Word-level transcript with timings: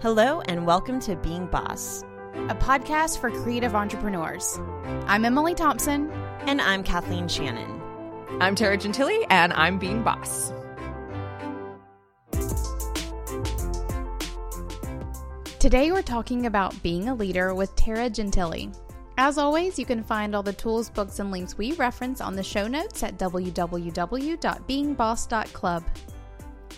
Hello, 0.00 0.42
and 0.42 0.66
welcome 0.66 1.00
to 1.00 1.16
Being 1.16 1.46
Boss, 1.46 2.04
a 2.50 2.54
podcast 2.54 3.18
for 3.18 3.30
creative 3.30 3.74
entrepreneurs. 3.74 4.58
I'm 5.06 5.24
Emily 5.24 5.54
Thompson. 5.54 6.10
And 6.40 6.60
I'm 6.60 6.84
Kathleen 6.84 7.28
Shannon. 7.28 7.80
I'm 8.38 8.54
Tara 8.54 8.76
Gentile, 8.76 9.24
and 9.30 9.54
I'm 9.54 9.78
Being 9.78 10.02
Boss. 10.02 10.52
Today, 15.58 15.92
we're 15.92 16.02
talking 16.02 16.44
about 16.44 16.82
being 16.82 17.08
a 17.08 17.14
leader 17.14 17.54
with 17.54 17.74
Tara 17.74 18.10
Gentile. 18.10 18.70
As 19.16 19.38
always, 19.38 19.78
you 19.78 19.86
can 19.86 20.04
find 20.04 20.36
all 20.36 20.42
the 20.42 20.52
tools, 20.52 20.90
books, 20.90 21.20
and 21.20 21.30
links 21.30 21.56
we 21.56 21.72
reference 21.72 22.20
on 22.20 22.36
the 22.36 22.42
show 22.42 22.68
notes 22.68 23.02
at 23.02 23.16
www.beingboss.club. 23.16 25.84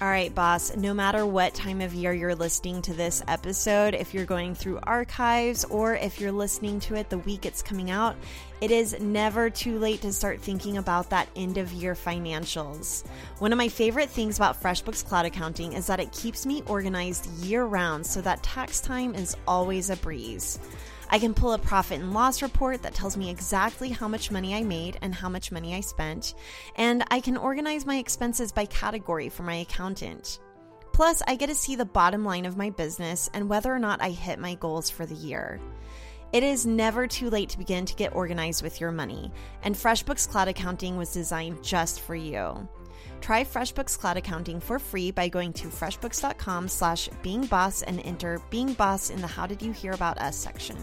All 0.01 0.07
right, 0.07 0.33
boss, 0.33 0.77
no 0.77 0.95
matter 0.95 1.27
what 1.27 1.55
time 1.55 1.81
of 1.81 1.93
year 1.93 2.13
you're 2.13 2.37
listening 2.37 2.83
to 2.83 2.95
this 2.95 3.21
episode, 3.27 3.95
if 3.95 4.15
you're 4.15 4.25
going 4.25 4.55
through 4.55 4.79
archives 4.85 5.65
or 5.65 5.97
if 5.97 6.21
you're 6.21 6.31
listening 6.31 6.79
to 6.81 6.95
it 6.95 7.11
the 7.11 7.19
week 7.19 7.45
it's 7.45 7.63
coming 7.63 7.91
out, 7.91 8.15
it 8.61 8.71
is 8.71 9.01
never 9.01 9.51
too 9.51 9.77
late 9.81 10.01
to 10.03 10.13
start 10.13 10.41
thinking 10.41 10.77
about 10.77 11.11
that 11.11 11.29
end 11.35 11.59
of 11.59 11.73
year 11.73 11.97
financials. 11.97 13.05
One 13.41 13.51
of 13.51 13.59
my 13.59 13.67
favorite 13.67 14.09
things 14.09 14.37
about 14.37 14.63
FreshBooks 14.63 15.05
Cloud 15.05 15.27
Accounting 15.27 15.73
is 15.73 15.89
that 15.89 15.99
it 15.99 16.13
keeps 16.13 16.47
me 16.47 16.63
organized 16.67 17.27
year 17.45 17.65
round 17.65 18.07
so 18.07 18.21
that 18.21 18.41
tax 18.45 18.81
time 18.81 19.17
is 19.17 19.37
always 19.49 19.91
a 19.91 19.97
breeze. 19.97 20.61
I 21.11 21.19
can 21.19 21.33
pull 21.33 21.55
a 21.55 21.59
profit 21.59 22.01
and 22.01 22.13
loss 22.13 22.43
report 22.43 22.83
that 22.83 22.95
tells 22.95 23.17
me 23.17 23.31
exactly 23.31 23.89
how 23.89 24.09
much 24.09 24.31
money 24.31 24.55
I 24.55 24.63
made 24.63 24.99
and 25.01 25.15
how 25.15 25.29
much 25.29 25.51
money 25.51 25.75
I 25.75 25.81
spent, 25.81 26.35
and 26.77 27.03
I 27.11 27.21
can 27.21 27.37
organize 27.37 27.87
my 27.87 27.97
expenses 27.97 28.53
by 28.53 28.67
category 28.67 29.29
for 29.29 29.43
my 29.43 29.57
accountant. 29.57 30.39
Plus, 30.93 31.23
I 31.27 31.37
get 31.37 31.47
to 31.47 31.55
see 31.55 31.77
the 31.77 31.85
bottom 31.85 32.25
line 32.25 32.45
of 32.45 32.57
my 32.57 32.71
business 32.71 33.31
and 33.33 33.49
whether 33.49 33.73
or 33.73 33.79
not 33.79 34.03
I 34.03 34.11
hit 34.11 34.39
my 34.39 34.55
goals 34.57 34.91
for 34.91 35.07
the 35.07 35.15
year. 35.15 35.61
It 36.33 36.43
is 36.43 36.67
never 36.67 37.07
too 37.07 37.31
late 37.31 37.49
to 37.51 37.59
begin 37.59 37.87
to 37.87 37.95
get 37.95 38.15
organized 38.15 38.63
with 38.63 38.81
your 38.81 38.93
money, 38.93 39.33
and 39.63 39.75
FreshBooks 39.75 40.29
Cloud 40.29 40.49
Accounting 40.49 40.99
was 40.99 41.13
designed 41.13 41.65
just 41.65 42.03
for 42.03 42.15
you. 42.15 42.69
Try 43.21 43.45
FreshBooks 43.45 43.99
Cloud 43.99 44.17
Accounting 44.17 44.61
for 44.61 44.79
free 44.79 45.11
by 45.11 45.29
going 45.29 45.53
to 45.55 45.69
freshbooks.com 45.69 46.69
slash 46.69 47.09
beingboss 47.23 47.85
and 47.87 48.01
enter 48.01 48.41
Being 48.51 48.73
Boss 48.73 49.11
in 49.11 49.21
the 49.21 49.27
How 49.27 49.47
Did 49.47 49.61
You 49.61 49.73
Hear 49.73 49.93
About 49.93 50.19
Us 50.19 50.37
section. 50.37 50.77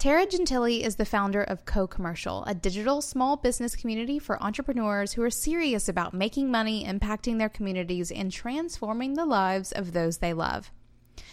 Tara 0.00 0.24
Gentile 0.24 0.64
is 0.82 0.96
the 0.96 1.04
founder 1.04 1.42
of 1.42 1.66
Co 1.66 1.86
Commercial, 1.86 2.42
a 2.46 2.54
digital 2.54 3.02
small 3.02 3.36
business 3.36 3.76
community 3.76 4.18
for 4.18 4.42
entrepreneurs 4.42 5.12
who 5.12 5.22
are 5.22 5.28
serious 5.28 5.90
about 5.90 6.14
making 6.14 6.50
money, 6.50 6.86
impacting 6.86 7.36
their 7.36 7.50
communities, 7.50 8.10
and 8.10 8.32
transforming 8.32 9.12
the 9.12 9.26
lives 9.26 9.72
of 9.72 9.92
those 9.92 10.16
they 10.16 10.32
love. 10.32 10.72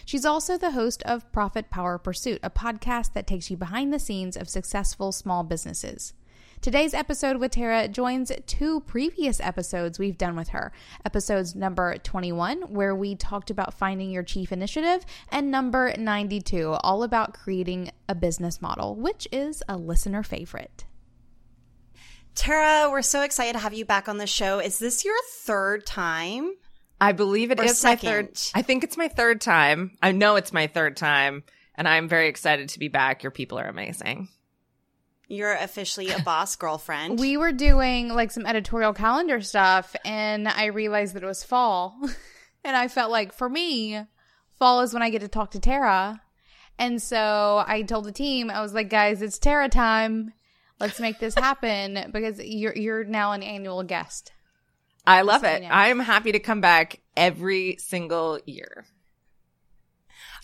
She's 0.04 0.26
also 0.26 0.58
the 0.58 0.72
host 0.72 1.02
of 1.04 1.32
Profit 1.32 1.70
Power 1.70 1.96
Pursuit, 1.96 2.40
a 2.42 2.50
podcast 2.50 3.14
that 3.14 3.26
takes 3.26 3.50
you 3.50 3.56
behind 3.56 3.90
the 3.90 3.98
scenes 3.98 4.36
of 4.36 4.50
successful 4.50 5.12
small 5.12 5.44
businesses. 5.44 6.12
Today's 6.60 6.92
episode 6.92 7.36
with 7.36 7.52
Tara 7.52 7.86
joins 7.86 8.32
two 8.46 8.80
previous 8.80 9.38
episodes 9.38 9.96
we've 9.96 10.18
done 10.18 10.34
with 10.34 10.48
her. 10.48 10.72
Episodes 11.04 11.54
number 11.54 11.96
21, 11.98 12.62
where 12.62 12.96
we 12.96 13.14
talked 13.14 13.50
about 13.50 13.74
finding 13.74 14.10
your 14.10 14.24
chief 14.24 14.50
initiative, 14.50 15.06
and 15.30 15.52
number 15.52 15.94
92, 15.96 16.72
all 16.80 17.04
about 17.04 17.32
creating 17.32 17.92
a 18.08 18.14
business 18.16 18.60
model, 18.60 18.96
which 18.96 19.28
is 19.30 19.62
a 19.68 19.76
listener 19.76 20.24
favorite. 20.24 20.84
Tara, 22.34 22.90
we're 22.90 23.02
so 23.02 23.22
excited 23.22 23.52
to 23.52 23.60
have 23.60 23.74
you 23.74 23.84
back 23.84 24.08
on 24.08 24.18
the 24.18 24.26
show. 24.26 24.58
Is 24.58 24.80
this 24.80 25.04
your 25.04 25.16
third 25.42 25.86
time? 25.86 26.54
I 27.00 27.12
believe 27.12 27.52
it 27.52 27.60
or 27.60 27.64
is 27.64 27.78
second? 27.78 28.08
my 28.08 28.12
third. 28.12 28.40
I 28.54 28.62
think 28.62 28.82
it's 28.82 28.96
my 28.96 29.06
third 29.06 29.40
time. 29.40 29.92
I 30.02 30.10
know 30.10 30.34
it's 30.34 30.52
my 30.52 30.66
third 30.66 30.96
time, 30.96 31.44
and 31.76 31.86
I'm 31.86 32.08
very 32.08 32.26
excited 32.26 32.70
to 32.70 32.80
be 32.80 32.88
back. 32.88 33.22
Your 33.22 33.30
people 33.30 33.60
are 33.60 33.68
amazing. 33.68 34.28
You're 35.28 35.54
officially 35.54 36.10
a 36.10 36.20
boss 36.22 36.56
girlfriend. 36.56 37.18
We 37.18 37.36
were 37.36 37.52
doing 37.52 38.08
like 38.08 38.30
some 38.30 38.46
editorial 38.46 38.94
calendar 38.94 39.42
stuff, 39.42 39.94
and 40.04 40.48
I 40.48 40.66
realized 40.66 41.14
that 41.14 41.22
it 41.22 41.26
was 41.26 41.44
fall. 41.44 42.00
and 42.64 42.74
I 42.74 42.88
felt 42.88 43.10
like 43.10 43.34
for 43.34 43.48
me, 43.48 44.00
fall 44.58 44.80
is 44.80 44.94
when 44.94 45.02
I 45.02 45.10
get 45.10 45.20
to 45.20 45.28
talk 45.28 45.50
to 45.50 45.60
Tara. 45.60 46.22
And 46.78 47.02
so 47.02 47.62
I 47.66 47.82
told 47.82 48.06
the 48.06 48.12
team, 48.12 48.50
I 48.50 48.62
was 48.62 48.72
like, 48.72 48.88
guys, 48.88 49.20
it's 49.20 49.38
Tara 49.38 49.68
time. 49.68 50.32
Let's 50.80 51.00
make 51.00 51.18
this 51.18 51.34
happen 51.34 52.10
because 52.12 52.38
you're 52.38 52.74
you're 52.74 53.04
now 53.04 53.32
an 53.32 53.42
annual 53.42 53.82
guest. 53.82 54.32
I 55.06 55.22
love 55.22 55.44
it. 55.44 55.64
I'm 55.68 55.98
happy 55.98 56.32
to 56.32 56.38
come 56.38 56.60
back 56.60 57.00
every 57.16 57.76
single 57.80 58.38
year. 58.46 58.86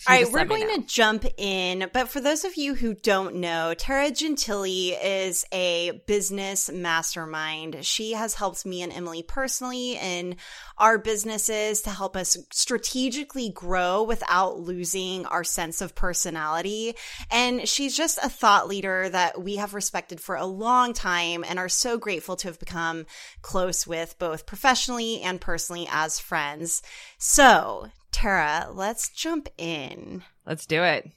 All 0.07 0.13
right, 0.13 0.31
we're 0.31 0.45
going 0.45 0.81
to 0.81 0.85
jump 0.85 1.25
in. 1.37 1.89
But 1.91 2.09
for 2.09 2.21
those 2.21 2.45
of 2.45 2.57
you 2.57 2.75
who 2.75 2.93
don't 2.93 3.37
know, 3.37 3.73
Tara 3.73 4.11
Gentile 4.11 4.65
is 5.01 5.45
a 5.51 6.03
business 6.05 6.69
mastermind. 6.71 7.83
She 7.83 8.13
has 8.13 8.35
helped 8.35 8.67
me 8.67 8.83
and 8.83 8.93
Emily 8.93 9.23
personally 9.23 9.97
in 9.97 10.35
our 10.77 10.99
businesses 10.99 11.81
to 11.81 11.89
help 11.89 12.15
us 12.15 12.37
strategically 12.51 13.49
grow 13.49 14.03
without 14.03 14.59
losing 14.59 15.25
our 15.25 15.43
sense 15.43 15.81
of 15.81 15.95
personality. 15.95 16.95
And 17.31 17.67
she's 17.67 17.97
just 17.97 18.19
a 18.21 18.29
thought 18.29 18.67
leader 18.67 19.09
that 19.09 19.41
we 19.41 19.55
have 19.55 19.73
respected 19.73 20.21
for 20.21 20.35
a 20.35 20.45
long 20.45 20.93
time 20.93 21.43
and 21.43 21.57
are 21.57 21.69
so 21.69 21.97
grateful 21.97 22.35
to 22.37 22.49
have 22.49 22.59
become 22.59 23.07
close 23.41 23.87
with 23.87 24.19
both 24.19 24.45
professionally 24.45 25.21
and 25.21 25.41
personally 25.41 25.87
as 25.89 26.19
friends. 26.19 26.83
So, 27.17 27.89
Tara, 28.15 28.69
let's 28.71 29.09
jump 29.09 29.49
in. 29.57 30.23
Let's 30.45 30.65
do 30.65 30.81
it. 30.83 31.11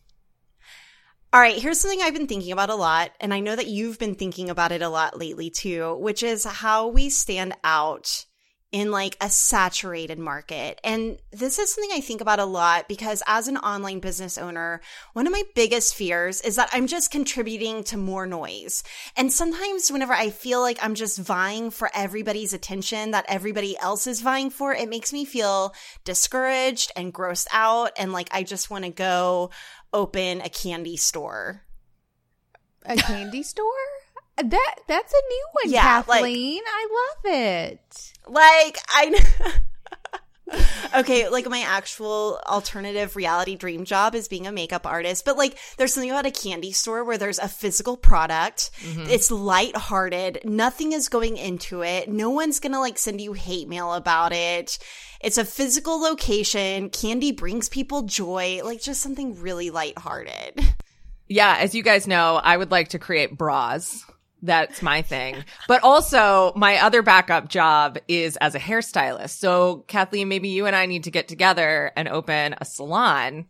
All 1.32 1.41
right, 1.41 1.54
here's 1.54 1.78
something 1.78 2.00
I've 2.03 2.12
been 2.12 2.26
thinking 2.26 2.50
about 2.50 2.70
a 2.70 2.75
lot, 2.75 3.12
and 3.20 3.32
I 3.32 3.38
know 3.38 3.54
that 3.54 3.69
you've 3.69 4.00
been 4.00 4.16
thinking 4.16 4.50
about 4.50 4.72
it 4.72 4.82
a 4.82 4.88
lot 4.88 5.16
lately 5.16 5.48
too, 5.48 5.94
which 6.00 6.25
is 6.25 6.42
how 6.42 6.88
we 6.88 7.08
stand 7.08 7.54
out 7.62 8.26
in 8.71 8.91
like 8.91 9.17
a 9.21 9.31
saturated 9.31 10.19
market. 10.19 10.79
And 10.84 11.19
this 11.33 11.59
is 11.59 11.73
something 11.73 11.91
I 11.97 12.01
think 12.01 12.21
about 12.21 12.39
a 12.39 12.45
lot 12.45 12.87
because 12.87 13.23
as 13.27 13.49
an 13.49 13.56
online 13.56 14.01
business 14.01 14.37
owner, 14.37 14.83
one 15.15 15.27
of 15.27 15.33
my 15.33 15.43
biggest 15.55 15.95
fears 15.95 16.43
is 16.43 16.56
that 16.56 16.69
I'm 16.73 16.87
just 16.87 17.11
contributing 17.11 17.83
to 17.84 17.97
more 17.97 18.27
noise. 18.27 18.83
And 19.17 19.33
sometimes 19.33 19.91
whenever 19.91 20.12
I 20.12 20.29
feel 20.29 20.61
like 20.61 20.79
I'm 20.83 20.95
just 20.95 21.19
vying 21.19 21.71
for 21.71 21.91
everybody's 21.95 22.53
attention 22.53 23.12
that 23.12 23.25
everybody 23.27 23.77
else 23.79 24.06
is 24.06 24.21
vying 24.21 24.51
for, 24.51 24.75
it 24.75 24.91
makes 24.91 25.15
me 25.15 25.25
feel 25.25 25.75
discouraged 26.05 26.93
and 26.95 27.15
grossed 27.15 27.49
out 27.53 27.93
and 27.99 28.12
like 28.12 28.29
I 28.33 28.43
just 28.43 28.69
want 28.71 28.85
to 28.85 28.91
go 28.91 29.50
open 29.95 30.43
a 30.43 30.50
candy 30.50 30.99
store. 30.99 31.62
A 32.85 32.97
candy 32.97 33.43
store? 33.43 33.65
That 34.37 34.77
that's 34.87 35.12
a 35.12 35.23
new 35.29 35.47
one, 35.53 35.73
yeah, 35.73 35.83
Kathleen. 35.83 36.56
Like, 36.56 36.65
I 36.67 36.89
love 36.93 37.35
it. 37.35 38.12
Like 38.28 38.78
I 38.89 39.25
okay, 40.97 41.28
like 41.28 41.49
my 41.49 41.61
actual 41.61 42.41
alternative 42.47 43.16
reality 43.16 43.56
dream 43.56 43.84
job 43.84 44.15
is 44.15 44.28
being 44.28 44.47
a 44.47 44.53
makeup 44.53 44.87
artist, 44.87 45.25
but 45.25 45.37
like 45.37 45.59
there's 45.77 45.93
something 45.93 46.11
about 46.11 46.27
a 46.27 46.31
candy 46.31 46.72
store 46.72 47.05
where 47.05 47.19
there's 47.19 47.38
a 47.38 47.49
physical 47.49 47.97
product. 47.97 48.71
Mm-hmm. 48.81 49.06
It's 49.09 49.31
lighthearted. 49.31 50.41
Nothing 50.44 50.93
is 50.93 51.09
going 51.09 51.37
into 51.37 51.83
it. 51.83 52.09
No 52.09 52.31
one's 52.31 52.61
going 52.61 52.72
to 52.72 52.81
like 52.81 52.99
send 52.99 53.21
you 53.21 53.33
hate 53.33 53.69
mail 53.69 53.94
about 53.94 54.33
it. 54.33 54.78
It's 55.21 55.38
a 55.38 55.44
physical 55.44 56.00
location. 56.00 56.91
Candy 56.91 57.33
brings 57.33 57.69
people 57.69 58.03
joy, 58.03 58.61
like 58.65 58.81
just 58.81 59.00
something 59.00 59.41
really 59.41 59.71
lighthearted. 59.71 60.61
Yeah, 61.28 61.56
as 61.59 61.75
you 61.75 61.83
guys 61.83 62.06
know, 62.06 62.37
I 62.37 62.56
would 62.56 62.71
like 62.71 62.88
to 62.88 62.99
create 62.99 63.37
bras. 63.37 64.05
That's 64.43 64.82
my 64.82 65.03
thing. 65.03 65.44
But 65.66 65.82
also, 65.82 66.53
my 66.54 66.76
other 66.76 67.03
backup 67.03 67.49
job 67.49 67.99
is 68.06 68.37
as 68.37 68.54
a 68.54 68.60
hairstylist. 68.60 69.31
So, 69.31 69.85
Kathleen, 69.88 70.29
maybe 70.29 70.49
you 70.49 70.67
and 70.67 70.76
I 70.76 70.87
need 70.87 71.05
to 71.05 71.11
get 71.11 71.29
together 71.29 71.90
and 71.96 72.08
open 72.08 72.55
a 72.61 72.64
salon. 72.64 73.46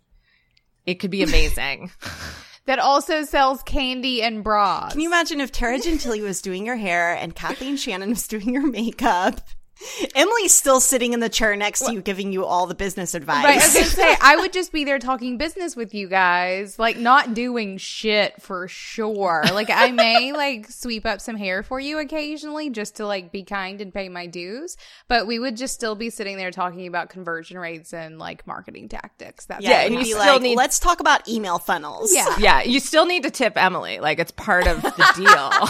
It 0.86 0.94
could 0.94 1.10
be 1.10 1.22
amazing. 1.22 1.90
that 2.64 2.78
also 2.78 3.24
sells 3.24 3.62
candy 3.62 4.22
and 4.22 4.42
bras. 4.42 4.92
Can 4.92 5.00
you 5.00 5.08
imagine 5.08 5.40
if 5.40 5.52
Tara 5.52 5.78
Gentile 5.78 6.22
was 6.22 6.40
doing 6.40 6.64
your 6.64 6.76
hair 6.76 7.14
and 7.14 7.34
Kathleen 7.34 7.76
Shannon 7.76 8.10
was 8.10 8.26
doing 8.26 8.52
your 8.54 8.66
makeup? 8.66 9.40
Emily's 10.14 10.52
still 10.54 10.80
sitting 10.80 11.12
in 11.12 11.20
the 11.20 11.28
chair 11.28 11.54
next 11.56 11.80
to 11.86 11.92
you, 11.92 12.00
giving 12.00 12.32
you 12.32 12.44
all 12.44 12.66
the 12.66 12.74
business 12.74 13.14
advice. 13.14 13.44
Right, 13.44 13.58
I 13.60 13.64
was 13.64 13.74
gonna 13.74 13.86
say 13.86 14.16
I 14.20 14.36
would 14.36 14.52
just 14.52 14.72
be 14.72 14.84
there 14.84 14.98
talking 14.98 15.38
business 15.38 15.76
with 15.76 15.94
you 15.94 16.08
guys, 16.08 16.78
like 16.78 16.96
not 16.98 17.34
doing 17.34 17.78
shit 17.78 18.40
for 18.42 18.68
sure. 18.68 19.44
Like 19.52 19.70
I 19.70 19.90
may 19.90 20.32
like 20.36 20.70
sweep 20.70 21.06
up 21.06 21.20
some 21.20 21.36
hair 21.36 21.62
for 21.62 21.78
you 21.78 21.98
occasionally, 21.98 22.70
just 22.70 22.96
to 22.96 23.06
like 23.06 23.30
be 23.30 23.44
kind 23.44 23.80
and 23.80 23.92
pay 23.92 24.08
my 24.08 24.26
dues. 24.26 24.76
But 25.06 25.26
we 25.26 25.38
would 25.38 25.56
just 25.56 25.74
still 25.74 25.94
be 25.94 26.10
sitting 26.10 26.36
there 26.36 26.50
talking 26.50 26.86
about 26.86 27.08
conversion 27.10 27.58
rates 27.58 27.92
and 27.92 28.18
like 28.18 28.46
marketing 28.46 28.88
tactics. 28.88 29.46
That's 29.46 29.62
yeah, 29.64 29.82
and 29.82 29.94
you 29.94 30.00
be 30.00 30.04
still 30.06 30.18
like, 30.18 30.42
need- 30.42 30.56
let's 30.56 30.78
talk 30.78 31.00
about 31.00 31.28
email 31.28 31.58
funnels. 31.58 32.12
Yeah, 32.14 32.36
yeah, 32.38 32.62
you 32.62 32.80
still 32.80 33.06
need 33.06 33.22
to 33.22 33.30
tip 33.30 33.56
Emily. 33.56 34.00
Like 34.00 34.18
it's 34.18 34.32
part 34.32 34.66
of 34.66 34.82
the 34.82 35.12
deal. 35.16 35.68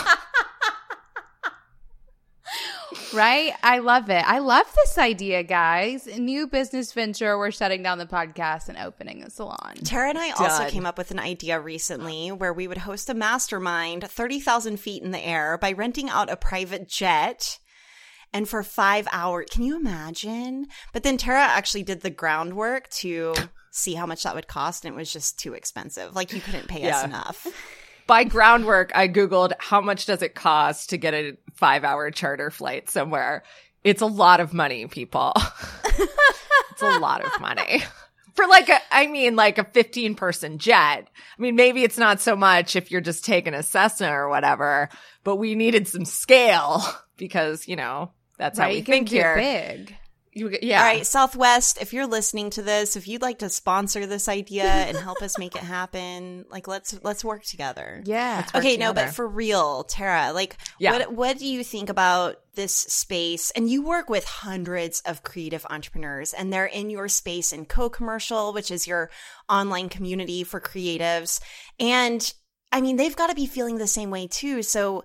Right? 3.15 3.53
I 3.63 3.79
love 3.79 4.11
it. 4.11 4.25
I 4.27 4.39
love 4.39 4.67
this 4.75 4.99
idea, 4.99 5.43
guys. 5.43 6.07
New 6.19 6.47
business 6.47 6.93
venture. 6.93 7.39
We're 7.39 7.51
shutting 7.51 7.83
down 7.83 7.99
the 7.99 8.07
podcast 8.07 8.69
and 8.69 8.79
opening 8.79 9.23
a 9.23 9.31
salon. 9.31 9.75
Tara 9.85 10.11
and 10.11 10.19
I 10.19 10.31
also 10.31 10.69
came 10.69 10.87
up 10.87 10.99
with 10.99 11.11
an 11.11 11.19
idea 11.19 11.61
recently 11.61 12.31
where 12.31 12.53
we 12.53 12.69
would 12.69 12.79
host 12.79 13.09
a 13.09 13.15
mastermind 13.15 14.05
30,000 14.05 14.79
feet 14.79 15.03
in 15.03 15.11
the 15.11 15.25
air 15.25 15.59
by 15.59 15.73
renting 15.73 16.09
out 16.09 16.31
a 16.31 16.37
private 16.37 16.89
jet. 16.89 17.59
And 18.33 18.49
for 18.49 18.63
five 18.63 19.09
hours, 19.11 19.47
can 19.51 19.63
you 19.63 19.77
imagine? 19.77 20.67
But 20.93 21.03
then 21.03 21.17
Tara 21.17 21.41
actually 21.41 21.83
did 21.83 22.03
the 22.03 22.11
groundwork 22.11 22.89
to 22.91 23.35
see 23.71 23.95
how 23.95 24.07
much 24.07 24.25
that 24.25 24.35
would 24.35 24.49
cost, 24.49 24.85
and 24.85 24.95
it 24.95 24.97
was 24.97 25.13
just 25.13 25.39
too 25.39 25.55
expensive. 25.55 26.15
Like 26.15 26.33
you 26.33 26.41
couldn't 26.41 26.69
pay 26.69 26.91
us 26.91 27.05
enough. 27.05 27.47
By 28.09 28.25
groundwork, 28.25 28.91
I 28.95 29.07
Googled 29.07 29.53
how 29.59 29.83
much 29.83 30.07
does 30.07 30.23
it 30.23 30.35
cost 30.35 30.91
to 30.91 30.97
get 30.97 31.13
a 31.13 31.37
five 31.55 31.85
hour 31.85 32.11
charter 32.11 32.51
flight 32.51 32.89
somewhere. 32.89 33.45
It's 33.85 34.01
a 34.01 34.07
lot 34.07 34.41
of 34.41 34.55
money, 34.55 34.87
people. 34.87 35.35
it's 36.71 36.83
a 36.83 36.99
lot 36.99 37.23
of 37.23 37.39
money. 37.39 37.83
For 38.35 38.47
like 38.47 38.71
a, 38.71 38.79
I 38.91 39.09
mean, 39.09 39.37
like 39.37 39.59
a 39.59 39.65
15 39.65 40.15
person 40.15 40.59
jet. 40.59 41.07
I 41.07 41.43
mean, 41.43 41.55
maybe 41.55 41.85
it's 41.85 41.99
not 41.99 42.21
so 42.21 42.35
much 42.35 42.77
if 42.77 42.91
you're 42.91 43.03
just 43.03 43.27
taking 43.27 43.53
a 43.53 43.63
Cessna 43.63 44.11
or 44.11 44.31
whatever, 44.31 44.89
but 45.23 45.37
we 45.37 45.55
needed 45.55 45.87
some 45.87 46.07
scale 46.07 46.83
because, 47.19 47.69
you 47.69 47.77
know, 47.77 48.13
that's 48.39 48.59
how 48.59 48.69
we 48.69 48.81
think 48.81 49.11
here. 49.11 49.37
big. 49.37 49.95
You, 50.33 50.57
yeah. 50.63 50.81
All 50.81 50.87
right, 50.87 51.07
Southwest, 51.07 51.79
if 51.81 51.93
you're 51.93 52.07
listening 52.07 52.51
to 52.51 52.63
this, 52.63 52.97
if 52.97 53.09
you'd 53.09 53.23
like 53.23 53.39
to 53.39 53.49
sponsor 53.49 54.07
this 54.07 54.29
idea 54.29 54.65
and 54.65 54.97
help 54.97 55.23
us 55.23 55.39
make 55.39 55.57
it 55.57 55.63
happen, 55.63 56.45
like 56.51 56.69
let's 56.69 56.99
let's 57.03 57.25
work 57.25 57.45
together. 57.45 58.03
Yeah. 58.05 58.39
work 58.39 58.55
Okay, 58.55 58.77
no, 58.77 58.93
but 58.93 59.11
for 59.11 59.27
real, 59.27 59.85
Tara, 59.85 60.33
like 60.33 60.57
Yeah. 60.79 60.93
what 60.93 61.13
what 61.13 61.39
do 61.39 61.47
you 61.47 61.65
think 61.65 61.89
about 61.89 62.37
this 62.55 62.75
space? 62.75 63.51
And 63.53 63.71
you 63.71 63.83
work 63.83 64.09
with 64.09 64.25
hundreds 64.25 65.01
of 65.01 65.23
creative 65.23 65.67
entrepreneurs 65.71 66.35
and 66.35 66.53
they're 66.53 66.67
in 66.67 66.91
your 66.91 67.09
space 67.09 67.53
in 67.53 67.65
Co-Commercial, 67.65 68.53
which 68.53 68.71
is 68.71 68.87
your 68.87 69.11
online 69.49 69.89
community 69.89 70.45
for 70.45 70.61
creatives. 70.61 71.41
And 71.81 72.33
I 72.71 72.81
mean, 72.81 72.97
they've 72.97 73.17
got 73.17 73.29
to 73.29 73.35
be 73.35 73.47
feeling 73.47 73.79
the 73.79 73.87
same 73.87 74.11
way 74.11 74.27
too. 74.27 74.63
So 74.63 75.05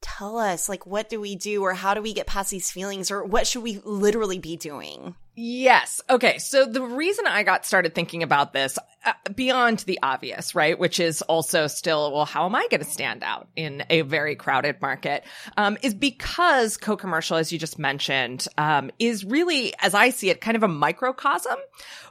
tell 0.00 0.38
us, 0.38 0.68
like 0.68 0.86
what 0.86 1.08
do 1.08 1.20
we 1.20 1.36
do 1.36 1.62
or 1.62 1.74
how 1.74 1.94
do 1.94 2.02
we 2.02 2.12
get 2.12 2.26
past 2.26 2.50
these 2.50 2.70
feelings 2.70 3.10
or 3.10 3.24
what 3.24 3.46
should 3.46 3.62
we 3.62 3.80
literally 3.84 4.38
be 4.38 4.56
doing? 4.56 5.14
Yes. 5.42 6.02
Okay. 6.10 6.36
So 6.36 6.66
the 6.66 6.82
reason 6.82 7.26
I 7.26 7.44
got 7.44 7.64
started 7.64 7.94
thinking 7.94 8.22
about 8.22 8.52
this 8.52 8.78
uh, 9.06 9.14
beyond 9.34 9.78
the 9.78 9.98
obvious, 10.02 10.54
right? 10.54 10.78
Which 10.78 11.00
is 11.00 11.22
also 11.22 11.66
still, 11.66 12.12
well, 12.12 12.26
how 12.26 12.44
am 12.44 12.54
I 12.54 12.68
going 12.70 12.84
to 12.84 12.90
stand 12.90 13.22
out 13.22 13.48
in 13.56 13.82
a 13.88 14.02
very 14.02 14.36
crowded 14.36 14.82
market? 14.82 15.24
Um, 15.56 15.78
is 15.80 15.94
because 15.94 16.76
co-commercial, 16.76 17.38
as 17.38 17.52
you 17.52 17.58
just 17.58 17.78
mentioned, 17.78 18.48
um, 18.58 18.90
is 18.98 19.24
really, 19.24 19.72
as 19.80 19.94
I 19.94 20.10
see 20.10 20.28
it, 20.28 20.42
kind 20.42 20.58
of 20.58 20.62
a 20.62 20.68
microcosm 20.68 21.56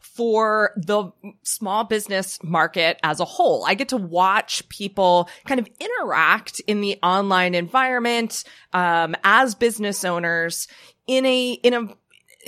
for 0.01 0.71
the 0.75 1.11
small 1.43 1.83
business 1.83 2.39
market 2.41 2.99
as 3.03 3.19
a 3.19 3.25
whole. 3.25 3.63
I 3.63 3.75
get 3.75 3.89
to 3.89 3.97
watch 3.97 4.67
people 4.69 5.29
kind 5.45 5.59
of 5.59 5.69
interact 5.79 6.61
in 6.61 6.81
the 6.81 6.97
online 7.03 7.53
environment, 7.53 8.43
um, 8.73 9.15
as 9.23 9.53
business 9.53 10.03
owners 10.03 10.67
in 11.05 11.27
a, 11.27 11.51
in 11.51 11.73
a, 11.75 11.89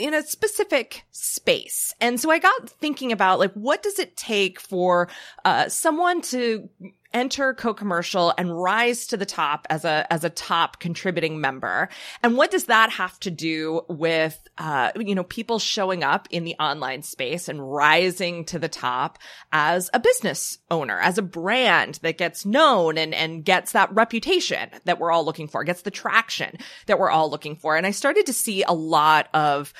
in 0.02 0.14
a 0.14 0.24
specific 0.24 1.06
space. 1.12 1.94
And 2.02 2.20
so 2.20 2.32
I 2.32 2.40
got 2.40 2.70
thinking 2.70 3.12
about 3.12 3.40
like, 3.40 3.54
what 3.54 3.84
does 3.84 4.00
it 4.00 4.18
take 4.18 4.60
for, 4.60 5.08
uh, 5.46 5.70
someone 5.70 6.22
to 6.24 6.70
enter 7.14 7.54
co-commercial 7.54 8.34
and 8.38 8.62
rise 8.62 9.08
to 9.08 9.18
the 9.18 9.26
top 9.26 9.68
as 9.70 9.86
a, 9.86 10.06
as 10.12 10.24
a 10.24 10.30
top 10.30 10.80
contributing 10.80 11.42
member? 11.42 11.90
And 12.24 12.38
what 12.38 12.52
does 12.52 12.66
that 12.66 12.90
have 12.92 13.20
to 13.22 13.32
do 13.32 13.82
with, 13.88 14.40
uh, 14.58 14.92
you 14.96 15.16
know, 15.16 15.24
people 15.24 15.60
showing 15.60 16.04
up 16.04 16.28
in 16.32 16.44
the 16.44 16.56
online 16.60 17.04
space 17.04 17.50
and 17.50 17.72
rising 17.72 18.46
to 18.46 18.60
the 18.60 18.70
top 18.70 19.20
as 19.52 19.90
a 19.94 20.00
business 20.00 20.58
owner, 20.70 21.00
as 21.00 21.18
a 21.18 21.24
brand 21.24 22.00
that 22.02 22.18
gets 22.18 22.46
known 22.46 22.98
and, 22.98 23.14
and 23.14 23.44
gets 23.46 23.72
that 23.72 23.94
reputation 23.94 24.70
that 24.86 25.00
we're 25.00 25.12
all 25.12 25.26
looking 25.26 25.48
for, 25.48 25.64
gets 25.64 25.82
the 25.82 25.92
traction 25.92 26.58
that 26.86 27.00
we're 27.00 27.10
all 27.10 27.30
looking 27.30 27.56
for. 27.56 27.76
And 27.76 27.86
I 27.86 27.92
started 27.92 28.26
to 28.28 28.34
see 28.34 28.64
a 28.64 28.74
lot 28.74 29.28
of, 29.34 29.74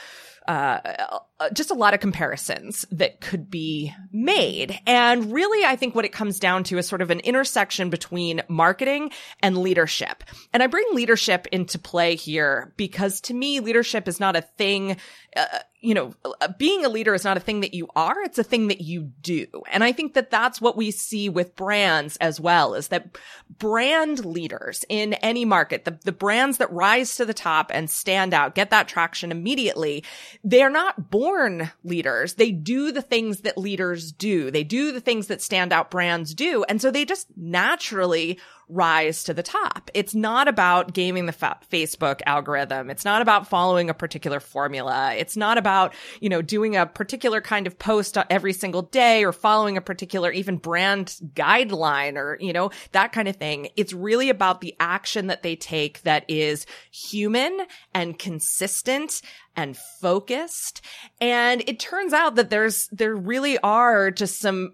uh, 0.52 1.50
just 1.54 1.72
a 1.72 1.76
lot 1.76 1.94
of 1.94 2.00
comparisons 2.02 2.86
that 2.92 3.22
could 3.22 3.50
be 3.50 3.94
made. 4.12 4.78
And 4.86 5.32
really, 5.32 5.66
I 5.66 5.78
think 5.78 5.96
what 5.96 6.04
it 6.04 6.12
comes 6.12 6.40
down 6.40 6.66
to 6.66 6.78
is 6.78 6.88
sort 6.88 7.02
of 7.02 7.10
an 7.10 7.22
intersection 7.22 7.90
between 7.90 8.42
marketing 8.50 9.12
and 9.42 9.58
leadership. 9.58 10.24
And 10.52 10.62
I 10.62 10.68
bring 10.68 10.86
leadership 10.94 11.48
into 11.52 11.80
play 11.80 12.16
here 12.16 12.74
because 12.76 13.22
to 13.22 13.34
me, 13.34 13.62
leadership 13.62 14.08
is 14.08 14.20
not 14.20 14.36
a 14.36 14.42
thing, 14.42 14.98
uh, 15.36 15.46
you 15.82 15.96
know, 15.96 16.14
uh, 16.24 16.48
being 16.60 16.86
a 16.86 16.90
leader 16.90 17.14
is 17.16 17.24
not 17.24 17.38
a 17.38 17.42
thing 17.42 17.62
that 17.62 17.74
you 17.74 17.90
are. 17.96 18.22
It's 18.22 18.38
a 18.38 18.44
thing 18.44 18.68
that 18.68 18.82
you 18.82 19.12
do. 19.22 19.48
And 19.72 19.84
I 19.84 19.92
think 19.92 20.14
that 20.14 20.30
that's 20.30 20.62
what 20.62 20.78
we 20.78 20.92
see 20.92 21.28
with 21.28 21.56
brands 21.56 22.18
as 22.18 22.40
well 22.40 22.76
is 22.76 22.90
that 22.90 23.18
brand 23.58 24.24
leaders 24.24 24.86
in 24.90 25.14
any 25.16 25.44
market, 25.44 25.86
the, 25.86 25.98
the 26.04 26.12
brands 26.12 26.60
that 26.60 26.72
rise 26.72 27.16
to 27.16 27.26
the 27.26 27.34
top 27.34 27.72
and 27.74 27.90
stand 27.90 28.34
out, 28.34 28.54
get 28.54 28.70
that 28.70 28.88
traction 28.88 29.32
immediately, 29.32 30.04
they 30.44 30.62
are 30.62 30.70
not 30.70 31.10
born 31.10 31.72
leaders. 31.84 32.36
They 32.36 32.52
do 32.52 32.92
the 32.92 33.02
things 33.02 33.42
that 33.42 33.58
leaders 33.58 34.12
do. 34.12 34.52
They 34.52 34.64
do 34.64 34.92
the 34.92 35.02
things 35.02 35.28
that 35.28 35.40
standout 35.40 35.90
brands 35.90 36.36
do. 36.36 36.64
And 36.70 36.80
so 36.80 36.92
they 36.92 37.06
just 37.06 37.28
naturally 37.36 38.40
rise 38.72 39.24
to 39.26 39.34
the 39.34 39.44
top. 39.44 39.92
It's 39.94 40.16
not 40.16 40.48
about 40.48 40.94
gaming 40.94 41.26
the 41.26 41.34
fa- 41.34 41.60
Facebook 41.72 42.22
algorithm. 42.26 42.90
It's 42.90 43.06
not 43.06 43.22
about 43.22 43.48
following 43.48 43.90
a 43.90 43.94
particular 43.94 44.40
formula. 44.40 45.14
It's 45.16 45.36
not 45.36 45.58
about, 45.58 45.94
you 46.20 46.30
know, 46.30 46.42
doing 46.42 46.76
a 46.76 46.86
particular 46.86 47.42
kind 47.42 47.68
of 47.68 47.78
post 47.78 48.18
every 48.30 48.54
single 48.54 48.84
day 48.84 49.24
or 49.24 49.34
following 49.34 49.78
a 49.78 49.82
particular 49.82 50.32
even 50.32 50.58
brand 50.58 51.18
guideline 51.34 52.16
or, 52.16 52.38
you 52.40 52.54
know, 52.54 52.72
that 52.94 53.12
kind 53.12 53.28
of 53.28 53.36
thing. 53.36 53.70
It's 53.76 53.94
really 53.94 54.30
about 54.30 54.62
the 54.62 54.76
action 54.80 55.28
that 55.28 55.44
they 55.44 55.56
take 55.56 56.02
that 56.04 56.26
is 56.28 56.66
human 56.92 57.60
and 57.94 58.18
consistent 58.18 59.22
and 59.56 59.76
focused. 60.00 60.82
And 61.20 61.62
it 61.68 61.80
turns 61.80 62.14
out 62.14 62.36
that 62.36 62.50
there's, 62.50 62.88
there 62.92 63.16
really 63.16 63.58
are 63.60 64.10
just 64.12 64.40
some 64.40 64.74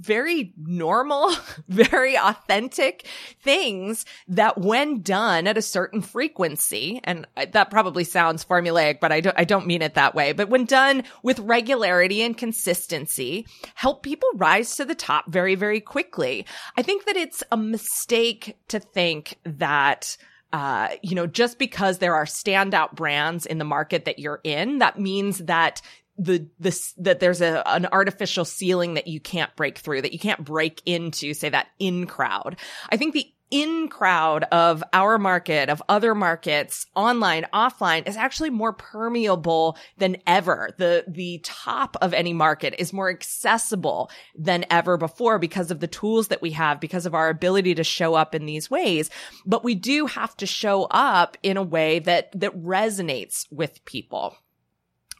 very 0.00 0.52
normal, 0.56 1.30
very 1.68 2.16
authentic 2.16 3.06
things 3.42 4.04
that 4.28 4.58
when 4.58 5.02
done 5.02 5.46
at 5.46 5.58
a 5.58 5.62
certain 5.62 6.00
frequency, 6.00 7.00
and 7.04 7.26
that 7.52 7.70
probably 7.70 8.04
sounds 8.04 8.44
formulaic, 8.44 9.00
but 9.00 9.12
I 9.12 9.20
don't, 9.20 9.38
I 9.38 9.44
don't 9.44 9.66
mean 9.66 9.82
it 9.82 9.94
that 9.94 10.14
way, 10.14 10.32
but 10.32 10.48
when 10.48 10.64
done 10.64 11.04
with 11.22 11.38
regularity 11.40 12.22
and 12.22 12.36
consistency, 12.36 13.46
help 13.74 14.02
people 14.02 14.28
rise 14.34 14.76
to 14.76 14.84
the 14.84 14.94
top 14.94 15.30
very, 15.30 15.54
very 15.54 15.80
quickly. 15.80 16.46
I 16.76 16.82
think 16.82 17.04
that 17.06 17.16
it's 17.16 17.42
a 17.52 17.56
mistake 17.56 18.56
to 18.68 18.80
think 18.80 19.38
that 19.44 20.16
uh, 20.52 20.88
you 21.02 21.14
know, 21.14 21.28
just 21.28 21.58
because 21.58 21.98
there 21.98 22.16
are 22.16 22.24
standout 22.24 22.94
brands 22.94 23.46
in 23.46 23.58
the 23.58 23.64
market 23.64 24.04
that 24.04 24.18
you're 24.18 24.40
in, 24.42 24.78
that 24.78 24.98
means 24.98 25.38
that 25.38 25.80
the 26.20 26.46
this 26.58 26.92
that 26.98 27.20
there's 27.20 27.40
a 27.40 27.66
an 27.66 27.86
artificial 27.86 28.44
ceiling 28.44 28.94
that 28.94 29.06
you 29.06 29.20
can't 29.20 29.54
break 29.56 29.78
through, 29.78 30.02
that 30.02 30.12
you 30.12 30.18
can't 30.18 30.44
break 30.44 30.82
into, 30.84 31.34
say 31.34 31.48
that 31.48 31.68
in 31.78 32.06
crowd. 32.06 32.56
I 32.90 32.96
think 32.96 33.14
the 33.14 33.26
in 33.50 33.88
crowd 33.88 34.44
of 34.52 34.84
our 34.92 35.18
market, 35.18 35.68
of 35.68 35.82
other 35.88 36.14
markets, 36.14 36.86
online, 36.94 37.44
offline, 37.52 38.06
is 38.06 38.16
actually 38.16 38.50
more 38.50 38.72
permeable 38.72 39.76
than 39.98 40.18
ever. 40.26 40.70
The, 40.78 41.04
the 41.08 41.40
top 41.42 41.96
of 42.00 42.14
any 42.14 42.32
market 42.32 42.76
is 42.78 42.92
more 42.92 43.10
accessible 43.10 44.08
than 44.36 44.64
ever 44.70 44.96
before 44.96 45.40
because 45.40 45.72
of 45.72 45.80
the 45.80 45.88
tools 45.88 46.28
that 46.28 46.42
we 46.42 46.52
have, 46.52 46.80
because 46.80 47.06
of 47.06 47.14
our 47.14 47.28
ability 47.28 47.74
to 47.74 47.82
show 47.82 48.14
up 48.14 48.36
in 48.36 48.46
these 48.46 48.70
ways. 48.70 49.10
But 49.44 49.64
we 49.64 49.74
do 49.74 50.06
have 50.06 50.36
to 50.36 50.46
show 50.46 50.84
up 50.84 51.36
in 51.42 51.56
a 51.56 51.62
way 51.62 51.98
that, 52.00 52.30
that 52.38 52.56
resonates 52.56 53.46
with 53.50 53.84
people. 53.84 54.36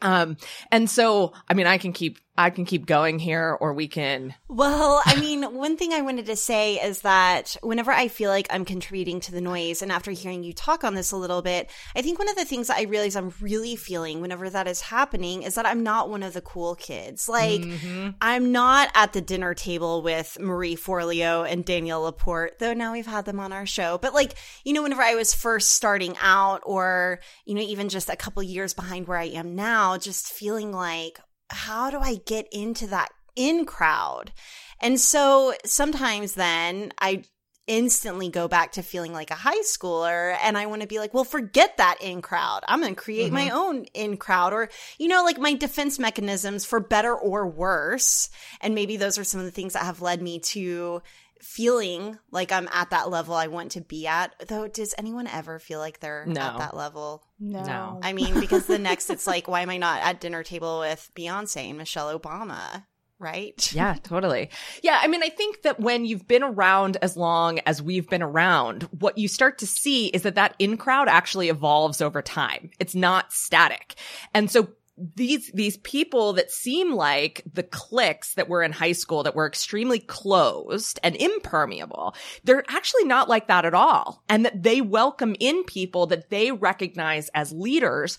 Um, 0.02 0.36
and 0.70 0.88
so, 0.88 1.32
I 1.48 1.54
mean, 1.54 1.66
I 1.66 1.78
can 1.78 1.92
keep, 1.92 2.18
I 2.40 2.50
can 2.50 2.64
keep 2.64 2.86
going 2.86 3.18
here 3.18 3.56
or 3.60 3.74
we 3.74 3.86
can. 3.86 4.34
Well, 4.48 5.02
I 5.04 5.20
mean, 5.20 5.42
one 5.54 5.76
thing 5.76 5.92
I 5.92 6.00
wanted 6.00 6.26
to 6.26 6.36
say 6.36 6.76
is 6.76 7.02
that 7.02 7.56
whenever 7.62 7.92
I 7.92 8.08
feel 8.08 8.30
like 8.30 8.46
I'm 8.50 8.64
contributing 8.64 9.20
to 9.20 9.32
the 9.32 9.40
noise, 9.40 9.82
and 9.82 9.92
after 9.92 10.10
hearing 10.10 10.42
you 10.42 10.52
talk 10.52 10.82
on 10.82 10.94
this 10.94 11.12
a 11.12 11.16
little 11.16 11.42
bit, 11.42 11.70
I 11.94 12.02
think 12.02 12.18
one 12.18 12.28
of 12.28 12.36
the 12.36 12.44
things 12.44 12.68
that 12.68 12.78
I 12.78 12.82
realize 12.82 13.14
I'm 13.14 13.32
really 13.40 13.76
feeling 13.76 14.20
whenever 14.20 14.48
that 14.48 14.66
is 14.66 14.80
happening 14.80 15.42
is 15.42 15.54
that 15.54 15.66
I'm 15.66 15.82
not 15.82 16.08
one 16.08 16.22
of 16.22 16.32
the 16.32 16.40
cool 16.40 16.74
kids. 16.74 17.28
Like, 17.28 17.60
mm-hmm. 17.60 18.10
I'm 18.20 18.52
not 18.52 18.90
at 18.94 19.12
the 19.12 19.20
dinner 19.20 19.54
table 19.54 20.02
with 20.02 20.38
Marie 20.40 20.76
Forleo 20.76 21.50
and 21.50 21.64
Danielle 21.64 22.02
Laporte, 22.02 22.58
though 22.58 22.72
now 22.72 22.92
we've 22.92 23.06
had 23.06 23.26
them 23.26 23.40
on 23.40 23.52
our 23.52 23.66
show. 23.66 23.98
But 23.98 24.14
like, 24.14 24.34
you 24.64 24.72
know, 24.72 24.82
whenever 24.82 25.02
I 25.02 25.14
was 25.14 25.34
first 25.34 25.72
starting 25.72 26.16
out, 26.20 26.62
or, 26.64 27.20
you 27.44 27.54
know, 27.54 27.60
even 27.60 27.88
just 27.88 28.08
a 28.08 28.16
couple 28.16 28.42
years 28.42 28.72
behind 28.72 29.06
where 29.06 29.18
I 29.18 29.24
am 29.24 29.54
now, 29.54 29.98
just 29.98 30.32
feeling 30.32 30.72
like, 30.72 31.20
how 31.50 31.90
do 31.90 31.98
I 31.98 32.16
get 32.26 32.46
into 32.52 32.86
that 32.88 33.10
in 33.36 33.64
crowd? 33.64 34.32
And 34.80 34.98
so 34.98 35.54
sometimes 35.64 36.34
then 36.34 36.92
I 36.98 37.24
instantly 37.66 38.28
go 38.28 38.48
back 38.48 38.72
to 38.72 38.82
feeling 38.82 39.12
like 39.12 39.30
a 39.30 39.36
high 39.36 39.60
schooler 39.60 40.36
and 40.42 40.58
I 40.58 40.66
want 40.66 40.82
to 40.82 40.88
be 40.88 40.98
like, 40.98 41.14
well, 41.14 41.22
forget 41.22 41.76
that 41.76 41.98
in 42.00 42.20
crowd. 42.20 42.64
I'm 42.66 42.80
going 42.80 42.94
to 42.94 43.00
create 43.00 43.26
mm-hmm. 43.26 43.34
my 43.34 43.50
own 43.50 43.84
in 43.94 44.16
crowd 44.16 44.52
or, 44.52 44.70
you 44.98 45.06
know, 45.06 45.22
like 45.22 45.38
my 45.38 45.54
defense 45.54 45.98
mechanisms 45.98 46.64
for 46.64 46.80
better 46.80 47.14
or 47.14 47.46
worse. 47.46 48.28
And 48.60 48.74
maybe 48.74 48.96
those 48.96 49.18
are 49.18 49.24
some 49.24 49.38
of 49.38 49.46
the 49.46 49.52
things 49.52 49.74
that 49.74 49.84
have 49.84 50.02
led 50.02 50.20
me 50.20 50.40
to 50.40 51.00
feeling 51.40 52.18
like 52.30 52.52
I'm 52.52 52.68
at 52.72 52.90
that 52.90 53.10
level 53.10 53.34
I 53.34 53.48
want 53.48 53.72
to 53.72 53.80
be 53.80 54.06
at. 54.06 54.34
Though, 54.48 54.68
does 54.68 54.94
anyone 54.98 55.26
ever 55.26 55.58
feel 55.58 55.78
like 55.78 56.00
they're 56.00 56.26
no. 56.26 56.40
at 56.40 56.58
that 56.58 56.76
level? 56.76 57.24
No. 57.38 57.62
no. 57.62 58.00
I 58.02 58.12
mean, 58.12 58.38
because 58.40 58.66
the 58.66 58.78
next 58.78 59.10
it's 59.10 59.26
like, 59.26 59.48
why 59.48 59.62
am 59.62 59.70
I 59.70 59.78
not 59.78 60.02
at 60.02 60.20
dinner 60.20 60.42
table 60.42 60.80
with 60.80 61.10
Beyonce 61.14 61.68
and 61.68 61.78
Michelle 61.78 62.18
Obama? 62.18 62.84
right? 63.20 63.70
Yeah, 63.80 63.94
totally. 64.02 64.50
Yeah, 64.82 64.98
I 65.00 65.06
mean, 65.06 65.22
I 65.22 65.28
think 65.28 65.62
that 65.62 65.78
when 65.78 66.04
you've 66.04 66.26
been 66.26 66.42
around 66.42 66.96
as 67.02 67.16
long 67.16 67.60
as 67.60 67.80
we've 67.80 68.08
been 68.08 68.22
around, 68.22 68.82
what 68.98 69.16
you 69.16 69.28
start 69.28 69.58
to 69.58 69.66
see 69.66 70.06
is 70.08 70.22
that 70.22 70.34
that 70.34 70.54
in 70.58 70.76
crowd 70.76 71.08
actually 71.08 71.48
evolves 71.48 72.00
over 72.00 72.20
time. 72.20 72.70
It's 72.78 72.94
not 72.94 73.32
static. 73.32 73.94
And 74.34 74.50
so 74.50 74.70
these 75.16 75.50
these 75.52 75.76
people 75.78 76.34
that 76.34 76.50
seem 76.50 76.92
like 76.94 77.42
the 77.52 77.62
cliques 77.62 78.34
that 78.34 78.48
were 78.48 78.62
in 78.62 78.72
high 78.72 78.92
school 78.92 79.22
that 79.22 79.34
were 79.34 79.46
extremely 79.46 79.98
closed 79.98 81.00
and 81.02 81.16
impermeable 81.16 82.14
they're 82.44 82.64
actually 82.68 83.04
not 83.04 83.28
like 83.28 83.48
that 83.48 83.64
at 83.64 83.74
all. 83.74 84.22
And 84.28 84.44
that 84.44 84.62
they 84.62 84.80
welcome 84.80 85.36
in 85.40 85.64
people 85.64 86.06
that 86.06 86.30
they 86.30 86.52
recognize 86.52 87.28
as 87.30 87.52
leaders 87.52 88.18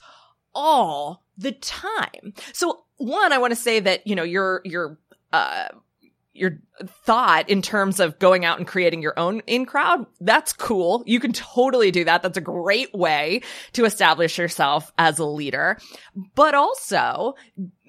all 0.54 1.24
the 1.38 1.52
time. 1.54 2.34
So 2.54 2.84
one, 2.98 3.34
I 3.34 3.38
want 3.38 3.52
to 3.52 3.60
say 3.60 3.80
that, 3.80 4.06
you 4.06 4.16
know, 4.16 4.24
your, 4.24 4.62
your, 4.64 4.98
uh, 5.34 5.70
your 6.34 6.60
thought 6.88 7.50
in 7.50 7.62
terms 7.62 8.00
of 8.00 8.20
going 8.20 8.46
out 8.46 8.58
and 8.58 8.68
creating 8.68 9.02
your 9.02 9.18
own 9.18 9.42
in 9.48 9.66
crowd, 9.66 10.06
that's 10.20 10.54
cool. 10.54 11.04
You 11.06 11.20
can 11.20 11.34
totally 11.34 11.92
do 11.92 12.04
that. 12.06 12.24
That's 12.24 12.38
a 12.38 12.42
great 12.42 12.94
way 12.94 13.42
to 13.74 13.86
establish 13.86 14.38
yourself 14.38 14.92
as 14.98 15.20
a 15.20 15.26
leader. 15.26 15.78
But 16.36 16.54
also 16.56 17.36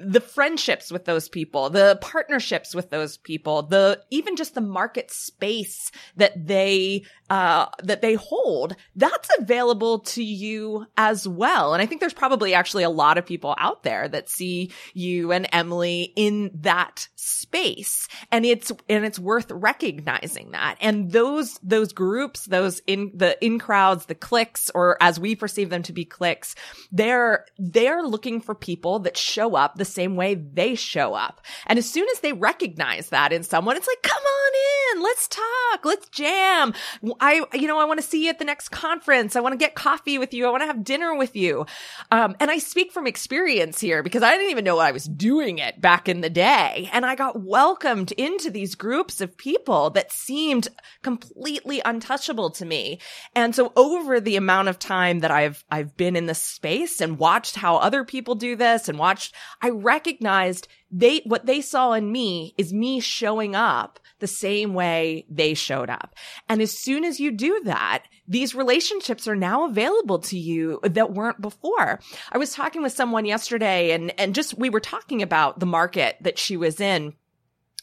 the 0.04 0.20
friendships 0.20 0.90
with 0.90 1.04
those 1.04 1.28
people, 1.28 1.70
the 1.70 1.98
partnerships 2.00 2.74
with 2.74 2.90
those 2.90 3.16
people, 3.16 3.62
the 3.62 4.00
even 4.10 4.36
just 4.36 4.54
the 4.54 4.60
market 4.60 5.10
space 5.10 5.90
that 6.16 6.46
they 6.46 7.04
uh, 7.30 7.66
that 7.82 8.02
they 8.02 8.14
hold, 8.14 8.76
that's 8.96 9.30
available 9.38 10.00
to 10.00 10.22
you 10.22 10.86
as 10.96 11.26
well. 11.26 11.72
And 11.72 11.82
I 11.82 11.86
think 11.86 12.00
there's 12.00 12.12
probably 12.12 12.52
actually 12.52 12.82
a 12.82 12.90
lot 12.90 13.16
of 13.16 13.24
people 13.24 13.54
out 13.58 13.84
there 13.84 14.08
that 14.08 14.28
see 14.28 14.70
you 14.92 15.32
and 15.32 15.48
Emily 15.52 16.12
in 16.16 16.50
that 16.62 17.08
space, 17.14 18.08
and 18.30 18.44
it's 18.44 18.72
and 18.88 19.04
it's 19.04 19.18
worth 19.18 19.50
recognizing 19.50 20.52
that. 20.52 20.76
And 20.80 21.12
those 21.12 21.58
those 21.62 21.92
groups, 21.92 22.44
those 22.46 22.80
in 22.86 23.12
the 23.14 23.42
in 23.44 23.58
crowds, 23.58 24.06
the 24.06 24.14
cliques, 24.14 24.70
or 24.74 24.96
as 25.00 25.18
we 25.18 25.34
perceive 25.36 25.70
them 25.70 25.82
to 25.84 25.92
be 25.92 26.04
cliques, 26.04 26.54
they're 26.90 27.46
they're 27.58 28.02
looking 28.02 28.40
for 28.40 28.54
people 28.54 29.00
that 29.00 29.16
show 29.16 29.54
up 29.54 29.76
the 29.76 29.84
same 29.84 30.16
way 30.16 30.34
they 30.34 30.74
show 30.74 31.14
up. 31.14 31.40
And 31.66 31.78
as 31.78 31.88
soon 31.88 32.06
as 32.12 32.20
they 32.20 32.32
recognize 32.32 33.10
that 33.10 33.32
in 33.32 33.42
someone, 33.42 33.76
it's 33.76 33.86
like, 33.86 34.02
come 34.02 34.22
on 34.22 34.96
in, 34.96 35.02
let's 35.02 35.28
talk, 35.28 35.84
let's 35.84 36.08
jam. 36.08 36.74
I, 37.20 37.44
you 37.54 37.66
know, 37.66 37.78
I 37.78 37.84
want 37.84 38.00
to 38.00 38.06
see 38.06 38.24
you 38.24 38.30
at 38.30 38.38
the 38.38 38.44
next 38.44 38.70
conference. 38.70 39.36
I 39.36 39.40
want 39.40 39.52
to 39.52 39.58
get 39.58 39.74
coffee 39.74 40.18
with 40.18 40.34
you. 40.34 40.46
I 40.46 40.50
want 40.50 40.62
to 40.62 40.66
have 40.66 40.84
dinner 40.84 41.14
with 41.14 41.36
you. 41.36 41.66
Um, 42.10 42.36
and 42.40 42.50
I 42.50 42.58
speak 42.58 42.92
from 42.92 43.06
experience 43.06 43.80
here 43.80 44.02
because 44.02 44.22
I 44.22 44.32
didn't 44.36 44.50
even 44.50 44.64
know 44.64 44.78
I 44.78 44.92
was 44.92 45.04
doing 45.04 45.58
it 45.58 45.80
back 45.80 46.08
in 46.08 46.20
the 46.20 46.30
day. 46.30 46.90
And 46.92 47.06
I 47.06 47.14
got 47.14 47.40
welcomed 47.40 48.12
into 48.12 48.50
these 48.62 48.76
groups 48.76 49.20
of 49.20 49.36
people 49.36 49.90
that 49.90 50.12
seemed 50.12 50.68
completely 51.02 51.82
untouchable 51.84 52.48
to 52.48 52.64
me. 52.64 53.00
And 53.34 53.56
so 53.56 53.72
over 53.74 54.20
the 54.20 54.36
amount 54.36 54.68
of 54.68 54.78
time 54.78 55.18
that 55.18 55.32
I've, 55.32 55.64
I've 55.68 55.96
been 55.96 56.14
in 56.14 56.26
this 56.26 56.40
space 56.40 57.00
and 57.00 57.18
watched 57.18 57.56
how 57.56 57.78
other 57.78 58.04
people 58.04 58.36
do 58.36 58.54
this 58.54 58.88
and 58.88 59.00
watched, 59.00 59.34
I 59.60 59.70
recognized 59.70 60.68
they, 60.92 61.22
what 61.24 61.44
they 61.44 61.60
saw 61.60 61.94
in 61.94 62.12
me 62.12 62.54
is 62.56 62.72
me 62.72 63.00
showing 63.00 63.56
up 63.56 63.98
the 64.20 64.28
same 64.28 64.74
way 64.74 65.26
they 65.28 65.54
showed 65.54 65.90
up. 65.90 66.14
And 66.48 66.62
as 66.62 66.70
soon 66.70 67.04
as 67.04 67.18
you 67.18 67.32
do 67.32 67.62
that, 67.64 68.04
these 68.28 68.54
relationships 68.54 69.26
are 69.26 69.34
now 69.34 69.66
available 69.66 70.20
to 70.20 70.38
you 70.38 70.78
that 70.84 71.12
weren't 71.12 71.40
before. 71.40 71.98
I 72.30 72.38
was 72.38 72.54
talking 72.54 72.82
with 72.82 72.92
someone 72.92 73.24
yesterday 73.24 73.90
and, 73.90 74.14
and 74.20 74.36
just 74.36 74.56
we 74.56 74.70
were 74.70 74.78
talking 74.78 75.20
about 75.20 75.58
the 75.58 75.66
market 75.66 76.16
that 76.20 76.38
she 76.38 76.56
was 76.56 76.80
in 76.80 77.14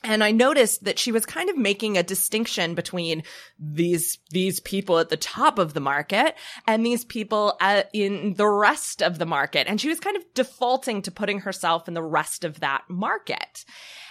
and 0.04 0.24
I 0.24 0.32
noticed 0.32 0.86
that 0.86 0.98
she 0.98 1.12
was 1.12 1.26
kind 1.26 1.50
of 1.50 1.58
making 1.58 1.98
a 1.98 2.04
distinction 2.04 2.74
between 2.74 3.24
these, 3.60 4.18
these 4.30 4.62
people 4.62 4.98
at 5.00 5.10
the 5.10 5.18
top 5.18 5.60
of 5.60 5.74
the 5.74 5.82
market 5.82 6.36
and 6.66 6.86
these 6.86 7.04
people 7.04 7.58
at, 7.60 7.90
in 7.92 8.36
the 8.36 8.48
rest 8.48 9.04
of 9.04 9.18
the 9.18 9.26
market. 9.26 9.68
And 9.68 9.80
she 9.80 9.90
was 9.90 10.00
kind 10.00 10.16
of 10.16 10.24
defaulting 10.34 11.02
to 11.02 11.12
putting 11.12 11.40
herself 11.40 11.88
in 11.88 11.96
the 11.96 12.04
rest 12.04 12.46
of 12.46 12.62
that 12.62 12.84
market. 12.90 13.66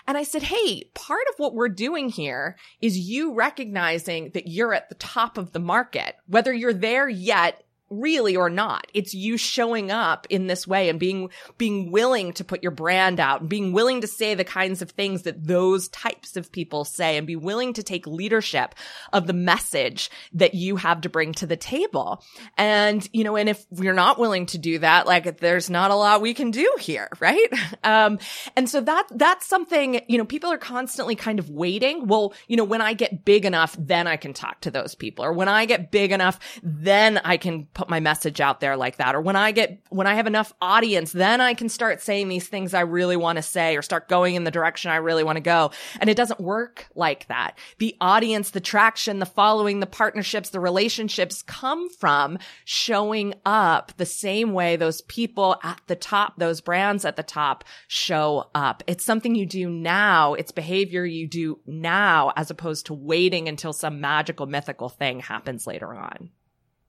And 0.07 0.17
I 0.17 0.25
said, 0.25 0.43
Hey, 0.43 0.91
part 0.95 1.27
of 1.31 1.39
what 1.39 1.55
we're 1.55 1.69
doing 1.69 2.09
here 2.09 2.57
is 2.81 2.99
you 2.99 3.35
recognizing 3.35 4.31
that 4.35 4.47
you're 4.47 4.75
at 4.75 4.89
the 4.89 4.95
top 4.95 5.39
of 5.39 5.53
the 5.53 5.59
market. 5.59 6.17
Whether 6.27 6.53
you're 6.53 6.75
there 6.75 7.09
yet 7.09 7.63
really 7.91 8.37
or 8.37 8.51
not. 8.51 8.87
It's 8.95 9.15
you 9.15 9.37
showing 9.37 9.91
up 9.91 10.27
in 10.31 10.47
this 10.47 10.67
way 10.67 10.89
and 10.89 11.01
being, 11.01 11.31
being 11.57 11.91
willing 11.91 12.33
to 12.35 12.45
put 12.45 12.63
your 12.63 12.73
brand 12.73 13.21
out 13.21 13.41
and 13.41 13.49
being 13.49 13.73
willing 13.73 14.03
to 14.03 14.07
say 14.07 14.35
the 14.35 14.45
kinds 14.45 14.83
of 14.83 14.91
things 14.91 15.23
that 15.23 15.45
those 15.45 15.89
types 15.89 16.37
of 16.37 16.53
people 16.53 16.85
say 16.85 17.17
and 17.17 17.27
be 17.27 17.37
willing 17.37 17.73
to 17.75 17.83
take 17.83 18.07
leadership 18.07 18.75
of 19.13 19.27
the 19.27 19.33
message 19.33 20.11
that 20.35 20.55
you 20.55 20.77
have 20.77 21.03
to 21.03 21.09
bring 21.09 21.33
to 21.35 21.47
the 21.47 21.57
table. 21.57 22.23
And, 22.57 23.07
you 23.13 23.25
know, 23.25 23.37
and 23.37 23.49
if 23.49 23.65
you're 23.73 23.95
not 23.95 24.19
willing 24.19 24.47
to 24.47 24.59
do 24.59 24.79
that, 24.81 25.07
like 25.07 25.39
there's 25.39 25.71
not 25.71 25.91
a 25.91 25.95
lot 25.95 26.21
we 26.21 26.35
can 26.35 26.51
do 26.51 26.71
here, 26.81 27.09
right? 27.21 27.49
Um, 27.85 28.19
and 28.57 28.69
so 28.69 28.81
that, 28.81 29.07
that's 29.13 29.47
something, 29.47 30.03
you 30.09 30.19
know, 30.19 30.25
people 30.25 30.51
are 30.51 30.59
constantly 30.59 31.15
kind 31.15 31.39
of 31.39 31.49
waiting. 31.49 32.07
Well, 32.07 32.35
you 32.47 32.57
know, 32.57 32.65
when 32.65 32.81
I 32.81 32.93
get 32.93 33.25
big 33.25 33.45
enough, 33.45 33.77
then 33.79 34.07
I 34.07 34.17
can 34.17 34.33
talk 34.33 34.61
to 34.63 34.71
those 34.71 34.95
people 34.95 35.25
or 35.25 35.33
when 35.33 35.49
I 35.49 35.65
get 35.65 35.91
big 35.91 36.13
enough, 36.13 36.39
then 36.63 37.19
I 37.19 37.37
can 37.37 37.67
put 37.79 37.89
my 37.89 38.01
message 38.01 38.41
out 38.41 38.59
there 38.59 38.77
like 38.77 38.97
that. 38.97 39.15
Or 39.15 39.21
when 39.21 39.37
I 39.37 39.53
get, 39.53 39.81
when 39.89 40.09
I 40.09 40.17
have 40.17 40.27
enough 40.27 40.53
audience, 40.61 41.13
then 41.13 41.41
I 41.41 41.55
can 41.55 41.69
start 41.69 42.03
saying 42.03 42.27
these 42.27 42.49
things 42.49 42.75
I 42.75 42.81
really 42.81 43.17
want 43.17 43.37
to 43.37 43.43
say 43.43 43.77
or 43.77 43.83
start 43.83 44.09
going 44.09 44.35
in 44.35 44.43
the 44.43 44.51
direction 44.51 44.91
I 44.91 44.97
really 44.97 45.23
want 45.23 45.37
to 45.37 45.41
go. 45.41 45.71
And 46.01 46.11
it 46.11 46.17
doesn't 46.17 46.41
work 46.41 46.89
like 46.97 47.29
that. 47.29 47.57
The 47.79 47.95
audience, 48.01 48.51
the 48.51 48.61
traction, 48.61 49.21
the 49.21 49.27
following, 49.27 49.79
the 49.79 49.87
partnerships, 49.87 50.51
the 50.51 50.59
relationships 50.59 51.41
come 51.43 51.89
from 51.89 52.41
showing 52.65 53.35
up 53.47 53.93
the 53.97 54.07
same 54.07 54.55
way 54.55 54.75
those 54.75 55.03
people 55.03 55.57
at 55.63 55.81
the 55.87 55.95
top, 55.95 56.35
those 56.37 56.61
brands 56.61 57.05
at 57.05 57.15
the 57.15 57.23
top 57.23 57.63
show 57.87 58.51
up. 58.57 58.83
It's 58.89 59.05
something 59.05 59.37
you 59.37 59.47
do 59.47 59.71
now. 59.71 60.35
It's 60.35 60.51
behavior 60.51 61.05
you 61.05 61.29
do 61.29 61.61
now 61.65 62.33
as 62.35 62.51
opposed 62.51 62.87
to 62.87 62.95
waiting 62.95 63.47
until 63.47 63.73
some 63.73 64.01
magical 64.01 64.47
mythical 64.47 64.89
thing 64.89 65.21
happens 65.21 65.65
later 65.65 65.95
on. 65.95 66.31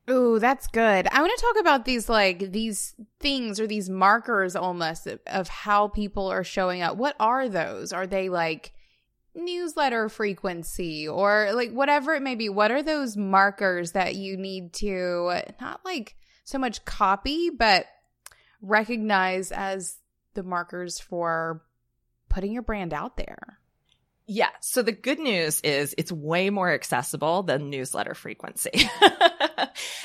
Ooh, 0.10 0.39
that's 0.39 0.68
good. 0.68 1.08
I 1.12 1.22
want 1.22 1.38
to 1.38 1.46
talk 1.46 1.60
about 1.60 1.86
these 1.86 2.10
like 2.10 2.51
these 2.51 2.96
things 3.20 3.60
or 3.60 3.68
these 3.68 3.89
markers 3.89 4.56
almost 4.56 5.06
of, 5.06 5.20
of 5.28 5.48
how 5.48 5.88
people 5.88 6.28
are 6.28 6.44
showing 6.44 6.82
up. 6.82 6.98
What 6.98 7.16
are 7.20 7.48
those? 7.48 7.94
Are 7.94 8.08
they 8.08 8.30
like 8.30 8.72
newsletter 9.36 10.10
frequency 10.10 11.08
or 11.08 11.51
like 11.54 11.72
whatever 11.72 12.16
it 12.16 12.24
may 12.24 12.36
be? 12.36 12.50
What 12.50 12.72
are 12.72 12.82
those 12.82 13.16
markers 13.16 13.92
that 13.92 14.16
you 14.16 14.36
need 14.36 14.74
to 14.74 15.44
not 15.62 15.82
like 15.86 16.16
so 16.44 16.58
much 16.58 16.86
copy, 16.86 17.51
but 17.51 17.86
recognize 18.62 19.51
as 19.51 20.00
the 20.34 20.44
markers 20.44 21.00
for 21.00 21.62
putting 22.30 22.51
your 22.51 22.63
brand 22.63 22.94
out 22.94 23.18
there? 23.18 23.59
Yeah. 24.32 24.50
So 24.60 24.84
the 24.84 24.92
good 24.92 25.18
news 25.18 25.60
is 25.62 25.96
it's 25.98 26.12
way 26.12 26.52
more 26.52 26.72
accessible 26.72 27.42
than 27.42 27.72
newsletter 27.72 28.14
frequency. 28.14 28.70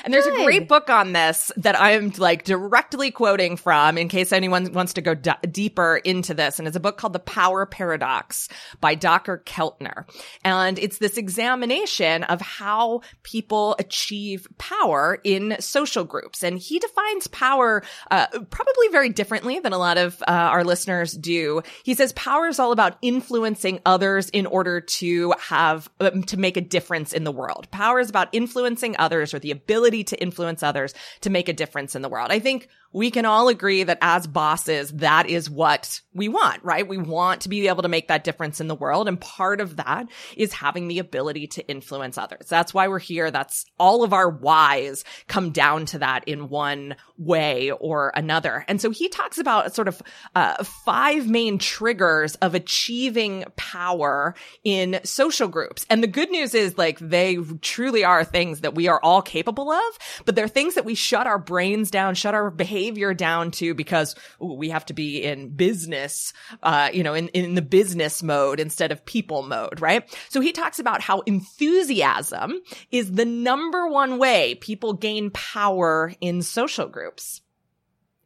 and 0.03 0.11
there's 0.11 0.25
good. 0.25 0.41
a 0.41 0.43
great 0.43 0.67
book 0.67 0.89
on 0.89 1.13
this 1.13 1.51
that 1.57 1.79
I'm 1.79 2.11
like 2.17 2.43
directly 2.43 3.11
quoting 3.11 3.55
from 3.55 3.99
in 3.99 4.09
case 4.09 4.33
anyone 4.33 4.73
wants 4.73 4.93
to 4.93 5.03
go 5.03 5.13
d- 5.13 5.29
deeper 5.51 5.97
into 5.97 6.33
this. 6.33 6.57
And 6.57 6.67
it's 6.67 6.75
a 6.75 6.79
book 6.79 6.97
called 6.97 7.13
The 7.13 7.19
Power 7.19 7.67
Paradox 7.67 8.49
by 8.81 8.95
Dr. 8.95 9.43
Keltner. 9.45 10.05
And 10.43 10.79
it's 10.79 10.97
this 10.97 11.19
examination 11.19 12.23
of 12.23 12.41
how 12.41 13.01
people 13.21 13.75
achieve 13.77 14.47
power 14.57 15.19
in 15.23 15.55
social 15.59 16.03
groups. 16.03 16.41
And 16.43 16.57
he 16.57 16.79
defines 16.79 17.27
power, 17.27 17.83
uh, 18.09 18.25
probably 18.49 18.87
very 18.91 19.09
differently 19.09 19.59
than 19.59 19.71
a 19.71 19.77
lot 19.77 19.99
of 19.99 20.19
uh, 20.23 20.31
our 20.31 20.63
listeners 20.63 21.13
do. 21.13 21.61
He 21.83 21.93
says 21.93 22.11
power 22.13 22.47
is 22.47 22.57
all 22.57 22.71
about 22.71 22.97
influencing 23.03 23.81
others 23.85 24.14
others 24.15 24.29
in 24.29 24.45
order 24.45 24.79
to 24.79 25.33
have, 25.39 25.89
um, 25.99 26.23
to 26.23 26.37
make 26.37 26.57
a 26.57 26.61
difference 26.61 27.11
in 27.11 27.25
the 27.25 27.31
world. 27.31 27.69
Power 27.71 27.99
is 27.99 28.09
about 28.09 28.29
influencing 28.31 28.95
others 28.97 29.33
or 29.33 29.39
the 29.39 29.51
ability 29.51 30.03
to 30.05 30.21
influence 30.21 30.63
others 30.63 30.93
to 31.21 31.29
make 31.29 31.49
a 31.49 31.53
difference 31.53 31.95
in 31.95 32.01
the 32.01 32.09
world. 32.09 32.31
I 32.31 32.39
think 32.39 32.69
we 32.95 33.11
can 33.11 33.25
all 33.25 33.49
agree 33.49 33.83
that 33.83 33.97
as 33.99 34.25
bosses, 34.25 34.89
that 34.93 35.27
is 35.27 35.49
what 35.49 35.99
we 36.13 36.29
want, 36.29 36.63
right? 36.63 36.87
We 36.87 36.97
want 36.97 37.41
to 37.41 37.49
be 37.49 37.67
able 37.67 37.83
to 37.83 37.89
make 37.89 38.07
that 38.07 38.23
difference 38.23 38.61
in 38.61 38.69
the 38.69 38.73
world. 38.73 39.09
And 39.09 39.19
part 39.19 39.59
of 39.59 39.75
that 39.75 40.07
is 40.37 40.53
having 40.53 40.87
the 40.87 40.99
ability 40.99 41.47
to 41.47 41.67
influence 41.67 42.17
others. 42.17 42.47
That's 42.47 42.73
why 42.73 42.87
we're 42.87 42.99
here. 42.99 43.31
That's 43.31 43.65
all 43.77 44.05
of 44.05 44.13
our 44.13 44.29
whys 44.29 45.03
come 45.27 45.51
down 45.51 45.87
to 45.87 45.99
that 45.99 46.25
in 46.25 46.47
one 46.47 46.95
way 47.17 47.71
or 47.71 48.13
another. 48.15 48.63
And 48.69 48.79
so 48.79 48.91
he 48.91 49.09
talks 49.09 49.39
about 49.39 49.75
sort 49.75 49.89
of 49.89 50.01
uh, 50.33 50.63
five 50.63 51.27
main 51.27 51.57
triggers 51.57 52.35
of 52.35 52.55
achieving 52.55 53.43
power 53.57 54.35
in 54.63 55.01
social 55.03 55.49
groups. 55.49 55.85
And 55.89 56.01
the 56.01 56.07
good 56.07 56.31
news 56.31 56.53
is 56.53 56.77
like 56.77 56.99
they 56.99 57.35
truly 57.61 58.05
are 58.05 58.23
things 58.23 58.61
that 58.61 58.73
we 58.73 58.87
are 58.87 59.01
all 59.03 59.21
capable 59.21 59.69
of, 59.69 59.83
but 60.23 60.37
they're 60.37 60.47
things 60.47 60.75
that 60.75 60.85
we 60.85 60.95
shut 60.95 61.27
our 61.27 61.39
brains 61.39 61.91
down, 61.91 62.15
shut 62.15 62.33
our 62.33 62.49
behavior 62.49 62.84
down 63.13 63.51
to 63.51 63.73
because 63.73 64.15
ooh, 64.41 64.53
we 64.53 64.69
have 64.69 64.85
to 64.85 64.93
be 64.93 65.23
in 65.23 65.49
business, 65.49 66.33
uh, 66.63 66.89
you 66.93 67.03
know, 67.03 67.13
in, 67.13 67.29
in 67.29 67.55
the 67.55 67.61
business 67.61 68.21
mode 68.21 68.59
instead 68.59 68.91
of 68.91 69.05
people 69.05 69.43
mode, 69.43 69.81
right? 69.81 70.03
So 70.29 70.41
he 70.41 70.51
talks 70.51 70.79
about 70.79 71.01
how 71.01 71.21
enthusiasm 71.21 72.61
is 72.91 73.11
the 73.11 73.25
number 73.25 73.87
one 73.87 74.17
way 74.17 74.55
people 74.55 74.93
gain 74.93 75.29
power 75.31 76.13
in 76.21 76.41
social 76.41 76.87
groups 76.87 77.41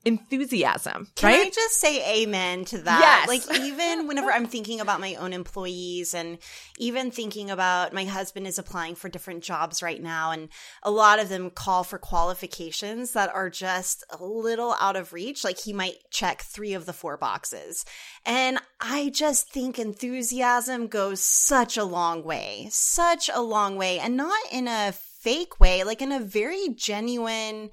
enthusiasm. 0.06 1.08
Can 1.16 1.30
right? 1.30 1.48
I 1.48 1.50
just 1.50 1.80
say 1.80 2.24
amen 2.24 2.66
to 2.66 2.78
that? 2.80 3.26
Yes. 3.28 3.28
Like 3.28 3.60
even 3.60 4.08
whenever 4.08 4.32
I'm 4.32 4.46
thinking 4.46 4.80
about 4.80 5.02
my 5.02 5.16
own 5.16 5.34
employees 5.34 6.14
and 6.14 6.38
even 6.78 7.12
thinking 7.12 7.52
about 7.52 7.94
my 7.94 8.06
husband 8.06 8.48
is 8.48 8.58
applying 8.58 8.96
for 8.96 9.10
different 9.10 9.44
jobs 9.44 9.84
right 9.84 10.02
now 10.02 10.32
and 10.32 10.50
a 10.84 10.92
lot 10.92 11.20
of 11.20 11.30
them 11.30 11.50
call 11.50 11.84
for 11.84 11.98
qualifications 11.98 13.12
that 13.12 13.34
are 13.34 13.50
just 13.50 14.04
a 14.18 14.24
little 14.24 14.76
out 14.80 14.96
of 14.96 15.12
reach. 15.12 15.44
Like 15.44 15.60
he 15.60 15.74
might 15.74 15.98
check 16.10 16.42
3 16.44 16.74
of 16.74 16.86
the 16.86 16.94
4 16.94 17.18
boxes. 17.18 17.84
And 18.26 18.58
I 18.80 19.10
just 19.10 19.50
think 19.50 19.78
enthusiasm 19.78 20.88
goes 20.88 21.22
such 21.22 21.78
a 21.78 21.84
long 21.84 22.24
way. 22.24 22.68
Such 22.72 23.30
a 23.34 23.42
long 23.42 23.76
way 23.76 24.00
and 24.00 24.16
not 24.16 24.40
in 24.52 24.68
a 24.68 24.94
fake 24.94 25.60
way, 25.60 25.84
like 25.84 26.02
in 26.02 26.14
a 26.14 26.20
very 26.20 26.70
genuine 26.70 27.70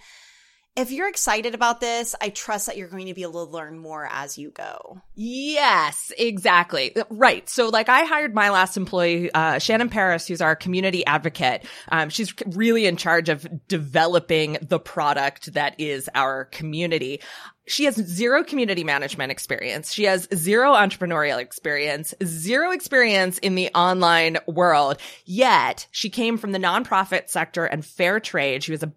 if 0.77 0.91
you're 0.91 1.09
excited 1.09 1.55
about 1.55 1.81
this, 1.81 2.15
I 2.21 2.29
trust 2.29 2.67
that 2.67 2.77
you're 2.77 2.89
going 2.89 3.07
to 3.07 3.15
be 3.15 3.23
able 3.23 3.47
to 3.47 3.53
learn 3.53 3.79
more 3.79 4.07
as 4.11 4.37
you 4.37 4.51
go. 4.51 5.01
Yes, 5.15 6.13
exactly. 6.19 6.95
Right. 7.09 7.49
So 7.49 7.71
like 7.71 7.89
I 7.89 8.05
hired 8.05 8.35
my 8.35 8.51
last 8.51 8.77
employee, 8.77 9.33
uh, 9.33 9.59
Shannon 9.59 9.89
Paris, 9.89 10.27
who's 10.29 10.43
our 10.43 10.55
community 10.55 11.05
advocate. 11.07 11.65
Um, 11.89 12.11
she's 12.11 12.35
really 12.47 12.85
in 12.85 12.97
charge 12.97 13.31
of 13.31 13.47
developing 13.69 14.59
the 14.61 14.79
product 14.79 15.55
that 15.55 15.81
is 15.81 16.11
our 16.15 16.45
community. 16.45 17.21
She 17.69 17.85
has 17.85 17.97
zero 17.97 18.45
community 18.45 18.85
management 18.85 19.33
experience. 19.33 19.93
She 19.93 20.05
has 20.05 20.29
zero 20.33 20.75
entrepreneurial 20.75 21.39
experience, 21.39 22.15
zero 22.23 22.71
experience 22.71 23.39
in 23.39 23.57
the 23.57 23.71
online 23.75 24.39
world. 24.47 24.99
Yet 25.25 25.89
she 25.91 26.11
came 26.11 26.37
from 26.37 26.53
the 26.53 26.61
nonprofit 26.61 27.29
sector 27.29 27.65
and 27.65 27.85
fair 27.85 28.21
trade. 28.21 28.63
She 28.63 28.71
was 28.71 28.85
a 28.85 28.93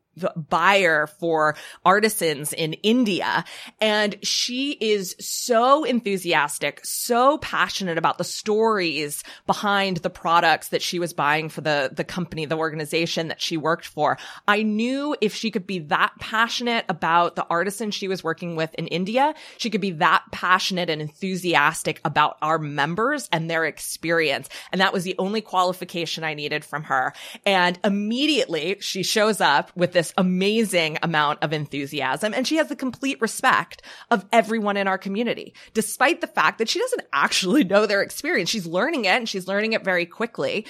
buyer 0.50 1.08
for 1.08 1.56
artisans 1.86 2.54
in 2.54 2.74
India. 2.74 3.44
And 3.82 4.18
she 4.24 4.72
is 4.72 5.16
so 5.20 5.84
enthusiastic, 5.84 6.86
so 6.86 7.38
passionate 7.38 7.98
about 7.98 8.18
the 8.18 8.24
stories 8.24 9.24
behind 9.48 9.98
the 9.98 10.10
products 10.10 10.70
that 10.70 10.82
she 10.82 11.00
was 11.00 11.14
buying 11.14 11.50
for 11.50 11.62
the, 11.62 11.92
the 11.94 12.04
company, 12.04 12.46
the 12.46 12.58
organization 12.58 13.30
that 13.30 13.42
she 13.42 13.58
worked 13.58 13.86
for. 13.86 14.18
I 14.48 14.64
knew 14.64 15.16
if 15.22 15.34
she 15.36 15.52
could 15.52 15.68
be 15.68 15.80
that 15.80 16.14
passionate 16.20 16.86
about 16.90 17.36
the 17.36 17.46
artisan 17.50 17.92
she 17.92 18.08
was 18.08 18.24
working 18.24 18.56
with 18.56 18.74
in 18.76 18.88
India, 18.88 19.34
she 19.58 19.70
could 19.70 19.82
be 19.82 19.92
that 19.92 20.24
passionate 20.32 20.90
and 20.90 21.02
enthusiastic 21.02 22.02
about 22.06 22.38
our 22.42 22.60
members 22.60 23.30
and 23.32 23.50
their 23.50 23.66
experience. 23.66 24.50
And 24.72 24.82
that 24.82 24.94
was 24.94 25.04
the 25.04 25.16
only 25.18 25.42
qualification 25.42 26.24
I 26.24 26.34
needed 26.34 26.64
from 26.64 26.84
her. 26.84 27.14
And 27.46 27.80
immediately 27.84 28.78
she 28.80 29.04
shows 29.04 29.42
up 29.42 29.76
with 29.76 29.92
this 29.92 30.09
amazing 30.18 30.98
amount 31.04 31.40
of 31.42 31.54
enthusiasm 31.54 32.34
and 32.34 32.48
she 32.48 32.58
has 32.58 32.68
the 32.68 32.76
complete 32.76 33.20
respect 33.22 33.82
of 34.12 34.26
everyone 34.32 34.78
in 34.78 34.88
our 34.88 34.98
community, 34.98 35.54
despite 35.74 36.22
the 36.22 36.28
fact 36.28 36.58
that 36.58 36.70
she 36.70 36.80
doesn't 36.80 37.08
actually 37.14 37.64
know 37.64 37.86
their 37.86 38.02
experience. 38.02 38.50
She's 38.50 38.68
learning 38.68 39.06
it 39.06 39.10
and 39.10 39.30
she's 39.30 39.48
learning 39.48 39.74
it 39.74 39.84
very 39.84 40.06
quickly. 40.06 40.66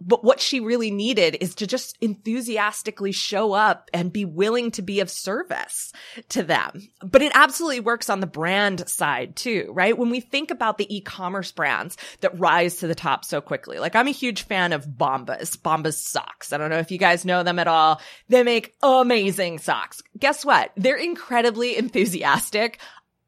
But 0.00 0.24
what 0.24 0.40
she 0.40 0.60
really 0.60 0.90
needed 0.90 1.36
is 1.40 1.54
to 1.56 1.66
just 1.66 1.96
enthusiastically 2.00 3.12
show 3.12 3.52
up 3.52 3.88
and 3.92 4.12
be 4.12 4.24
willing 4.24 4.70
to 4.72 4.82
be 4.82 5.00
of 5.00 5.10
service 5.10 5.92
to 6.30 6.42
them. 6.42 6.88
But 7.02 7.22
it 7.22 7.32
absolutely 7.34 7.80
works 7.80 8.10
on 8.10 8.20
the 8.20 8.26
brand 8.26 8.88
side 8.88 9.36
too, 9.36 9.70
right? 9.72 9.96
When 9.96 10.10
we 10.10 10.20
think 10.20 10.50
about 10.50 10.78
the 10.78 10.94
e-commerce 10.94 11.52
brands 11.52 11.96
that 12.20 12.38
rise 12.38 12.76
to 12.78 12.86
the 12.86 12.94
top 12.94 13.24
so 13.24 13.40
quickly, 13.40 13.78
like 13.78 13.94
I'm 13.94 14.08
a 14.08 14.12
huge 14.12 14.42
fan 14.42 14.72
of 14.72 14.86
Bombas, 14.86 15.56
Bombas 15.56 15.94
socks. 15.94 16.52
I 16.52 16.58
don't 16.58 16.70
know 16.70 16.78
if 16.78 16.90
you 16.90 16.98
guys 16.98 17.24
know 17.24 17.42
them 17.42 17.58
at 17.58 17.68
all. 17.68 18.00
They 18.28 18.42
make 18.42 18.74
amazing 18.82 19.58
socks. 19.58 20.02
Guess 20.18 20.44
what? 20.44 20.72
They're 20.76 20.96
incredibly 20.96 21.76
enthusiastic 21.76 22.80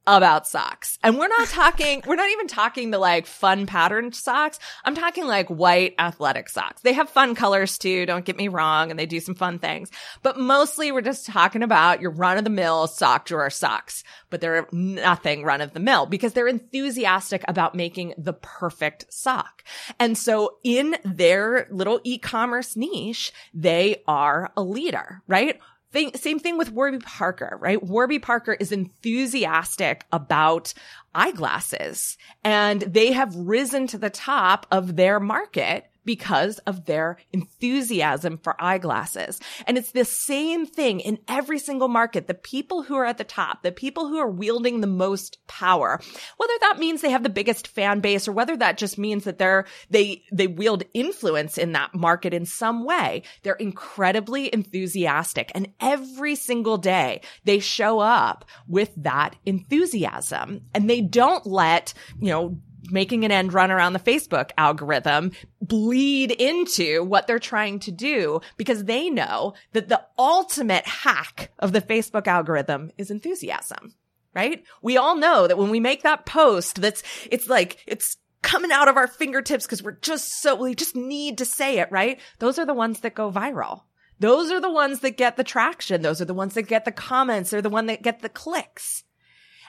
about 0.07 0.49
socks. 0.49 0.99
And 1.03 1.19
we're 1.19 1.29
not 1.29 1.49
talking, 1.49 2.03
we're 2.07 2.17
not 2.17 2.31
even 2.31 2.49
talking 2.49 2.91
the 2.91 2.99
like 2.99 3.27
fun 3.27 3.67
patterned 3.67 4.15
socks. 4.15 4.59
I'm 4.85 4.95
talking 4.95 5.27
like 5.27 5.49
white 5.49 5.95
athletic 5.99 6.49
socks. 6.49 6.83
They 6.83 6.93
have 6.93 7.09
fun 7.09 7.35
colors 7.35 7.79
too. 7.79 8.07
Don't 8.07 8.25
get 8.25 8.37
me 8.37 8.49
wrong. 8.49 8.91
And 8.91 8.99
they 8.99 9.07
do 9.07 9.21
some 9.21 9.35
fun 9.35 9.59
things, 9.59 9.91
but 10.23 10.39
mostly 10.39 10.91
we're 10.91 11.03
just 11.03 11.27
talking 11.27 11.63
about 11.63 12.01
your 12.01 12.11
run 12.11 12.39
of 12.39 12.45
the 12.45 12.51
mill 12.51 12.87
sock 12.87 13.27
drawer 13.27 13.51
socks, 13.51 14.03
but 14.31 14.41
they're 14.41 14.67
nothing 14.73 15.45
run 15.45 15.61
of 15.61 15.73
the 15.73 15.81
mill 15.81 16.07
because 16.07 16.33
they're 16.33 16.49
enthusiastic 16.49 17.45
about 17.47 17.75
making 17.75 18.15
the 18.19 18.33
perfect 18.33 19.13
sock. 19.13 19.63
And 19.99 20.19
so 20.19 20.57
in 20.65 20.97
their 21.05 21.69
little 21.71 22.01
e-commerce 22.05 22.77
niche, 22.77 23.33
they 23.55 24.03
are 24.09 24.53
a 24.57 24.63
leader, 24.63 25.23
right? 25.27 25.61
Thing, 25.93 26.15
same 26.15 26.39
thing 26.39 26.57
with 26.57 26.73
Warby 26.73 27.01
Parker, 27.01 27.59
right? 27.61 27.83
Warby 27.83 28.19
Parker 28.19 28.55
is 28.55 28.73
enthusiastic 28.73 30.07
about 30.11 30.73
eyeglasses 31.15 32.17
and 32.43 32.81
they 32.81 33.13
have 33.13 33.37
risen 33.37 33.87
to 33.89 33.99
the 33.99 34.09
top 34.09 34.67
of 34.71 34.97
their 34.97 35.21
market 35.21 35.92
because 36.05 36.59
of 36.61 36.85
their 36.85 37.19
enthusiasm 37.33 38.39
for 38.39 38.61
eyeglasses. 38.61 39.41
And 39.67 39.79
it's 39.79 39.93
the 39.93 40.05
same 40.05 40.67
thing 40.67 41.01
in 41.01 41.19
every 41.29 41.59
single 41.59 41.89
market. 41.89 42.27
The 42.27 42.35
people 42.35 42.83
who 42.83 42.97
are 42.97 43.05
at 43.05 43.19
the 43.19 43.25
top, 43.25 43.63
the 43.63 43.73
people 43.73 44.09
who 44.09 44.19
are 44.19 44.31
wielding 44.31 44.81
the 44.81 44.87
most 44.87 45.39
power, 45.47 46.01
whether 46.37 46.53
that 46.61 46.79
means 46.79 47.01
they 47.01 47.11
have 47.11 47.23
the 47.23 47.29
biggest 47.29 47.69
fan 47.69 48.01
base 48.01 48.27
or 48.27 48.33
whether 48.33 48.57
that 48.57 48.79
just 48.79 48.99
means 48.99 49.25
that 49.25 49.39
they're, 49.39 49.67
they, 49.91 50.25
they 50.33 50.47
wield 50.47 50.85
influence 50.95 51.59
in 51.59 51.73
that 51.73 51.95
market 51.95 52.35
in 52.35 52.47
some 52.47 52.85
way, 52.85 53.23
they're 53.43 53.55
incredibly 53.55 54.53
enthusiastic. 54.53 55.53
And 55.55 55.73
every 55.81 56.35
single 56.35 56.79
day 56.79 57.21
they 57.45 57.59
show 57.59 58.01
up 58.01 58.45
with 58.67 58.91
that 58.97 59.37
enthusiasm 59.45 60.63
and 60.75 60.89
they 60.89 61.01
don't 61.01 61.47
let, 61.47 61.95
you 62.21 62.31
know, 62.31 62.59
making 62.91 63.25
an 63.25 63.31
end 63.31 63.53
run 63.53 63.71
around 63.71 63.93
the 63.93 63.99
Facebook 63.99 64.51
algorithm 64.59 65.33
bleed 65.61 66.31
into 66.31 67.05
what 67.05 67.27
they're 67.27 67.39
trying 67.39 67.79
to 67.81 67.91
do 67.91 68.41
because 68.57 68.85
they 68.85 69.09
know 69.09 69.55
that 69.73 69.89
the 69.89 70.03
ultimate 70.19 70.87
hack 70.87 71.53
of 71.59 71.73
the 71.73 71.81
Facebook 71.81 72.27
algorithm 72.27 72.91
is 72.99 73.11
enthusiasm, 73.11 73.95
right? 74.35 74.65
We 74.83 74.97
all 74.97 75.17
know 75.17 75.47
that 75.47 75.59
when 75.59 75.71
we 75.71 75.81
make 75.81 76.03
that 76.03 76.27
post 76.27 76.81
that's, 76.81 77.03
it's 77.31 77.49
like, 77.49 77.79
it's 77.87 78.17
coming 78.43 78.73
out 78.73 78.89
of 78.89 78.97
our 78.97 79.07
fingertips 79.07 79.65
because 79.65 79.83
we're 79.83 79.93
just 79.93 80.41
so, 80.41 80.57
we 80.57 80.75
just 80.75 80.97
need 80.97 81.39
to 81.39 81.45
say 81.45 81.79
it, 81.79 81.91
right? 81.93 82.19
Those 82.41 82.59
are 82.59 82.67
the 82.67 82.75
ones 82.75 83.01
that 83.01 83.15
go 83.15 83.31
viral. 83.31 83.83
Those 84.19 84.51
are 84.51 84.61
the 84.61 84.73
ones 84.73 85.01
that 85.01 85.17
get 85.17 85.37
the 85.37 85.45
traction. 85.45 86.03
Those 86.03 86.21
are 86.21 86.27
the 86.27 86.35
ones 86.35 86.55
that 86.55 86.63
get 86.63 86.85
the 86.85 86.93
comments. 86.93 87.51
They're 87.51 87.63
the 87.63 87.71
one 87.71 87.87
that 87.87 88.03
get 88.03 88.21
the 88.21 88.29
clicks. 88.29 89.05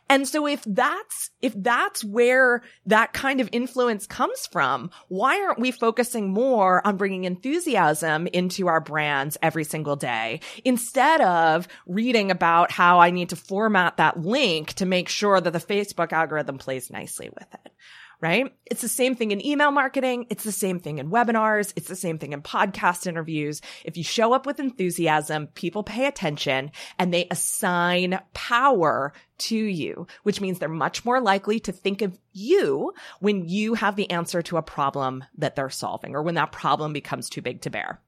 And 0.10 0.28
so 0.28 0.46
if 0.46 0.64
that's, 0.66 1.30
if 1.42 1.54
that's 1.56 2.04
where 2.04 2.62
that 2.86 3.14
kind 3.14 3.40
of 3.42 3.50
influence 3.52 4.06
comes 4.06 4.48
from, 4.48 4.92
why 5.08 5.42
aren't 5.42 5.60
we 5.60 5.72
focusing 5.72 6.30
more 6.32 6.86
on 6.86 6.98
bringing 6.98 7.24
enthusiasm 7.24 8.28
into 8.28 8.68
our 8.68 8.82
brands 8.82 9.38
every 9.42 9.64
single 9.64 9.96
day 9.96 10.42
instead 10.66 11.22
of 11.22 11.68
reading 11.88 12.32
about 12.32 12.72
how 12.72 13.00
I 13.00 13.12
need 13.12 13.30
to 13.30 13.36
format 13.36 13.98
that 13.98 14.22
link 14.22 14.74
to 14.74 14.86
make 14.86 15.10
sure 15.10 15.40
that 15.40 15.52
the 15.52 15.60
Facebook 15.60 16.12
algorithm 16.12 16.58
plays 16.58 16.92
nicely 16.92 17.30
with 17.30 17.48
it? 17.66 17.72
Right? 18.22 18.54
It's 18.66 18.82
the 18.82 18.88
same 18.88 19.16
thing 19.16 19.32
in 19.32 19.46
email 19.46 19.72
marketing. 19.72 20.28
It's 20.30 20.44
the 20.44 20.52
same 20.52 20.80
thing 20.80 20.98
in 20.98 21.10
webinars. 21.10 21.74
It's 21.76 21.88
the 21.88 21.96
same 21.96 22.18
thing 22.18 22.34
in 22.34 22.42
podcast 22.42 23.08
interviews. 23.08 23.62
If 23.84 23.98
you 23.98 24.04
show 24.04 24.34
up 24.34 24.46
with 24.46 24.60
enthusiasm, 24.60 25.48
people 25.48 25.84
pay 25.84 26.06
attention 26.06 26.72
and 26.98 27.14
they 27.14 27.28
assign 27.30 28.20
power 28.34 29.14
to 29.40 29.58
you, 29.58 30.08
which 30.24 30.40
means 30.40 30.60
they're 30.60 30.70
much 30.70 31.04
more 31.04 31.20
likely 31.20 31.60
to 31.62 31.72
think 31.72 32.02
of 32.02 32.18
you 32.32 32.94
when 33.20 33.48
you 33.48 33.74
have 33.74 33.96
the 33.96 34.10
answer 34.10 34.42
to 34.44 34.58
a 34.58 34.62
problem 34.62 35.24
that 35.38 35.56
they're 35.56 35.70
solving 35.70 36.16
or 36.16 36.22
when 36.22 36.36
that 36.36 36.52
problem 36.52 36.94
becomes 36.94 37.30
too 37.30 37.42
big 37.42 37.62
to 37.62 37.70
bear. 37.70 38.00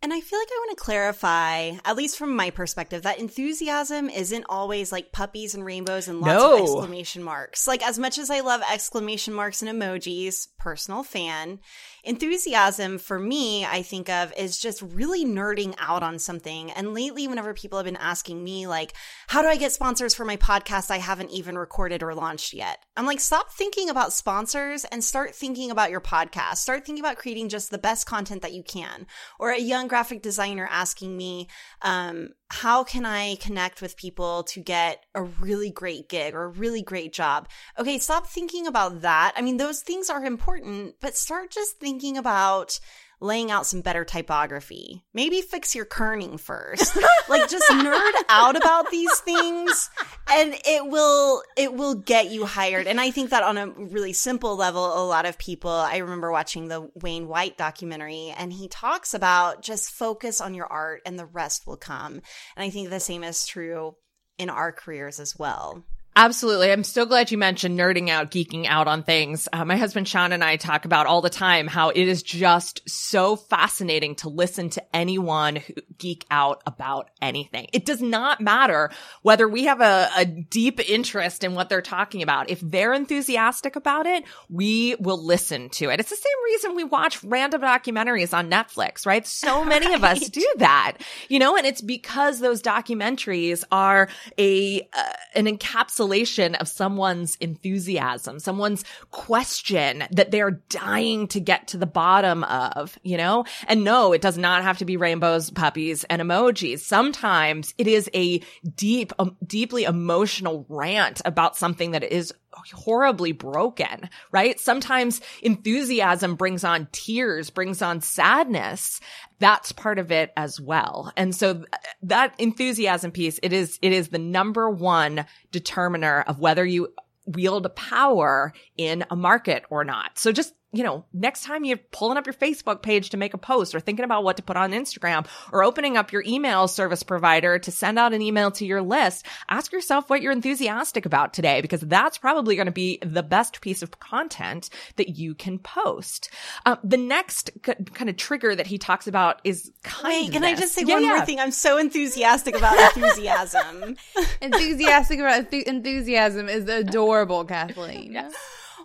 And 0.00 0.12
I 0.12 0.20
feel 0.20 0.38
like 0.38 0.48
I 0.48 0.64
want 0.66 0.78
to 0.78 0.84
clarify, 0.84 1.72
at 1.84 1.96
least 1.96 2.18
from 2.18 2.36
my 2.36 2.50
perspective, 2.50 3.02
that 3.02 3.18
enthusiasm 3.18 4.08
isn't 4.08 4.44
always 4.48 4.92
like 4.92 5.10
puppies 5.10 5.56
and 5.56 5.64
rainbows 5.64 6.06
and 6.06 6.20
lots 6.20 6.32
No. 6.34 6.54
of 6.54 6.60
exclamation 6.60 7.22
marks. 7.24 7.66
Like, 7.66 7.84
as 7.84 7.98
much 7.98 8.16
as 8.16 8.30
I 8.30 8.40
love 8.40 8.62
exclamation 8.70 9.34
marks 9.34 9.60
and 9.60 9.68
emojis, 9.68 10.46
personal 10.56 11.02
fan, 11.02 11.58
enthusiasm 12.04 12.98
for 12.98 13.18
me, 13.18 13.64
I 13.66 13.82
think 13.82 14.08
of 14.08 14.32
is 14.36 14.58
just 14.60 14.82
really 14.82 15.24
nerding 15.24 15.74
out 15.78 16.04
on 16.04 16.20
something. 16.20 16.70
And 16.70 16.94
lately, 16.94 17.26
whenever 17.26 17.52
people 17.52 17.78
have 17.78 17.86
been 17.86 17.96
asking 17.96 18.42
me, 18.42 18.68
like, 18.68 18.92
how 19.26 19.42
do 19.42 19.48
I 19.48 19.56
get 19.56 19.72
sponsors 19.72 20.14
for 20.14 20.24
my 20.24 20.36
podcast 20.36 20.92
I 20.92 20.98
haven't 20.98 21.30
even 21.30 21.58
recorded 21.58 22.04
or 22.04 22.14
launched 22.14 22.52
yet? 22.52 22.78
I'm 22.96 23.06
like, 23.06 23.20
stop 23.20 23.52
thinking 23.52 23.90
about 23.90 24.12
sponsors 24.12 24.84
and 24.84 25.02
start 25.02 25.34
thinking 25.34 25.72
about 25.72 25.90
your 25.90 26.00
podcast. 26.00 26.58
Start 26.58 26.86
thinking 26.86 27.04
about 27.04 27.18
creating 27.18 27.48
just 27.48 27.70
the 27.70 27.78
best 27.78 28.06
content 28.06 28.42
that 28.42 28.52
you 28.54 28.62
can. 28.62 29.06
Or 29.40 29.50
a 29.50 29.58
young 29.58 29.87
graphic 29.88 30.22
designer 30.22 30.68
asking 30.70 31.16
me, 31.16 31.48
um, 31.82 32.30
how 32.50 32.84
can 32.84 33.04
I 33.04 33.36
connect 33.36 33.82
with 33.82 33.96
people 33.96 34.44
to 34.44 34.60
get 34.60 35.04
a 35.14 35.22
really 35.22 35.70
great 35.70 36.08
gig 36.08 36.34
or 36.34 36.44
a 36.44 36.48
really 36.48 36.82
great 36.82 37.12
job? 37.12 37.48
Okay, 37.78 37.98
stop 37.98 38.26
thinking 38.26 38.66
about 38.66 39.02
that. 39.02 39.32
I 39.36 39.42
mean, 39.42 39.56
those 39.56 39.80
things 39.80 40.08
are 40.08 40.24
important, 40.24 40.94
but 41.00 41.16
start 41.16 41.50
just 41.50 41.78
thinking 41.78 42.16
about 42.16 42.78
laying 43.20 43.50
out 43.50 43.66
some 43.66 43.80
better 43.80 44.04
typography. 44.04 45.04
Maybe 45.12 45.40
fix 45.42 45.74
your 45.74 45.84
kerning 45.84 46.38
first. 46.38 46.96
like 47.28 47.48
just 47.48 47.68
nerd 47.70 48.12
out 48.28 48.56
about 48.56 48.90
these 48.90 49.18
things 49.20 49.90
and 50.30 50.54
it 50.64 50.86
will 50.86 51.42
it 51.56 51.74
will 51.74 51.94
get 51.94 52.30
you 52.30 52.46
hired. 52.46 52.86
And 52.86 53.00
I 53.00 53.10
think 53.10 53.30
that 53.30 53.42
on 53.42 53.58
a 53.58 53.68
really 53.68 54.12
simple 54.12 54.56
level 54.56 54.84
a 54.84 55.04
lot 55.06 55.26
of 55.26 55.38
people 55.38 55.70
I 55.70 55.98
remember 55.98 56.30
watching 56.30 56.68
the 56.68 56.90
Wayne 56.94 57.28
White 57.28 57.58
documentary 57.58 58.34
and 58.36 58.52
he 58.52 58.68
talks 58.68 59.14
about 59.14 59.62
just 59.62 59.90
focus 59.90 60.40
on 60.40 60.54
your 60.54 60.66
art 60.66 61.02
and 61.04 61.18
the 61.18 61.26
rest 61.26 61.66
will 61.66 61.76
come. 61.76 62.14
And 62.56 62.64
I 62.64 62.70
think 62.70 62.90
the 62.90 63.00
same 63.00 63.24
is 63.24 63.46
true 63.46 63.96
in 64.38 64.50
our 64.50 64.72
careers 64.72 65.18
as 65.18 65.36
well. 65.36 65.84
Absolutely. 66.18 66.72
I'm 66.72 66.82
so 66.82 67.06
glad 67.06 67.30
you 67.30 67.38
mentioned 67.38 67.78
nerding 67.78 68.08
out, 68.08 68.32
geeking 68.32 68.66
out 68.66 68.88
on 68.88 69.04
things. 69.04 69.46
Uh, 69.52 69.64
my 69.64 69.76
husband 69.76 70.08
Sean 70.08 70.32
and 70.32 70.42
I 70.42 70.56
talk 70.56 70.84
about 70.84 71.06
all 71.06 71.20
the 71.20 71.30
time 71.30 71.68
how 71.68 71.90
it 71.90 72.08
is 72.08 72.24
just 72.24 72.82
so 72.90 73.36
fascinating 73.36 74.16
to 74.16 74.28
listen 74.28 74.68
to 74.70 74.96
anyone 74.96 75.54
who 75.54 75.74
geek 75.96 76.26
out 76.28 76.60
about 76.66 77.08
anything. 77.22 77.68
It 77.72 77.84
does 77.84 78.02
not 78.02 78.40
matter 78.40 78.90
whether 79.22 79.46
we 79.46 79.66
have 79.66 79.80
a, 79.80 80.10
a 80.16 80.24
deep 80.24 80.80
interest 80.90 81.44
in 81.44 81.54
what 81.54 81.68
they're 81.68 81.80
talking 81.80 82.24
about. 82.24 82.50
If 82.50 82.58
they're 82.62 82.94
enthusiastic 82.94 83.76
about 83.76 84.06
it, 84.06 84.24
we 84.48 84.96
will 84.98 85.24
listen 85.24 85.68
to 85.68 85.88
it. 85.88 86.00
It's 86.00 86.10
the 86.10 86.16
same 86.16 86.44
reason 86.46 86.74
we 86.74 86.82
watch 86.82 87.22
random 87.22 87.60
documentaries 87.60 88.36
on 88.36 88.50
Netflix, 88.50 89.06
right? 89.06 89.24
So 89.24 89.64
many 89.64 89.94
of 89.94 90.02
us 90.02 90.28
do 90.28 90.44
that, 90.56 90.96
you 91.28 91.38
know, 91.38 91.56
and 91.56 91.64
it's 91.64 91.80
because 91.80 92.40
those 92.40 92.60
documentaries 92.60 93.62
are 93.70 94.08
a, 94.36 94.80
uh, 94.80 95.12
an 95.36 95.46
encapsulation 95.46 96.07
of 96.08 96.68
someone's 96.68 97.36
enthusiasm, 97.36 98.38
someone's 98.38 98.84
question 99.10 100.04
that 100.10 100.30
they're 100.30 100.62
dying 100.68 101.28
to 101.28 101.40
get 101.40 101.68
to 101.68 101.76
the 101.76 101.86
bottom 101.86 102.44
of, 102.44 102.98
you 103.02 103.16
know? 103.16 103.44
And 103.66 103.84
no, 103.84 104.12
it 104.12 104.20
does 104.20 104.38
not 104.38 104.62
have 104.62 104.78
to 104.78 104.84
be 104.84 104.96
rainbows, 104.96 105.50
puppies, 105.50 106.04
and 106.04 106.20
emojis. 106.22 106.80
Sometimes 106.80 107.74
it 107.78 107.86
is 107.86 108.10
a 108.14 108.40
deep, 108.74 109.12
um, 109.18 109.36
deeply 109.46 109.84
emotional 109.84 110.66
rant 110.68 111.20
about 111.24 111.56
something 111.56 111.92
that 111.92 112.04
is 112.04 112.32
horribly 112.74 113.32
broken, 113.32 114.08
right? 114.32 114.58
Sometimes 114.58 115.20
enthusiasm 115.42 116.34
brings 116.34 116.64
on 116.64 116.88
tears, 116.92 117.50
brings 117.50 117.82
on 117.82 118.00
sadness. 118.00 119.00
That's 119.38 119.72
part 119.72 119.98
of 119.98 120.10
it 120.10 120.32
as 120.36 120.60
well. 120.60 121.12
And 121.16 121.34
so 121.34 121.54
th- 121.54 121.66
that 122.02 122.34
enthusiasm 122.38 123.12
piece, 123.12 123.38
it 123.42 123.52
is, 123.52 123.78
it 123.82 123.92
is 123.92 124.08
the 124.08 124.18
number 124.18 124.68
one 124.68 125.26
determiner 125.52 126.22
of 126.26 126.40
whether 126.40 126.64
you 126.64 126.92
wield 127.26 127.74
power 127.76 128.52
in 128.76 129.04
a 129.10 129.16
market 129.16 129.64
or 129.70 129.84
not. 129.84 130.18
So 130.18 130.32
just 130.32 130.54
you 130.72 130.82
know, 130.84 131.04
next 131.14 131.44
time 131.44 131.64
you're 131.64 131.78
pulling 131.92 132.18
up 132.18 132.26
your 132.26 132.34
Facebook 132.34 132.82
page 132.82 133.10
to 133.10 133.16
make 133.16 133.32
a 133.32 133.38
post 133.38 133.74
or 133.74 133.80
thinking 133.80 134.04
about 134.04 134.22
what 134.22 134.36
to 134.36 134.42
put 134.42 134.56
on 134.56 134.72
Instagram 134.72 135.26
or 135.50 135.64
opening 135.64 135.96
up 135.96 136.12
your 136.12 136.22
email 136.26 136.68
service 136.68 137.02
provider 137.02 137.58
to 137.58 137.70
send 137.70 137.98
out 137.98 138.12
an 138.12 138.20
email 138.20 138.50
to 138.50 138.66
your 138.66 138.82
list, 138.82 139.24
ask 139.48 139.72
yourself 139.72 140.10
what 140.10 140.20
you're 140.20 140.30
enthusiastic 140.32 141.06
about 141.06 141.32
today 141.32 141.62
because 141.62 141.80
that's 141.80 142.18
probably 142.18 142.54
going 142.54 142.66
to 142.66 142.72
be 142.72 142.98
the 143.02 143.22
best 143.22 143.62
piece 143.62 143.82
of 143.82 143.98
content 143.98 144.68
that 144.96 145.08
you 145.16 145.34
can 145.34 145.58
post. 145.58 146.28
Uh, 146.66 146.76
the 146.84 146.98
next 146.98 147.50
c- 147.64 147.72
kind 147.94 148.10
of 148.10 148.16
trigger 148.16 148.54
that 148.54 148.66
he 148.66 148.76
talks 148.76 149.06
about 149.06 149.40
is 149.44 149.72
kindness. 149.84 150.22
Wait, 150.26 150.32
can 150.32 150.44
I 150.44 150.54
just 150.54 150.74
say 150.74 150.82
Yeah, 150.86 150.94
one 150.94 151.02
yeah. 151.04 151.16
more 151.16 151.24
thing? 151.24 151.40
I'm 151.40 151.50
so 151.50 151.78
enthusiastic 151.78 152.54
about 152.56 152.76
enthusiasm. 152.96 153.96
Enthusiastic 154.42 155.18
about 155.18 155.50
enthu- 155.50 155.62
enthusiasm 155.62 156.48
is 156.48 156.68
adorable, 156.68 157.44
Kathleen. 157.46 158.18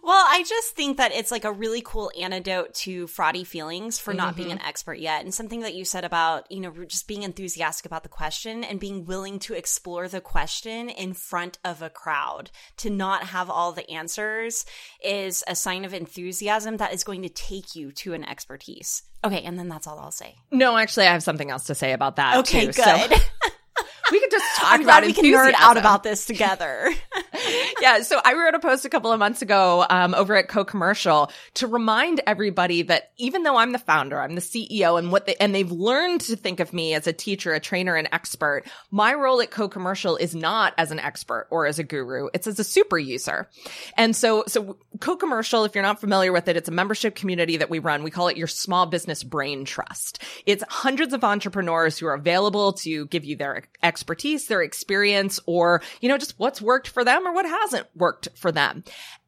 Well, 0.06 0.26
I 0.28 0.44
just 0.44 0.76
think 0.76 0.98
that 0.98 1.14
it's 1.14 1.32
like 1.32 1.46
a 1.46 1.52
really 1.52 1.82
cool 1.82 2.12
antidote 2.20 2.74
to 2.74 3.08
fraudy 3.08 3.48
feelings 3.48 4.00
for 4.00 4.14
not 4.14 4.36
being 4.36 4.50
mm-hmm. 4.50 4.58
an 4.58 4.66
expert 4.66 5.00
yet. 5.00 5.24
And 5.24 5.34
something 5.34 5.62
that 5.62 5.76
you 5.76 5.86
said 5.86 6.04
about, 6.04 6.52
you 6.52 6.60
know, 6.60 6.72
just 6.86 7.08
being 7.08 7.24
enthusiastic 7.24 7.86
about 7.86 8.04
the 8.04 8.10
question 8.10 8.66
and 8.66 8.82
being 8.82 9.06
willing 9.06 9.40
to 9.40 9.54
explore 9.54 10.10
the 10.10 10.20
question 10.20 10.90
in 10.90 11.14
front 11.14 11.58
of 11.64 11.82
a 11.82 11.90
crowd. 11.90 12.52
To 12.78 12.90
not 12.90 13.24
have 13.28 13.50
all 13.50 13.72
the 13.72 13.90
answers 13.90 14.66
is 15.02 15.42
a 15.48 15.56
sign 15.56 15.86
of 15.86 15.94
enthusiasm 15.94 16.78
that 16.78 16.94
is 16.94 17.06
going 17.06 17.22
to 17.22 17.30
take 17.30 17.74
you 17.74 17.94
to 17.94 18.14
an 18.14 18.26
expertise. 18.26 19.04
Okay, 19.24 19.42
and 19.44 19.58
then 19.58 19.70
that's 19.70 19.88
all 19.88 20.00
I'll 20.00 20.12
say. 20.12 20.36
No, 20.52 20.76
actually, 20.76 21.08
I 21.08 21.14
have 21.14 21.24
something 21.24 21.50
else 21.50 21.64
to 21.68 21.76
say 21.76 21.94
about 21.94 22.18
that. 22.18 22.40
Okay, 22.40 22.66
too. 22.66 22.74
good. 22.74 23.14
So 23.14 23.18
we 24.12 24.20
could 24.20 24.32
just 24.32 24.46
talk 24.58 24.74
I'm 24.74 24.82
about 24.82 25.04
we 25.04 25.14
can 25.14 25.26
nerd 25.26 25.54
out 25.58 25.78
about 25.78 26.04
this 26.04 26.26
together. 26.26 26.90
yeah. 27.82 28.02
So 28.02 28.20
I 28.24 28.34
wrote 28.34 28.54
a 28.54 28.60
post 28.60 28.86
a 28.86 28.90
couple 28.90 29.12
of 29.12 29.20
months 29.20 29.42
ago 29.42 29.86
um, 29.90 30.14
over 30.14 30.36
at 30.36 30.48
Co-Commercial 30.48 31.32
to 31.56 31.68
remind 31.68 32.22
everybody 32.28 32.84
that 32.84 33.12
even 33.18 33.44
though 33.44 33.58
I'm 33.58 33.72
the 33.72 33.80
founder, 33.80 34.20
I'm 34.20 34.36
the 34.36 34.42
CEO, 34.42 35.00
and 35.00 35.12
what 35.12 35.26
they 35.26 35.36
and 35.36 35.56
they've 35.56 35.72
learned 35.72 36.22
to 36.22 36.36
think 36.36 36.60
of 36.60 36.74
me 36.74 36.94
as 36.94 37.08
a 37.08 37.14
teacher, 37.14 37.54
a 37.54 37.60
trainer, 37.60 37.96
an 37.96 38.08
expert. 38.12 38.64
My 38.92 39.14
role 39.14 39.42
at 39.42 39.52
Co-Commercial 39.52 40.18
is 40.18 40.36
not 40.36 40.74
as 40.78 40.92
an 40.92 41.00
expert 41.00 41.48
or 41.50 41.66
as 41.66 41.80
a 41.80 41.84
guru; 41.84 42.28
it's 42.34 42.48
as 42.48 42.60
a 42.60 42.64
super 42.64 42.98
user. 42.98 43.48
And 43.98 44.16
so, 44.16 44.44
so 44.48 44.78
Co-Commercial, 45.00 45.64
if 45.64 45.76
you're 45.76 45.84
not 45.84 46.00
familiar 46.00 46.32
with 46.32 46.48
it, 46.48 46.58
it's 46.58 46.70
a 46.70 46.74
membership 46.74 47.16
community 47.16 47.58
that 47.58 47.70
we 47.70 47.80
run. 47.80 48.04
We 48.04 48.12
call 48.12 48.28
it 48.28 48.38
your 48.38 48.48
small 48.48 48.86
business 48.86 49.24
brain 49.24 49.66
trust. 49.66 50.22
It's 50.46 50.64
hundreds 50.68 51.14
of 51.14 51.24
entrepreneurs 51.24 51.98
who 51.98 52.08
are 52.08 52.14
available 52.14 52.74
to 52.74 53.06
give 53.08 53.24
you 53.24 53.36
their 53.36 53.64
expertise, 53.94 54.48
their 54.48 54.64
experience, 54.64 55.40
or, 55.46 55.82
you 56.02 56.10
know, 56.10 56.18
just 56.18 56.40
what's 56.40 56.62
worked 56.62 56.88
for 56.88 57.04
them 57.04 57.28
or 57.28 57.34
what 57.34 57.46
hasn't 57.46 57.88
worked 57.96 58.28
for 58.36 58.52
them. 58.52 58.84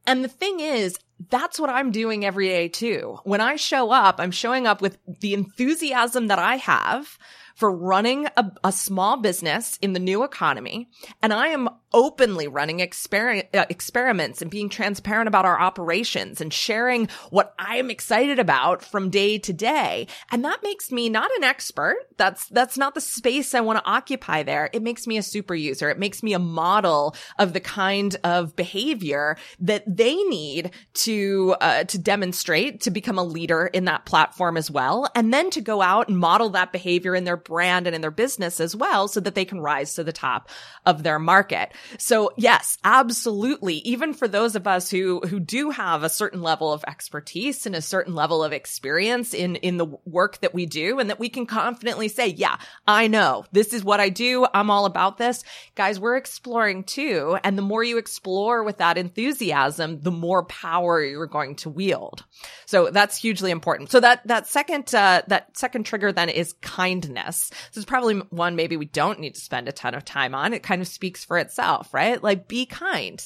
And 0.08 0.24
the 0.24 0.28
thing 0.30 0.60
is, 0.60 0.98
that's 1.30 1.60
what 1.60 1.70
I'm 1.70 1.92
doing 1.92 2.26
every 2.26 2.48
day 2.48 2.68
too. 2.68 3.20
When 3.24 3.42
I 3.42 3.56
show 3.58 3.92
up, 3.92 4.16
I'm 4.20 4.32
showing 4.32 4.66
up 4.66 4.82
with 4.82 4.98
the 5.22 5.34
enthusiasm 5.34 6.28
that 6.28 6.40
I 6.40 6.56
have 6.58 7.18
for 7.56 7.72
running 7.72 8.28
a, 8.36 8.52
a 8.64 8.72
small 8.72 9.18
business 9.18 9.78
in 9.82 9.94
the 9.94 10.00
new 10.00 10.24
economy. 10.24 10.90
And 11.22 11.32
I 11.32 11.48
am 11.50 11.70
openly 11.96 12.46
running 12.48 12.80
exper- 12.80 13.48
uh, 13.56 13.66
experiments 13.70 14.42
and 14.42 14.52
being 14.52 14.68
transparent 14.68 15.30
about 15.30 15.46
our 15.46 15.60
operations 15.60 16.42
and 16.42 16.54
sharing 16.54 17.08
what 17.30 17.56
I 17.58 17.78
am 17.78 17.90
excited 17.90 18.38
about 18.38 18.84
from 18.84 19.10
day 19.10 19.40
to 19.40 19.54
day. 19.54 20.08
And 20.30 20.44
that 20.44 20.62
makes 20.62 20.92
me 20.92 21.08
not 21.08 21.32
an 21.38 21.46
expert. 21.46 21.96
That's, 22.18 22.48
that's 22.50 22.78
not 22.78 22.96
the 22.96 23.02
space 23.02 23.56
I 23.56 23.62
want 23.62 23.80
to 23.80 23.90
occupy 23.90 24.44
there. 24.44 24.70
It 24.74 24.84
makes 24.84 25.08
me 25.08 25.18
a 25.18 25.24
super 25.24 25.56
user. 25.56 25.90
It 25.90 25.98
makes 25.98 26.22
me 26.22 26.34
a 26.34 26.40
model 26.40 27.16
of 27.40 27.54
the 27.54 27.62
kind 27.62 28.16
of 28.26 28.58
behavior 28.58 29.38
that 29.62 29.84
they 29.88 30.16
need 30.16 30.72
to, 30.96 31.56
uh, 31.62 31.86
to 31.86 31.98
demonstrate 31.98 32.82
to 32.82 32.92
become 32.92 33.18
a 33.18 33.24
leader 33.24 33.68
in 33.68 33.86
that 33.86 34.06
platform 34.06 34.58
as 34.58 34.70
well. 34.70 35.10
And 35.16 35.34
then 35.34 35.50
to 35.52 35.62
go 35.62 35.82
out 35.82 36.10
and 36.10 36.20
model 36.20 36.50
that 36.50 36.74
behavior 36.74 37.16
in 37.16 37.24
their 37.24 37.38
brand 37.38 37.88
and 37.88 37.96
in 37.96 38.02
their 38.02 38.12
business 38.12 38.60
as 38.60 38.76
well 38.76 39.08
so 39.08 39.22
that 39.22 39.34
they 39.34 39.46
can 39.46 39.62
rise 39.62 39.94
to 39.94 40.04
the 40.04 40.12
top 40.12 40.50
of 40.86 41.04
their 41.04 41.20
market. 41.20 41.72
So 41.98 42.32
yes, 42.38 42.78
absolutely. 42.84 43.76
Even 43.76 44.14
for 44.14 44.28
those 44.28 44.56
of 44.56 44.68
us 44.68 44.90
who, 44.90 45.20
who 45.22 45.40
do 45.40 45.70
have 45.70 46.04
a 46.04 46.10
certain 46.10 46.42
level 46.42 46.72
of 46.72 46.84
expertise 46.88 47.66
and 47.66 47.76
a 47.76 47.82
certain 47.82 48.16
level 48.16 48.44
of 48.44 48.54
experience 48.54 49.34
in, 49.34 49.56
in 49.58 49.78
the 49.78 49.86
work 50.06 50.40
that 50.42 50.54
we 50.54 50.66
do 50.66 51.00
and 51.00 51.10
that 51.10 51.20
we 51.20 51.30
can 51.30 51.46
confidently 51.46 52.08
say, 52.08 52.28
yeah, 52.28 52.58
I 52.88 53.08
know 53.08 53.46
this 53.52 53.74
is 53.74 53.84
what 53.84 54.00
I 54.00 54.10
do. 54.10 54.46
I'm 54.54 54.70
all 54.70 54.86
about 54.86 55.18
this. 55.18 55.44
Guys, 55.76 56.00
we're 56.00 56.18
exploring 56.18 56.84
too. 56.84 57.38
And 57.44 57.58
the 57.58 57.62
more 57.62 57.84
you 57.84 57.98
explore 57.98 58.64
with 58.64 58.78
that 58.78 58.98
enthusiasm, 58.98 60.02
the 60.02 60.12
more 60.12 60.44
power 60.46 61.04
you're 61.04 61.28
going 61.28 61.56
to 61.58 61.70
wield. 61.70 62.24
So 62.66 62.90
that's 62.90 63.18
hugely 63.18 63.52
important. 63.52 63.92
So 63.92 64.00
that, 64.00 64.26
that 64.28 64.48
second, 64.48 64.94
uh, 64.94 65.22
that 65.28 65.58
second 65.58 65.86
trigger 65.86 66.12
then 66.12 66.30
is 66.30 66.54
kindness. 66.62 67.50
This 67.50 67.78
is 67.78 67.86
probably 67.86 68.16
one 68.30 68.56
maybe 68.56 68.78
we 68.78 68.86
don't 68.86 69.20
need 69.20 69.36
to 69.36 69.42
spend 69.42 69.68
a 69.68 69.72
ton 69.72 69.94
of 69.94 70.06
time 70.06 70.34
on. 70.34 70.54
It 70.54 70.64
kind 70.64 70.82
of 70.82 70.88
speaks 70.88 71.24
for 71.26 71.38
itself, 71.38 71.75
right? 71.94 72.22
Like 72.22 72.48
be 72.48 72.66
kind. 72.66 73.24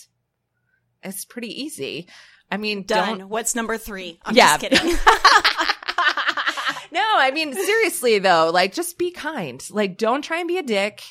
It's 1.03 1.25
pretty 1.25 1.63
easy. 1.63 2.07
I 2.51 2.57
mean, 2.57 2.83
Done. 2.83 3.19
don't 3.19 3.29
What's 3.29 3.55
number 3.55 3.77
three? 3.77 4.19
I'm 4.25 4.35
Yeah. 4.35 4.57
just 4.57 4.62
kidding. 4.62 4.88
no, 6.91 7.03
I 7.03 7.31
mean, 7.33 7.53
seriously 7.53 8.19
though, 8.19 8.49
like 8.53 8.73
just 8.73 8.97
be 8.97 9.12
kind. 9.12 9.63
Like 9.69 9.97
don't 9.97 10.21
try 10.23 10.39
and 10.39 10.47
be 10.47 10.57
a 10.57 10.63
dick. 10.63 11.01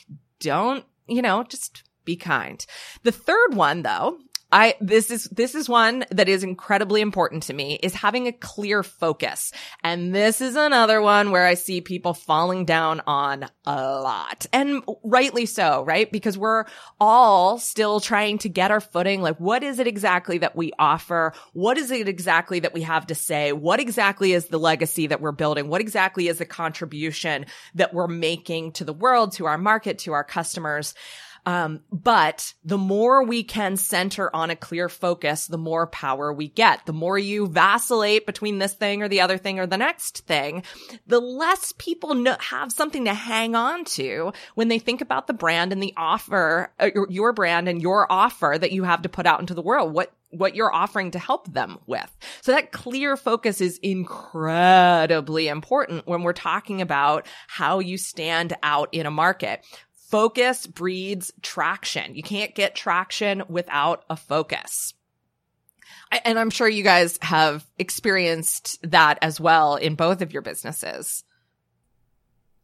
Don't, 0.40 0.84
you 1.06 1.22
know, 1.22 1.44
just 1.44 1.82
be 2.04 2.16
kind. 2.16 2.64
The 3.02 3.12
third 3.12 3.54
one 3.54 3.82
though 3.82 4.18
I, 4.50 4.76
this 4.80 5.10
is, 5.10 5.24
this 5.24 5.54
is 5.54 5.68
one 5.68 6.04
that 6.10 6.28
is 6.28 6.42
incredibly 6.42 7.02
important 7.02 7.44
to 7.44 7.52
me 7.52 7.78
is 7.82 7.94
having 7.94 8.26
a 8.26 8.32
clear 8.32 8.82
focus. 8.82 9.52
And 9.84 10.14
this 10.14 10.40
is 10.40 10.56
another 10.56 11.02
one 11.02 11.30
where 11.30 11.46
I 11.46 11.54
see 11.54 11.82
people 11.82 12.14
falling 12.14 12.64
down 12.64 13.02
on 13.06 13.44
a 13.66 13.76
lot 13.76 14.46
and 14.52 14.82
rightly 15.04 15.44
so, 15.44 15.84
right? 15.84 16.10
Because 16.10 16.38
we're 16.38 16.64
all 16.98 17.58
still 17.58 18.00
trying 18.00 18.38
to 18.38 18.48
get 18.48 18.70
our 18.70 18.80
footing. 18.80 19.20
Like, 19.20 19.38
what 19.38 19.62
is 19.62 19.78
it 19.78 19.86
exactly 19.86 20.38
that 20.38 20.56
we 20.56 20.72
offer? 20.78 21.34
What 21.52 21.76
is 21.76 21.90
it 21.90 22.08
exactly 22.08 22.60
that 22.60 22.72
we 22.72 22.82
have 22.82 23.06
to 23.08 23.14
say? 23.14 23.52
What 23.52 23.80
exactly 23.80 24.32
is 24.32 24.46
the 24.46 24.58
legacy 24.58 25.08
that 25.08 25.20
we're 25.20 25.32
building? 25.32 25.68
What 25.68 25.82
exactly 25.82 26.28
is 26.28 26.38
the 26.38 26.46
contribution 26.46 27.44
that 27.74 27.92
we're 27.92 28.08
making 28.08 28.72
to 28.72 28.84
the 28.84 28.94
world, 28.94 29.32
to 29.32 29.44
our 29.44 29.58
market, 29.58 29.98
to 30.00 30.12
our 30.12 30.24
customers? 30.24 30.94
Um, 31.46 31.80
but 31.90 32.54
the 32.64 32.78
more 32.78 33.24
we 33.24 33.42
can 33.42 33.76
center 33.76 34.34
on 34.34 34.50
a 34.50 34.56
clear 34.56 34.88
focus, 34.88 35.46
the 35.46 35.58
more 35.58 35.86
power 35.86 36.32
we 36.32 36.48
get. 36.48 36.86
The 36.86 36.92
more 36.92 37.18
you 37.18 37.46
vacillate 37.46 38.26
between 38.26 38.58
this 38.58 38.74
thing 38.74 39.02
or 39.02 39.08
the 39.08 39.20
other 39.20 39.38
thing 39.38 39.58
or 39.58 39.66
the 39.66 39.76
next 39.76 40.26
thing, 40.26 40.62
the 41.06 41.20
less 41.20 41.72
people 41.78 42.24
have 42.40 42.72
something 42.72 43.04
to 43.04 43.14
hang 43.14 43.54
on 43.54 43.84
to 43.84 44.32
when 44.54 44.68
they 44.68 44.78
think 44.78 45.00
about 45.00 45.26
the 45.26 45.32
brand 45.32 45.72
and 45.72 45.82
the 45.82 45.94
offer, 45.96 46.72
uh, 46.78 46.90
your 47.08 47.32
brand 47.32 47.68
and 47.68 47.82
your 47.82 48.10
offer 48.10 48.56
that 48.58 48.72
you 48.72 48.84
have 48.84 49.02
to 49.02 49.08
put 49.08 49.26
out 49.26 49.40
into 49.40 49.54
the 49.54 49.62
world. 49.62 49.92
What 49.92 50.12
what 50.30 50.54
you're 50.54 50.74
offering 50.74 51.10
to 51.12 51.18
help 51.18 51.50
them 51.52 51.78
with. 51.86 52.16
So 52.42 52.52
that 52.52 52.72
clear 52.72 53.16
focus 53.16 53.60
is 53.60 53.78
incredibly 53.78 55.48
important 55.48 56.06
when 56.06 56.22
we're 56.22 56.32
talking 56.32 56.82
about 56.82 57.26
how 57.46 57.78
you 57.78 57.96
stand 57.96 58.54
out 58.62 58.88
in 58.92 59.06
a 59.06 59.10
market. 59.10 59.64
Focus 60.08 60.66
breeds 60.66 61.32
traction. 61.42 62.14
You 62.14 62.22
can't 62.22 62.54
get 62.54 62.74
traction 62.74 63.42
without 63.48 64.04
a 64.08 64.16
focus. 64.16 64.94
And 66.24 66.38
I'm 66.38 66.48
sure 66.48 66.66
you 66.66 66.82
guys 66.82 67.18
have 67.20 67.66
experienced 67.78 68.78
that 68.90 69.18
as 69.20 69.38
well 69.38 69.76
in 69.76 69.94
both 69.94 70.22
of 70.22 70.32
your 70.32 70.40
businesses. 70.40 71.24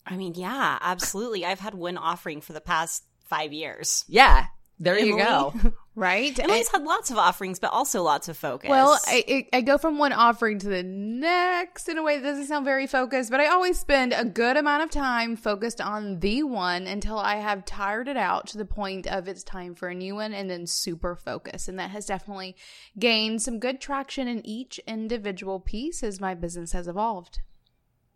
I 0.06 0.16
mean, 0.16 0.34
yeah, 0.34 0.78
absolutely. 0.80 1.44
I've 1.44 1.60
had 1.60 1.74
one 1.74 1.98
offering 1.98 2.40
for 2.40 2.54
the 2.54 2.62
past 2.62 3.04
five 3.26 3.52
years. 3.52 4.06
Yeah. 4.08 4.46
There 4.78 4.96
Emily, 4.96 5.10
you 5.10 5.18
go. 5.18 5.54
right? 5.94 6.36
Emily's 6.38 6.68
I, 6.74 6.78
had 6.78 6.86
lots 6.86 7.10
of 7.10 7.18
offerings, 7.18 7.58
but 7.58 7.72
also 7.72 8.02
lots 8.02 8.28
of 8.28 8.36
focus. 8.36 8.68
Well, 8.68 8.98
I, 9.06 9.46
I 9.52 9.60
go 9.60 9.78
from 9.78 9.98
one 9.98 10.12
offering 10.12 10.58
to 10.60 10.68
the 10.68 10.82
next 10.82 11.88
in 11.88 11.98
a 11.98 12.02
way 12.02 12.18
that 12.18 12.22
doesn't 12.22 12.46
sound 12.46 12.64
very 12.64 12.86
focused, 12.86 13.30
but 13.30 13.40
I 13.40 13.46
always 13.46 13.78
spend 13.78 14.12
a 14.12 14.24
good 14.24 14.56
amount 14.56 14.82
of 14.82 14.90
time 14.90 15.36
focused 15.36 15.80
on 15.80 16.20
the 16.20 16.42
one 16.42 16.86
until 16.86 17.18
I 17.18 17.36
have 17.36 17.64
tired 17.64 18.08
it 18.08 18.16
out 18.16 18.46
to 18.48 18.58
the 18.58 18.64
point 18.64 19.06
of 19.06 19.28
it's 19.28 19.44
time 19.44 19.74
for 19.74 19.88
a 19.88 19.94
new 19.94 20.16
one 20.16 20.34
and 20.34 20.50
then 20.50 20.66
super 20.66 21.14
focus. 21.14 21.68
And 21.68 21.78
that 21.78 21.90
has 21.90 22.06
definitely 22.06 22.56
gained 22.98 23.42
some 23.42 23.58
good 23.58 23.80
traction 23.80 24.26
in 24.28 24.44
each 24.44 24.80
individual 24.86 25.60
piece 25.60 26.02
as 26.02 26.20
my 26.20 26.34
business 26.34 26.72
has 26.72 26.88
evolved. 26.88 27.40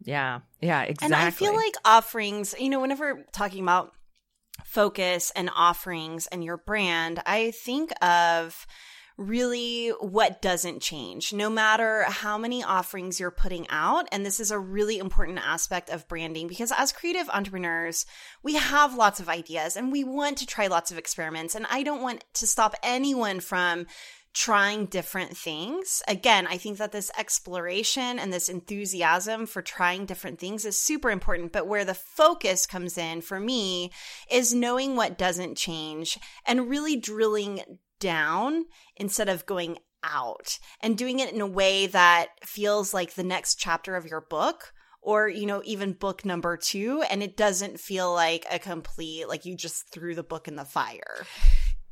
Yeah. 0.01 0.41
Yeah, 0.61 0.83
exactly. 0.83 1.07
And 1.07 1.15
I 1.15 1.31
feel 1.31 1.55
like 1.55 1.75
offerings, 1.85 2.55
you 2.59 2.69
know, 2.69 2.81
whenever 2.81 3.25
talking 3.33 3.63
about 3.63 3.93
focus 4.65 5.33
and 5.35 5.51
offerings 5.55 6.27
and 6.29 6.45
your 6.45 6.57
brand, 6.57 7.23
I 7.27 7.51
think 7.53 7.93
of 8.03 8.67
really 9.19 9.89
what 9.99 10.41
doesn't 10.41 10.81
change. 10.81 11.33
No 11.33 11.51
matter 11.51 12.05
how 12.05 12.39
many 12.39 12.63
offerings 12.63 13.19
you're 13.19 13.33
putting 13.33 13.67
out 13.69 14.07
and 14.13 14.25
this 14.25 14.39
is 14.39 14.53
a 14.53 14.59
really 14.59 14.99
important 14.99 15.41
aspect 15.45 15.91
of 15.91 16.07
branding 16.07 16.47
because 16.47 16.73
as 16.77 16.93
creative 16.93 17.29
entrepreneurs 17.31 18.07
we 18.45 18.55
have 18.55 18.95
lots 18.95 19.19
of 19.19 19.29
ideas 19.29 19.77
and 19.77 19.91
we 19.91 20.05
want 20.05 20.39
to 20.39 20.47
try 20.47 20.69
lots 20.69 20.93
of 20.93 20.99
experiments. 20.99 21.57
And 21.57 21.67
I 21.69 21.83
don't 21.83 22.01
want 22.01 22.23
to 22.35 22.47
stop 22.47 22.77
anyone 22.85 23.41
from 23.41 23.87
trying 24.35 24.87
different 24.87 25.37
things. 25.37 26.03
Again, 26.07 26.47
I 26.47 26.59
think 26.59 26.79
that 26.79 26.93
this 26.93 27.11
exploration 27.19 28.19
and 28.19 28.33
this 28.33 28.49
enthusiasm 28.49 29.47
for 29.47 29.63
trying 29.63 30.07
different 30.07 30.39
things 30.39 30.65
is 30.65 30.81
super 30.81 31.11
important. 31.11 31.53
But 31.53 31.67
where 31.67 31.85
the 31.85 31.95
focus 31.95 32.67
comes 32.67 32.99
in 32.99 33.21
for 33.21 33.41
me 33.41 33.91
is 34.31 34.55
knowing 34.55 34.97
what 34.97 35.19
doesn't 35.19 35.57
change 35.57 36.19
and 36.47 36.69
really 36.69 36.97
drilling 36.97 37.63
down 37.99 38.67
instead 38.97 39.29
of 39.29 39.47
going 39.47 39.79
out 40.03 40.59
and 40.81 40.97
doing 40.97 41.19
it 41.19 41.33
in 41.33 41.41
a 41.41 41.47
way 41.47 41.87
that 41.89 42.29
feels 42.45 42.95
like 42.95 43.15
the 43.15 43.25
next 43.25 43.57
chapter 43.57 43.97
of 43.97 44.07
your 44.07 44.21
book 44.21 44.73
or 45.01 45.29
you 45.29 45.47
know 45.47 45.63
even 45.65 45.93
book 45.93 46.25
number 46.25 46.57
2 46.57 47.03
and 47.11 47.23
it 47.23 47.37
doesn't 47.37 47.81
feel 47.81 48.13
like 48.13 48.47
a 48.51 48.59
complete 48.59 49.29
like 49.29 49.45
you 49.45 49.57
just 49.57 49.91
threw 49.93 50.15
the 50.15 50.23
book 50.23 50.49
in 50.49 50.57
the 50.57 50.65
fire. 50.65 51.27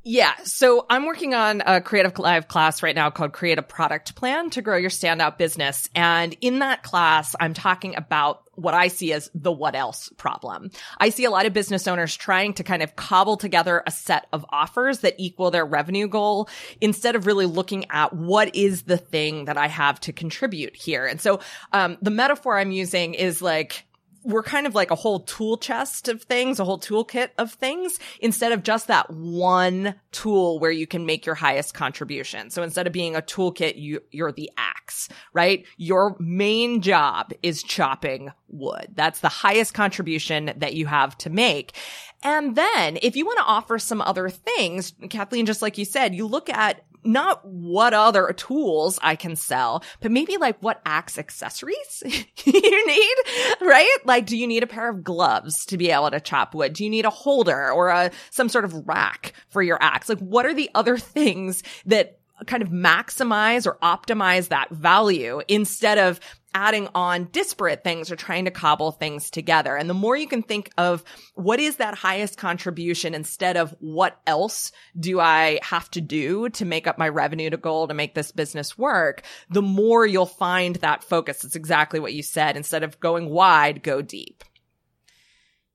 Yeah. 0.08 0.36
So 0.44 0.86
I'm 0.88 1.04
working 1.04 1.34
on 1.34 1.64
a 1.66 1.80
creative 1.80 2.16
live 2.20 2.46
class 2.46 2.80
right 2.80 2.94
now 2.94 3.10
called 3.10 3.32
Create 3.32 3.58
a 3.58 3.62
Product 3.62 4.14
Plan 4.14 4.50
to 4.50 4.62
grow 4.62 4.76
your 4.76 4.88
standout 4.88 5.36
business. 5.36 5.90
And 5.96 6.36
in 6.40 6.60
that 6.60 6.84
class, 6.84 7.34
I'm 7.40 7.54
talking 7.54 7.96
about 7.96 8.44
what 8.54 8.72
I 8.72 8.86
see 8.86 9.12
as 9.12 9.28
the 9.34 9.50
what 9.50 9.74
else 9.74 10.08
problem. 10.16 10.70
I 10.96 11.08
see 11.08 11.24
a 11.24 11.30
lot 11.30 11.46
of 11.46 11.54
business 11.54 11.88
owners 11.88 12.16
trying 12.16 12.54
to 12.54 12.62
kind 12.62 12.84
of 12.84 12.94
cobble 12.94 13.36
together 13.36 13.82
a 13.84 13.90
set 13.90 14.28
of 14.32 14.46
offers 14.50 15.00
that 15.00 15.16
equal 15.18 15.50
their 15.50 15.66
revenue 15.66 16.06
goal 16.06 16.48
instead 16.80 17.16
of 17.16 17.26
really 17.26 17.46
looking 17.46 17.86
at 17.90 18.12
what 18.12 18.54
is 18.54 18.82
the 18.82 18.98
thing 18.98 19.46
that 19.46 19.58
I 19.58 19.66
have 19.66 19.98
to 20.02 20.12
contribute 20.12 20.76
here. 20.76 21.04
And 21.04 21.20
so, 21.20 21.40
um, 21.72 21.98
the 22.00 22.12
metaphor 22.12 22.56
I'm 22.56 22.70
using 22.70 23.14
is 23.14 23.42
like, 23.42 23.84
we're 24.26 24.42
kind 24.42 24.66
of 24.66 24.74
like 24.74 24.90
a 24.90 24.96
whole 24.96 25.20
tool 25.20 25.56
chest 25.56 26.08
of 26.08 26.22
things, 26.22 26.58
a 26.58 26.64
whole 26.64 26.80
toolkit 26.80 27.30
of 27.38 27.52
things 27.52 27.98
instead 28.20 28.50
of 28.50 28.64
just 28.64 28.88
that 28.88 29.08
one 29.08 29.94
tool 30.10 30.58
where 30.58 30.72
you 30.72 30.86
can 30.86 31.06
make 31.06 31.24
your 31.24 31.36
highest 31.36 31.74
contribution. 31.74 32.50
So 32.50 32.64
instead 32.64 32.88
of 32.88 32.92
being 32.92 33.14
a 33.14 33.22
toolkit, 33.22 33.74
you, 33.76 34.00
you're 34.10 34.32
the 34.32 34.50
axe, 34.56 35.08
right? 35.32 35.64
Your 35.76 36.16
main 36.18 36.82
job 36.82 37.32
is 37.44 37.62
chopping 37.62 38.32
wood. 38.48 38.88
That's 38.94 39.20
the 39.20 39.28
highest 39.28 39.74
contribution 39.74 40.52
that 40.56 40.74
you 40.74 40.86
have 40.86 41.16
to 41.18 41.30
make. 41.30 41.76
And 42.24 42.56
then 42.56 42.98
if 43.02 43.14
you 43.14 43.26
want 43.26 43.38
to 43.38 43.44
offer 43.44 43.78
some 43.78 44.00
other 44.00 44.28
things, 44.28 44.92
Kathleen, 45.08 45.46
just 45.46 45.62
like 45.62 45.78
you 45.78 45.84
said, 45.84 46.16
you 46.16 46.26
look 46.26 46.50
at 46.50 46.82
not 47.06 47.44
what 47.44 47.94
other 47.94 48.32
tools 48.32 48.98
I 49.02 49.16
can 49.16 49.36
sell, 49.36 49.82
but 50.00 50.10
maybe 50.10 50.36
like 50.36 50.58
what 50.60 50.80
axe 50.84 51.18
accessories 51.18 52.02
you 52.44 52.86
need, 52.86 53.16
right? 53.60 53.96
Like, 54.04 54.26
do 54.26 54.36
you 54.36 54.46
need 54.46 54.62
a 54.62 54.66
pair 54.66 54.88
of 54.88 55.04
gloves 55.04 55.66
to 55.66 55.76
be 55.76 55.90
able 55.90 56.10
to 56.10 56.20
chop 56.20 56.54
wood? 56.54 56.72
Do 56.72 56.84
you 56.84 56.90
need 56.90 57.04
a 57.04 57.10
holder 57.10 57.70
or 57.70 57.88
a, 57.88 58.10
some 58.30 58.48
sort 58.48 58.64
of 58.64 58.86
rack 58.86 59.32
for 59.48 59.62
your 59.62 59.78
axe? 59.80 60.08
Like, 60.08 60.18
what 60.18 60.46
are 60.46 60.54
the 60.54 60.70
other 60.74 60.98
things 60.98 61.62
that 61.86 62.18
kind 62.46 62.62
of 62.62 62.68
maximize 62.68 63.66
or 63.66 63.78
optimize 63.82 64.48
that 64.48 64.70
value 64.70 65.40
instead 65.48 65.98
of 65.98 66.20
adding 66.56 66.88
on 66.94 67.28
disparate 67.32 67.84
things 67.84 68.10
or 68.10 68.16
trying 68.16 68.46
to 68.46 68.50
cobble 68.50 68.90
things 68.90 69.28
together. 69.28 69.76
And 69.76 69.90
the 69.90 69.94
more 69.94 70.16
you 70.16 70.26
can 70.26 70.42
think 70.42 70.70
of 70.78 71.04
what 71.34 71.60
is 71.60 71.76
that 71.76 71.94
highest 71.94 72.38
contribution 72.38 73.14
instead 73.14 73.58
of 73.58 73.76
what 73.78 74.18
else 74.26 74.72
do 74.98 75.20
I 75.20 75.60
have 75.62 75.90
to 75.90 76.00
do 76.00 76.48
to 76.48 76.64
make 76.64 76.86
up 76.86 76.96
my 76.96 77.10
revenue 77.10 77.50
to 77.50 77.58
goal 77.58 77.88
to 77.88 77.94
make 77.94 78.14
this 78.14 78.32
business 78.32 78.78
work, 78.78 79.22
the 79.50 79.60
more 79.60 80.06
you'll 80.06 80.24
find 80.24 80.76
that 80.76 81.04
focus. 81.04 81.44
It's 81.44 81.56
exactly 81.56 82.00
what 82.00 82.14
you 82.14 82.22
said. 82.22 82.56
Instead 82.56 82.82
of 82.82 83.00
going 83.00 83.28
wide, 83.28 83.82
go 83.82 84.00
deep. 84.00 84.42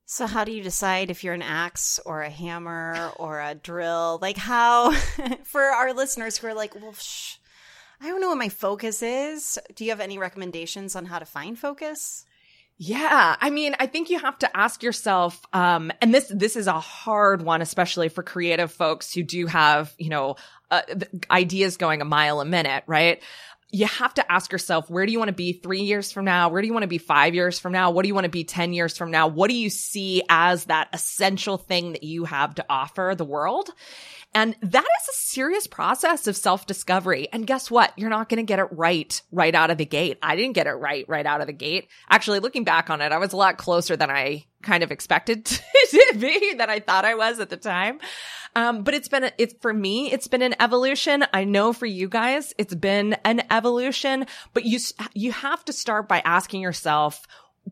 So, 0.08 0.26
how 0.26 0.44
do 0.46 0.52
you 0.52 0.64
decide 0.64 1.12
if 1.12 1.24
you're 1.24 1.36
an 1.36 1.44
axe 1.44 2.00
or 2.06 2.24
a 2.24 2.30
hammer 2.30 3.12
or 3.18 3.40
a 3.40 3.54
drill? 3.54 4.18
Like, 4.20 4.36
how, 4.36 4.92
for 5.44 5.62
our 5.62 5.94
listeners 5.94 6.38
who 6.38 6.48
are 6.48 6.56
like, 6.56 6.74
well, 6.76 6.94
shh, 6.94 7.36
I 8.02 8.08
don't 8.08 8.22
know 8.22 8.30
what 8.30 8.38
my 8.38 8.50
focus 8.50 9.04
is. 9.04 9.60
Do 9.76 9.84
you 9.84 9.92
have 9.92 10.00
any 10.00 10.18
recommendations 10.18 10.96
on 10.96 11.06
how 11.06 11.20
to 11.20 11.26
find 11.26 11.58
focus? 11.58 12.26
Yeah. 12.78 13.36
I 13.40 13.52
mean, 13.52 13.76
I 13.80 13.86
think 13.86 14.10
you 14.10 14.18
have 14.18 14.40
to 14.40 14.58
ask 14.58 14.82
yourself, 14.82 15.40
um, 15.54 15.92
and 16.02 16.12
this, 16.12 16.32
this 16.34 16.56
is 16.56 16.66
a 16.66 16.80
hard 16.80 17.44
one, 17.44 17.62
especially 17.62 18.10
for 18.10 18.24
creative 18.24 18.72
folks 18.72 19.14
who 19.14 19.22
do 19.22 19.46
have, 19.46 19.94
you 20.00 20.10
know, 20.10 20.36
uh, 20.72 20.82
ideas 21.30 21.78
going 21.78 22.02
a 22.02 22.06
mile 22.06 22.42
a 22.42 22.46
minute, 22.46 22.84
right? 22.88 23.22
you 23.72 23.86
have 23.86 24.14
to 24.14 24.32
ask 24.32 24.52
yourself, 24.52 24.90
where 24.90 25.06
do 25.06 25.12
you 25.12 25.18
want 25.18 25.30
to 25.30 25.34
be 25.34 25.54
three 25.54 25.82
years 25.82 26.12
from 26.12 26.26
now? 26.26 26.50
Where 26.50 26.62
do 26.62 26.68
you 26.68 26.74
want 26.74 26.84
to 26.84 26.88
be 26.88 26.98
five 26.98 27.34
years 27.34 27.58
from 27.58 27.72
now? 27.72 27.92
What 27.92 28.04
do 28.04 28.10
you 28.10 28.14
want 28.14 28.26
to 28.26 28.30
be 28.30 28.44
10 28.44 28.74
years 28.74 28.98
from 28.98 29.12
now? 29.12 29.28
What 29.28 29.50
do 29.50 29.56
you 29.56 29.70
see 29.70 30.24
as 30.28 30.66
that 30.66 30.90
essential 30.92 31.58
thing 31.58 31.94
that 31.94 32.04
you 32.04 32.26
have 32.26 32.56
to 32.56 32.66
offer 32.70 33.14
the 33.18 33.24
world? 33.24 33.70
And 34.34 34.56
that 34.62 34.84
is 34.84 35.10
a 35.10 35.18
serious 35.18 35.68
process 35.68 36.28
of 36.28 36.38
self 36.38 36.66
discovery. 36.66 37.28
And 37.34 37.46
guess 37.46 37.70
what? 37.70 37.92
You're 37.98 38.10
not 38.10 38.30
going 38.30 38.38
to 38.38 38.44
get 38.44 38.60
it 38.60 38.68
right 38.72 39.22
right 39.32 39.54
out 39.54 39.72
of 39.72 39.78
the 39.78 39.86
gate. 39.86 40.18
I 40.22 40.36
didn't 40.36 40.54
get 40.54 40.68
it 40.68 40.72
right 40.72 41.06
right 41.08 41.26
out 41.26 41.42
of 41.42 41.48
the 41.48 41.54
gate. 41.54 41.90
Actually, 42.10 42.40
looking 42.40 42.64
back 42.64 42.90
on 42.90 43.02
it, 43.02 43.12
I 43.12 43.18
was 43.18 43.34
a 43.34 43.38
lot 43.38 43.58
closer 43.58 43.98
than 43.98 44.10
I 44.10 44.46
kind 44.62 44.84
of 44.84 44.92
expected 44.92 45.46
to 45.46 46.14
be, 46.18 46.54
than 46.54 46.70
I 46.70 46.80
thought 46.80 47.04
I 47.04 47.16
was 47.16 47.40
at 47.40 47.50
the 47.50 47.58
time. 47.58 48.00
Um, 48.56 48.84
but 48.84 48.94
it's 48.94 49.08
been, 49.08 49.32
it's 49.38 49.56
for 49.62 49.74
me, 49.74 50.12
it's 50.12 50.28
been 50.28 50.42
an 50.42 50.56
evolution. 50.60 51.26
I 51.34 51.46
know 51.46 51.72
for 51.72 51.86
you 51.86 52.10
guys, 52.10 52.54
it's 52.58 52.76
been 52.76 53.14
an 53.24 53.44
evolution, 53.50 54.28
but 54.54 54.66
you, 54.66 54.80
you 55.14 55.32
have 55.32 55.64
to 55.66 55.74
start 55.74 56.10
by 56.10 56.20
asking 56.20 56.62
yourself, 56.62 57.26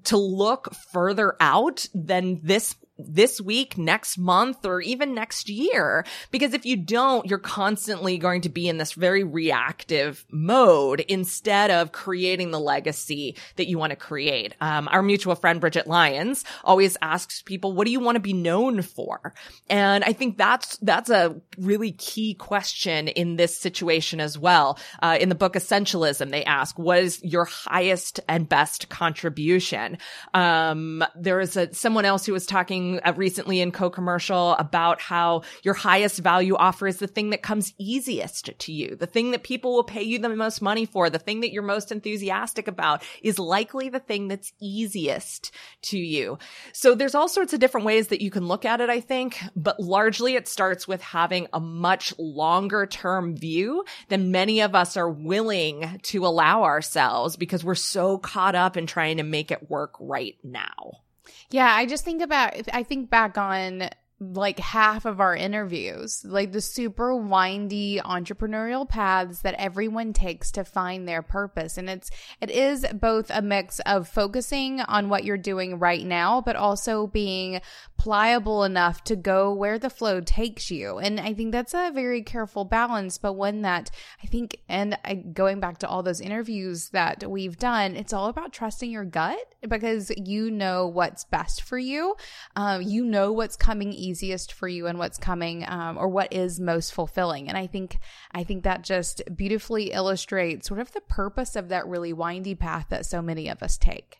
to 0.05 0.17
look 0.17 0.73
further 0.91 1.35
out 1.39 1.87
than 1.93 2.39
this 2.43 2.75
this 2.99 3.39
week, 3.39 3.77
next 3.77 4.17
month, 4.17 4.65
or 4.65 4.81
even 4.81 5.15
next 5.15 5.49
year. 5.49 6.05
Because 6.31 6.53
if 6.53 6.65
you 6.65 6.75
don't, 6.75 7.25
you're 7.25 7.39
constantly 7.39 8.17
going 8.17 8.41
to 8.41 8.49
be 8.49 8.67
in 8.67 8.77
this 8.77 8.91
very 8.91 9.23
reactive 9.23 10.25
mode 10.29 10.99
instead 11.01 11.71
of 11.71 11.91
creating 11.91 12.51
the 12.51 12.59
legacy 12.59 13.35
that 13.55 13.67
you 13.67 13.77
want 13.77 13.91
to 13.91 13.95
create. 13.95 14.53
Um, 14.59 14.87
our 14.91 15.01
mutual 15.01 15.35
friend, 15.35 15.61
Bridget 15.61 15.87
Lyons, 15.87 16.43
always 16.63 16.97
asks 17.01 17.41
people, 17.41 17.73
what 17.73 17.85
do 17.85 17.91
you 17.91 17.99
want 17.99 18.15
to 18.17 18.21
be 18.21 18.33
known 18.33 18.81
for? 18.81 19.33
And 19.69 20.03
I 20.03 20.13
think 20.13 20.37
that's, 20.37 20.77
that's 20.77 21.09
a 21.09 21.39
really 21.57 21.93
key 21.93 22.33
question 22.33 23.07
in 23.07 23.37
this 23.37 23.57
situation 23.57 24.19
as 24.19 24.37
well. 24.37 24.77
Uh, 25.01 25.17
in 25.19 25.29
the 25.29 25.35
book 25.35 25.53
Essentialism, 25.53 26.29
they 26.31 26.43
ask, 26.43 26.77
what 26.77 26.99
is 26.99 27.23
your 27.23 27.45
highest 27.45 28.19
and 28.27 28.49
best 28.49 28.89
contribution? 28.89 29.97
Um, 30.33 31.03
there 31.15 31.39
is 31.39 31.55
a, 31.55 31.73
someone 31.73 32.05
else 32.05 32.25
who 32.25 32.33
was 32.33 32.45
talking 32.45 32.88
uh, 32.97 33.13
recently 33.15 33.61
in 33.61 33.71
co-commercial 33.71 34.53
about 34.53 34.99
how 34.99 35.43
your 35.61 35.75
highest 35.75 36.19
value 36.19 36.55
offer 36.55 36.87
is 36.87 36.97
the 36.97 37.07
thing 37.07 37.29
that 37.29 37.43
comes 37.43 37.73
easiest 37.77 38.57
to 38.57 38.73
you. 38.73 38.95
The 38.95 39.05
thing 39.05 39.31
that 39.31 39.43
people 39.43 39.75
will 39.75 39.83
pay 39.83 40.01
you 40.01 40.17
the 40.17 40.29
most 40.29 40.61
money 40.61 40.85
for, 40.85 41.09
the 41.09 41.19
thing 41.19 41.41
that 41.41 41.51
you're 41.51 41.61
most 41.61 41.91
enthusiastic 41.91 42.67
about 42.67 43.03
is 43.21 43.37
likely 43.37 43.89
the 43.89 43.99
thing 43.99 44.27
that's 44.27 44.51
easiest 44.59 45.51
to 45.83 45.99
you. 45.99 46.39
So 46.73 46.95
there's 46.95 47.15
all 47.15 47.29
sorts 47.29 47.53
of 47.53 47.59
different 47.59 47.85
ways 47.85 48.07
that 48.07 48.21
you 48.21 48.31
can 48.31 48.47
look 48.47 48.65
at 48.65 48.81
it, 48.81 48.89
I 48.89 48.99
think, 48.99 49.39
but 49.55 49.79
largely 49.79 50.35
it 50.35 50.47
starts 50.47 50.87
with 50.87 51.01
having 51.01 51.47
a 51.53 51.59
much 51.59 52.13
longer 52.17 52.85
term 52.85 53.35
view 53.35 53.83
than 54.07 54.31
many 54.31 54.61
of 54.61 54.73
us 54.73 54.97
are 54.97 55.09
willing 55.09 55.99
to 56.03 56.25
allow 56.25 56.63
ourselves 56.63 57.35
because 57.35 57.63
we're 57.63 57.75
so 57.75 58.17
caught 58.17 58.55
up 58.55 58.77
in 58.77 58.87
trying 58.87 59.17
to 59.17 59.23
make 59.23 59.51
it 59.51 59.69
work 59.69 59.95
right 59.99 60.35
now. 60.43 61.03
Yeah, 61.49 61.73
I 61.73 61.85
just 61.85 62.05
think 62.05 62.21
about 62.21 62.53
I 62.73 62.83
think 62.83 63.09
back 63.09 63.37
on 63.37 63.89
like 64.19 64.59
half 64.59 65.05
of 65.05 65.21
our 65.21 65.33
interviews, 65.35 66.25
like 66.25 66.51
the 66.51 66.59
super 66.61 67.15
windy 67.15 68.01
entrepreneurial 68.03 68.87
paths 68.87 69.41
that 69.41 69.55
everyone 69.57 70.11
takes 70.11 70.51
to 70.51 70.65
find 70.65 71.07
their 71.07 71.21
purpose. 71.21 71.77
And 71.77 71.89
it's, 71.89 72.11
it 72.41 72.51
is 72.51 72.85
both 72.93 73.31
a 73.33 73.41
mix 73.41 73.79
of 73.81 74.09
focusing 74.09 74.81
on 74.81 75.07
what 75.07 75.23
you're 75.23 75.37
doing 75.37 75.79
right 75.79 76.05
now, 76.05 76.41
but 76.41 76.57
also 76.57 77.07
being 77.07 77.61
pliable 77.97 78.63
enough 78.63 79.03
to 79.05 79.15
go 79.15 79.53
where 79.53 79.79
the 79.79 79.89
flow 79.89 80.19
takes 80.19 80.69
you. 80.69 80.97
And 80.97 81.19
I 81.19 81.33
think 81.33 81.51
that's 81.53 81.73
a 81.73 81.91
very 81.93 82.21
careful 82.21 82.65
balance, 82.65 83.17
but 83.17 83.33
one 83.33 83.61
that 83.61 83.89
I 84.21 84.27
think, 84.27 84.57
and 84.67 84.97
going 85.33 85.59
back 85.59 85.79
to 85.79 85.87
all 85.87 86.03
those 86.03 86.21
interviews 86.21 86.89
that 86.89 87.29
we've 87.29 87.57
done, 87.57 87.95
it's 87.95 88.13
all 88.13 88.27
about 88.27 88.51
trusting 88.51 88.91
your 88.91 89.05
gut 89.05 89.39
because 89.67 90.11
you 90.15 90.49
know 90.51 90.87
what's 90.87 91.25
best 91.25 91.61
for 91.61 91.77
you. 91.77 92.15
Um, 92.55 92.81
you 92.81 93.05
know 93.05 93.31
what's 93.31 93.55
coming 93.55 93.91
easiest 94.09 94.53
for 94.53 94.67
you 94.67 94.87
and 94.87 94.99
what's 94.99 95.17
coming 95.17 95.63
um, 95.67 95.97
or 95.97 96.07
what 96.07 96.33
is 96.33 96.59
most 96.59 96.93
fulfilling 96.93 97.47
and 97.47 97.57
i 97.57 97.67
think 97.67 97.97
i 98.31 98.43
think 98.43 98.63
that 98.63 98.83
just 98.83 99.21
beautifully 99.35 99.91
illustrates 99.91 100.67
sort 100.67 100.79
of 100.79 100.91
the 100.93 101.01
purpose 101.01 101.55
of 101.55 101.69
that 101.69 101.87
really 101.87 102.13
windy 102.13 102.55
path 102.55 102.87
that 102.89 103.05
so 103.05 103.21
many 103.21 103.47
of 103.47 103.61
us 103.61 103.77
take 103.77 104.19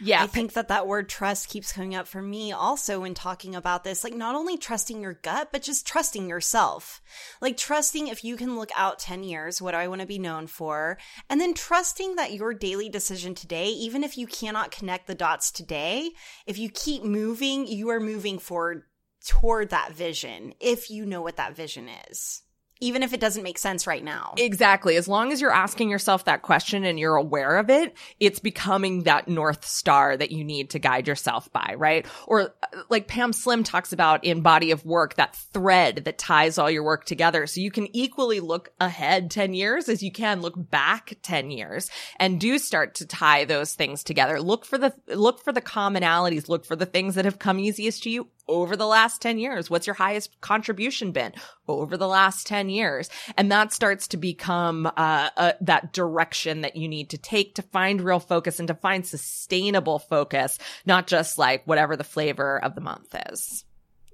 yeah. 0.00 0.22
I 0.22 0.26
think 0.26 0.52
that 0.52 0.68
that 0.68 0.86
word 0.86 1.08
trust 1.08 1.48
keeps 1.48 1.72
coming 1.72 1.94
up 1.94 2.06
for 2.06 2.22
me 2.22 2.52
also 2.52 3.00
when 3.00 3.14
talking 3.14 3.54
about 3.54 3.84
this. 3.84 4.04
Like, 4.04 4.14
not 4.14 4.34
only 4.34 4.56
trusting 4.56 5.00
your 5.00 5.14
gut, 5.14 5.48
but 5.50 5.62
just 5.62 5.86
trusting 5.86 6.28
yourself. 6.28 7.02
Like, 7.40 7.56
trusting 7.56 8.06
if 8.06 8.22
you 8.22 8.36
can 8.36 8.56
look 8.56 8.70
out 8.76 8.98
10 8.98 9.24
years, 9.24 9.60
what 9.60 9.72
do 9.72 9.78
I 9.78 9.88
want 9.88 10.00
to 10.00 10.06
be 10.06 10.18
known 10.18 10.46
for? 10.46 10.98
And 11.28 11.40
then 11.40 11.54
trusting 11.54 12.16
that 12.16 12.32
your 12.32 12.54
daily 12.54 12.88
decision 12.88 13.34
today, 13.34 13.68
even 13.70 14.04
if 14.04 14.16
you 14.16 14.26
cannot 14.26 14.70
connect 14.70 15.06
the 15.06 15.14
dots 15.14 15.50
today, 15.50 16.10
if 16.46 16.58
you 16.58 16.68
keep 16.68 17.02
moving, 17.02 17.66
you 17.66 17.88
are 17.88 18.00
moving 18.00 18.38
forward 18.38 18.84
toward 19.26 19.70
that 19.70 19.92
vision 19.92 20.54
if 20.60 20.90
you 20.90 21.04
know 21.04 21.22
what 21.22 21.36
that 21.36 21.56
vision 21.56 21.88
is 22.08 22.42
even 22.80 23.02
if 23.02 23.12
it 23.12 23.20
doesn't 23.20 23.42
make 23.42 23.58
sense 23.58 23.86
right 23.86 24.04
now. 24.04 24.34
Exactly. 24.36 24.96
As 24.96 25.08
long 25.08 25.32
as 25.32 25.40
you're 25.40 25.52
asking 25.52 25.90
yourself 25.90 26.24
that 26.24 26.42
question 26.42 26.84
and 26.84 26.98
you're 26.98 27.16
aware 27.16 27.56
of 27.56 27.70
it, 27.70 27.96
it's 28.20 28.38
becoming 28.38 29.04
that 29.04 29.28
North 29.28 29.64
Star 29.66 30.16
that 30.16 30.30
you 30.30 30.44
need 30.44 30.70
to 30.70 30.78
guide 30.78 31.08
yourself 31.08 31.50
by, 31.52 31.74
right? 31.76 32.06
Or 32.26 32.42
uh, 32.42 32.82
like 32.88 33.08
Pam 33.08 33.32
Slim 33.32 33.64
talks 33.64 33.92
about 33.92 34.24
in 34.24 34.42
Body 34.42 34.70
of 34.70 34.84
Work, 34.84 35.14
that 35.14 35.34
thread 35.52 36.04
that 36.04 36.18
ties 36.18 36.58
all 36.58 36.70
your 36.70 36.84
work 36.84 37.04
together. 37.04 37.46
So 37.46 37.60
you 37.60 37.70
can 37.70 37.94
equally 37.96 38.40
look 38.40 38.70
ahead 38.80 39.30
10 39.30 39.54
years 39.54 39.88
as 39.88 40.02
you 40.02 40.12
can 40.12 40.40
look 40.40 40.54
back 40.56 41.16
10 41.22 41.50
years 41.50 41.90
and 42.18 42.40
do 42.40 42.58
start 42.58 42.96
to 42.96 43.06
tie 43.06 43.44
those 43.44 43.74
things 43.74 44.04
together. 44.04 44.40
Look 44.40 44.64
for 44.64 44.78
the, 44.78 44.94
look 45.08 45.42
for 45.42 45.52
the 45.52 45.62
commonalities, 45.62 46.48
look 46.48 46.64
for 46.64 46.76
the 46.76 46.86
things 46.86 47.16
that 47.16 47.24
have 47.24 47.38
come 47.38 47.58
easiest 47.58 48.04
to 48.04 48.10
you 48.10 48.28
over 48.48 48.76
the 48.76 48.86
last 48.86 49.20
10 49.22 49.38
years? 49.38 49.70
What's 49.70 49.86
your 49.86 49.94
highest 49.94 50.40
contribution 50.40 51.12
been 51.12 51.32
over 51.68 51.96
the 51.96 52.08
last 52.08 52.46
10 52.46 52.68
years? 52.70 53.10
And 53.36 53.52
that 53.52 53.72
starts 53.72 54.08
to 54.08 54.16
become 54.16 54.86
uh, 54.86 55.30
uh, 55.36 55.52
that 55.60 55.92
direction 55.92 56.62
that 56.62 56.76
you 56.76 56.88
need 56.88 57.10
to 57.10 57.18
take 57.18 57.54
to 57.56 57.62
find 57.62 58.00
real 58.00 58.20
focus 58.20 58.58
and 58.58 58.68
to 58.68 58.74
find 58.74 59.06
sustainable 59.06 59.98
focus, 59.98 60.58
not 60.86 61.06
just 61.06 61.38
like 61.38 61.62
whatever 61.66 61.96
the 61.96 62.04
flavor 62.04 62.62
of 62.62 62.74
the 62.74 62.80
month 62.80 63.14
is. 63.30 63.64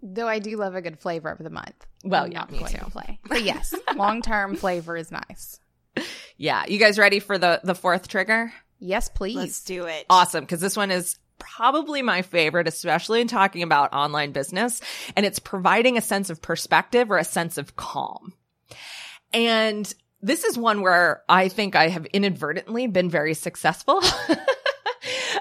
Though 0.03 0.29
I 0.29 0.39
do 0.39 0.57
love 0.59 0.75
a 0.75 0.83
good 0.83 0.99
flavor 0.99 1.31
of 1.31 1.39
the 1.39 1.49
month. 1.49 1.87
Well, 2.05 2.25
I'm 2.25 2.33
yeah, 2.33 2.45
me 2.51 2.59
too. 2.59 2.85
play. 2.91 3.19
But 3.27 3.43
yes, 3.43 3.75
long 3.97 4.21
term 4.21 4.55
flavor 4.57 4.99
is 4.99 5.11
nice. 5.11 5.59
Yeah, 6.37 6.65
you 6.67 6.79
guys 6.79 6.99
ready 6.99 7.21
for 7.21 7.39
the 7.39 7.61
the 7.65 7.75
fourth 7.75 8.09
trigger? 8.09 8.53
Yes, 8.81 9.09
please. 9.09 9.37
Let's 9.37 9.65
do 9.65 9.87
it. 9.87 10.05
Awesome, 10.11 10.45
because 10.45 10.61
this 10.61 10.77
one 10.77 10.91
is 10.91 11.17
probably 11.57 12.03
my 12.03 12.23
favorite, 12.23 12.67
especially 12.69 13.21
in 13.21 13.29
talking 13.29 13.63
about 13.63 13.93
online 13.93 14.33
business. 14.33 14.81
And 15.17 15.27
it's 15.27 15.39
providing 15.39 15.97
a 15.99 16.03
sense 16.03 16.31
of 16.31 16.43
perspective 16.43 17.11
or 17.11 17.19
a 17.19 17.25
sense 17.25 17.59
of 17.59 17.77
calm. 17.77 18.33
And 19.33 19.93
this 20.23 20.45
is 20.45 20.57
one 20.57 20.81
where 20.81 21.23
I 21.29 21.49
think 21.49 21.77
I 21.77 21.89
have 21.89 22.07
inadvertently 22.07 22.87
been 22.87 23.11
very 23.11 23.35
successful. 23.35 24.01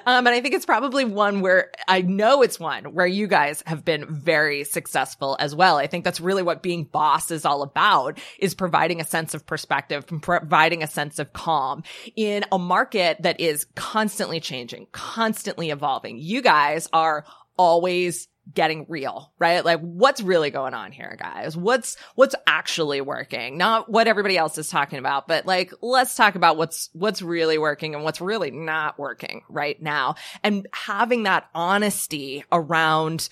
Um, 0.06 0.28
and 0.28 0.36
I 0.36 0.42
think 0.42 0.54
it's 0.54 0.66
probably 0.66 1.06
one 1.06 1.42
where 1.42 1.72
I 1.88 2.02
know 2.02 2.42
it's 2.42 2.60
one 2.60 2.94
where 2.94 3.08
you 3.08 3.28
guys 3.28 3.64
have 3.66 3.86
been 3.86 4.06
very 4.14 4.64
successful 4.64 5.38
as 5.40 5.56
well. 5.56 5.78
I 5.78 5.88
think 5.88 6.04
that's 6.04 6.20
really 6.20 6.44
what 6.44 6.64
being 6.64 6.84
boss 6.84 7.32
is 7.32 7.46
all 7.46 7.62
about 7.62 8.20
is 8.40 8.54
providing 8.54 9.02
a 9.02 9.06
sense 9.06 9.34
of 9.34 9.46
perspective, 9.46 10.06
providing 10.22 10.84
a 10.84 10.88
sense 10.88 11.20
of 11.20 11.34
calm 11.34 11.84
in 12.16 12.44
a 12.52 12.60
market 12.60 13.22
that 13.22 13.40
is 13.40 13.66
constantly 13.76 14.40
changing, 14.40 14.88
constantly 14.92 15.70
evolving. 15.70 16.18
You 16.18 16.42
guys 16.42 16.88
are 16.94 17.26
always 17.58 18.28
getting 18.54 18.86
real, 18.90 19.32
right? 19.40 19.64
Like 19.64 19.80
what's 19.80 20.22
really 20.22 20.50
going 20.50 20.74
on 20.74 20.92
here, 20.92 21.16
guys? 21.20 21.56
What's, 21.56 21.98
what's 22.16 22.36
actually 22.46 23.02
working? 23.02 23.58
Not 23.58 23.90
what 23.90 24.08
everybody 24.08 24.38
else 24.38 24.58
is 24.58 24.70
talking 24.70 25.00
about, 25.00 25.28
but 25.28 25.46
like, 25.46 25.74
let's 25.82 26.16
talk 26.16 26.36
about 26.36 26.58
what's, 26.58 26.90
what's 26.94 27.22
really 27.22 27.58
working 27.58 27.96
and 27.96 28.04
what's 28.04 28.22
really 28.22 28.52
not 28.52 29.00
working 29.00 29.44
right 29.50 29.82
now. 29.82 30.16
And 30.44 30.68
having 30.74 31.24
that 31.24 31.50
honesty 31.56 32.44
around 32.52 33.30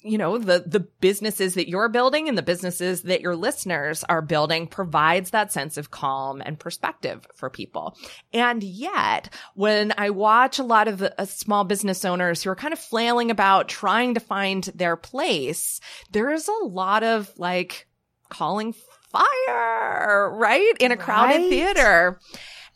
you 0.00 0.18
know, 0.18 0.38
the, 0.38 0.64
the 0.66 0.80
businesses 0.80 1.54
that 1.54 1.68
you're 1.68 1.88
building 1.88 2.28
and 2.28 2.38
the 2.38 2.42
businesses 2.42 3.02
that 3.02 3.20
your 3.20 3.34
listeners 3.34 4.04
are 4.04 4.22
building 4.22 4.66
provides 4.66 5.30
that 5.30 5.52
sense 5.52 5.76
of 5.76 5.90
calm 5.90 6.40
and 6.44 6.58
perspective 6.58 7.26
for 7.34 7.50
people. 7.50 7.96
And 8.32 8.62
yet 8.62 9.32
when 9.54 9.92
I 9.98 10.10
watch 10.10 10.58
a 10.58 10.64
lot 10.64 10.88
of 10.88 10.98
the, 10.98 11.20
uh, 11.20 11.24
small 11.24 11.64
business 11.64 12.04
owners 12.04 12.42
who 12.42 12.50
are 12.50 12.56
kind 12.56 12.72
of 12.72 12.78
flailing 12.78 13.30
about 13.30 13.68
trying 13.68 14.14
to 14.14 14.20
find 14.20 14.64
their 14.74 14.96
place, 14.96 15.80
there 16.12 16.30
is 16.30 16.48
a 16.48 16.64
lot 16.64 17.02
of 17.02 17.32
like 17.36 17.86
calling 18.28 18.74
fire, 19.10 20.30
right? 20.30 20.72
In 20.80 20.92
a 20.92 20.96
crowded 20.96 21.38
right? 21.38 21.50
theater. 21.50 22.20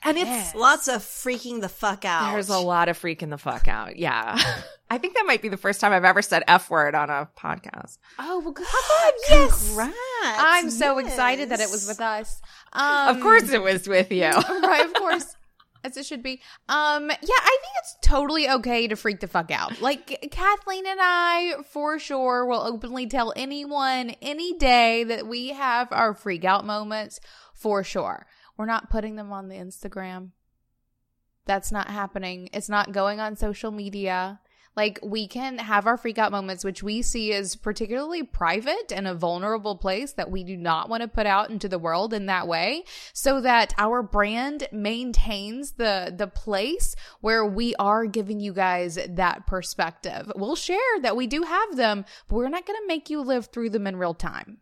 And 0.03 0.17
it's 0.17 0.27
yes. 0.27 0.55
lots 0.55 0.89
of 0.89 1.03
freaking 1.03 1.61
the 1.61 1.69
fuck 1.69 2.05
out. 2.05 2.33
There's 2.33 2.49
a 2.49 2.59
lot 2.59 2.89
of 2.89 2.99
freaking 2.99 3.31
the 3.31 3.39
fuck 3.39 3.69
out. 3.69 3.97
Yeah. 3.97 4.39
I 4.93 4.99
think 4.99 5.15
that 5.15 5.25
might 5.25 5.41
be 5.41 5.49
the 5.49 5.57
first 5.57 5.81
time 5.81 5.93
I've 5.93 6.05
ever 6.05 6.21
said 6.21 6.43
F 6.49 6.69
word 6.69 6.97
on 6.97 7.11
a 7.11 7.29
podcast. 7.39 7.99
Oh, 8.19 8.41
well, 8.41 8.55
on. 8.59 9.13
Yes. 9.31 9.67
Congrats. 9.69 9.97
I'm 10.25 10.69
so 10.71 10.99
excited 10.99 11.51
that 11.51 11.61
it 11.61 11.71
was 11.71 11.87
with 11.87 12.01
us. 12.01 12.43
Um, 12.73 13.17
of 13.17 13.23
course 13.23 13.51
it 13.53 13.63
was 13.63 13.87
with 13.87 14.11
you. 14.11 14.31
right, 14.63 14.85
of 14.85 14.93
course. 14.95 15.37
as 15.85 15.97
it 15.97 16.07
should 16.07 16.25
be. 16.25 16.43
Um, 16.69 17.09
yeah, 17.09 17.17
I 17.23 17.57
think 17.61 17.73
it's 17.79 17.97
totally 18.03 18.49
okay 18.51 18.89
to 18.89 18.97
freak 18.97 19.21
the 19.21 19.29
fuck 19.29 19.53
out. 19.53 19.81
Like 19.81 20.29
Kathleen 20.33 20.87
and 20.87 20.99
I, 21.01 21.55
for 21.71 21.99
sure, 22.01 22.45
will 22.45 22.61
openly 22.61 23.07
tell 23.07 23.33
anyone 23.37 24.11
any 24.21 24.55
day 24.59 25.05
that 25.05 25.27
we 25.27 25.51
have 25.51 25.89
our 25.93 26.15
freak 26.15 26.45
out 26.45 26.67
moments. 26.67 27.21
For 27.55 27.85
sure, 27.85 28.27
we're 28.57 28.67
not 28.67 28.91
putting 28.91 29.17
them 29.17 29.33
on 29.33 29.49
the 29.49 29.55
Instagram. 29.55 30.31
That's 31.47 31.71
not 31.71 31.89
happening. 31.89 32.49
It's 32.53 32.69
not 32.69 32.93
going 32.93 33.21
on 33.21 33.37
social 33.37 33.71
media. 33.71 34.41
Like 34.81 34.99
we 35.03 35.29
can 35.29 35.59
have 35.59 35.87
our 35.87 35.99
freak 35.99 36.17
out 36.17 36.33
moments, 36.33 36.65
which 36.65 36.83
we 36.83 37.03
see 37.03 37.35
as 37.35 37.55
particularly 37.55 38.23
private 38.23 38.91
and 38.91 39.07
a 39.07 39.15
vulnerable 39.15 39.77
place 39.77 40.15
that 40.15 40.31
we 40.31 40.43
do 40.43 40.57
not 40.57 40.89
want 40.89 41.03
to 41.03 41.07
put 41.09 41.27
out 41.27 41.51
into 41.51 41.69
the 41.69 41.79
world 41.79 42.15
in 42.15 42.25
that 42.27 42.49
way 42.49 42.85
so 43.13 43.43
that 43.43 43.75
our 43.77 44.03
brand 44.03 44.69
maintains 44.73 45.73
the, 45.73 46.15
the 46.17 46.27
place 46.27 46.97
where 47.21 47.45
we 47.45 47.75
are 47.75 48.07
giving 48.07 48.41
you 48.41 48.55
guys 48.55 48.99
that 49.07 49.47
perspective. 49.47 50.33
We'll 50.35 50.57
share 50.57 50.79
that 51.03 51.15
we 51.15 51.27
do 51.27 51.43
have 51.43 51.77
them, 51.77 52.07
but 52.27 52.37
we're 52.37 52.49
not 52.49 52.65
going 52.65 52.81
to 52.81 52.89
make 52.89 53.11
you 53.11 53.21
live 53.21 53.49
through 53.53 53.69
them 53.69 53.87
in 53.87 53.97
real 53.97 54.15
time. 54.15 54.61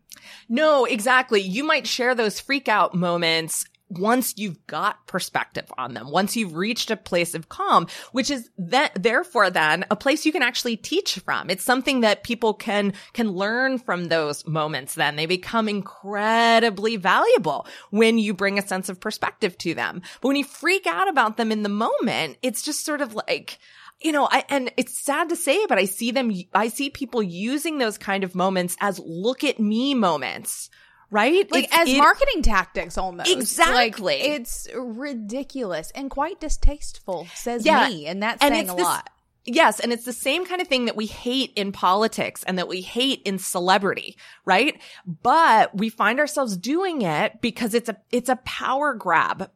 No, 0.49 0.83
exactly. 0.83 1.39
You 1.39 1.63
might 1.63 1.87
share 1.87 2.13
those 2.13 2.41
freak 2.41 2.67
out 2.67 2.93
moments 2.93 3.63
once 3.89 4.35
you've 4.37 4.65
got 4.67 5.05
perspective 5.07 5.71
on 5.77 5.93
them, 5.93 6.11
once 6.11 6.35
you've 6.35 6.55
reached 6.55 6.91
a 6.91 6.97
place 6.97 7.33
of 7.33 7.49
calm, 7.49 7.87
which 8.11 8.29
is 8.29 8.49
that 8.57 8.91
therefore 9.01 9.49
then 9.49 9.85
a 9.89 9.95
place 9.95 10.25
you 10.25 10.31
can 10.31 10.43
actually 10.43 10.77
teach 10.77 11.19
from. 11.19 11.49
It's 11.49 11.63
something 11.63 12.01
that 12.01 12.23
people 12.23 12.53
can, 12.53 12.93
can 13.13 13.31
learn 13.31 13.79
from 13.79 14.05
those 14.05 14.45
moments. 14.45 14.95
Then 14.95 15.15
they 15.15 15.25
become 15.25 15.67
incredibly 15.67 16.97
valuable 16.97 17.67
when 17.89 18.17
you 18.17 18.33
bring 18.33 18.59
a 18.59 18.67
sense 18.67 18.89
of 18.89 18.99
perspective 18.99 19.57
to 19.59 19.73
them. 19.73 20.01
But 20.21 20.27
when 20.27 20.37
you 20.37 20.43
freak 20.43 20.85
out 20.85 21.09
about 21.09 21.37
them 21.37 21.51
in 21.51 21.63
the 21.63 21.69
moment, 21.69 22.37
it's 22.41 22.61
just 22.61 22.85
sort 22.85 23.01
of 23.01 23.15
like, 23.15 23.57
you 24.01 24.11
know, 24.11 24.27
I, 24.31 24.45
and 24.49 24.71
it's 24.77 24.97
sad 24.97 25.29
to 25.29 25.35
say, 25.35 25.65
but 25.67 25.77
I 25.77 25.85
see 25.85 26.11
them, 26.11 26.31
I 26.53 26.69
see 26.69 26.89
people 26.89 27.23
using 27.23 27.79
those 27.79 27.97
kind 27.97 28.23
of 28.23 28.35
moments 28.35 28.77
as 28.79 28.99
look 28.99 29.43
at 29.43 29.59
me 29.59 29.93
moments 29.93 30.69
right? 31.11 31.51
Like 31.51 31.69
as 31.75 31.89
it, 31.89 31.97
marketing 31.97 32.41
tactics 32.41 32.97
almost. 32.97 33.29
Exactly. 33.29 34.17
Like, 34.19 34.27
it's 34.27 34.67
ridiculous 34.75 35.91
and 35.91 36.09
quite 36.09 36.39
distasteful, 36.39 37.27
says 37.35 37.65
yeah. 37.65 37.87
me. 37.87 38.07
And 38.07 38.21
that's 38.21 38.41
and 38.41 38.53
saying 38.53 38.69
a 38.69 38.75
this, 38.75 38.83
lot. 38.83 39.09
Yes, 39.45 39.79
and 39.79 39.91
it's 39.91 40.05
the 40.05 40.13
same 40.13 40.45
kind 40.45 40.61
of 40.61 40.67
thing 40.67 40.85
that 40.85 40.95
we 40.95 41.05
hate 41.05 41.53
in 41.55 41.71
politics 41.71 42.43
and 42.43 42.57
that 42.57 42.67
we 42.67 42.81
hate 42.81 43.21
in 43.23 43.39
celebrity, 43.39 44.17
right? 44.45 44.79
But 45.05 45.75
we 45.75 45.89
find 45.89 46.19
ourselves 46.19 46.55
doing 46.55 47.01
it 47.01 47.41
because 47.41 47.73
it's 47.73 47.89
a 47.89 47.97
it's 48.11 48.29
a 48.29 48.35
power 48.37 48.93
grab. 48.93 49.49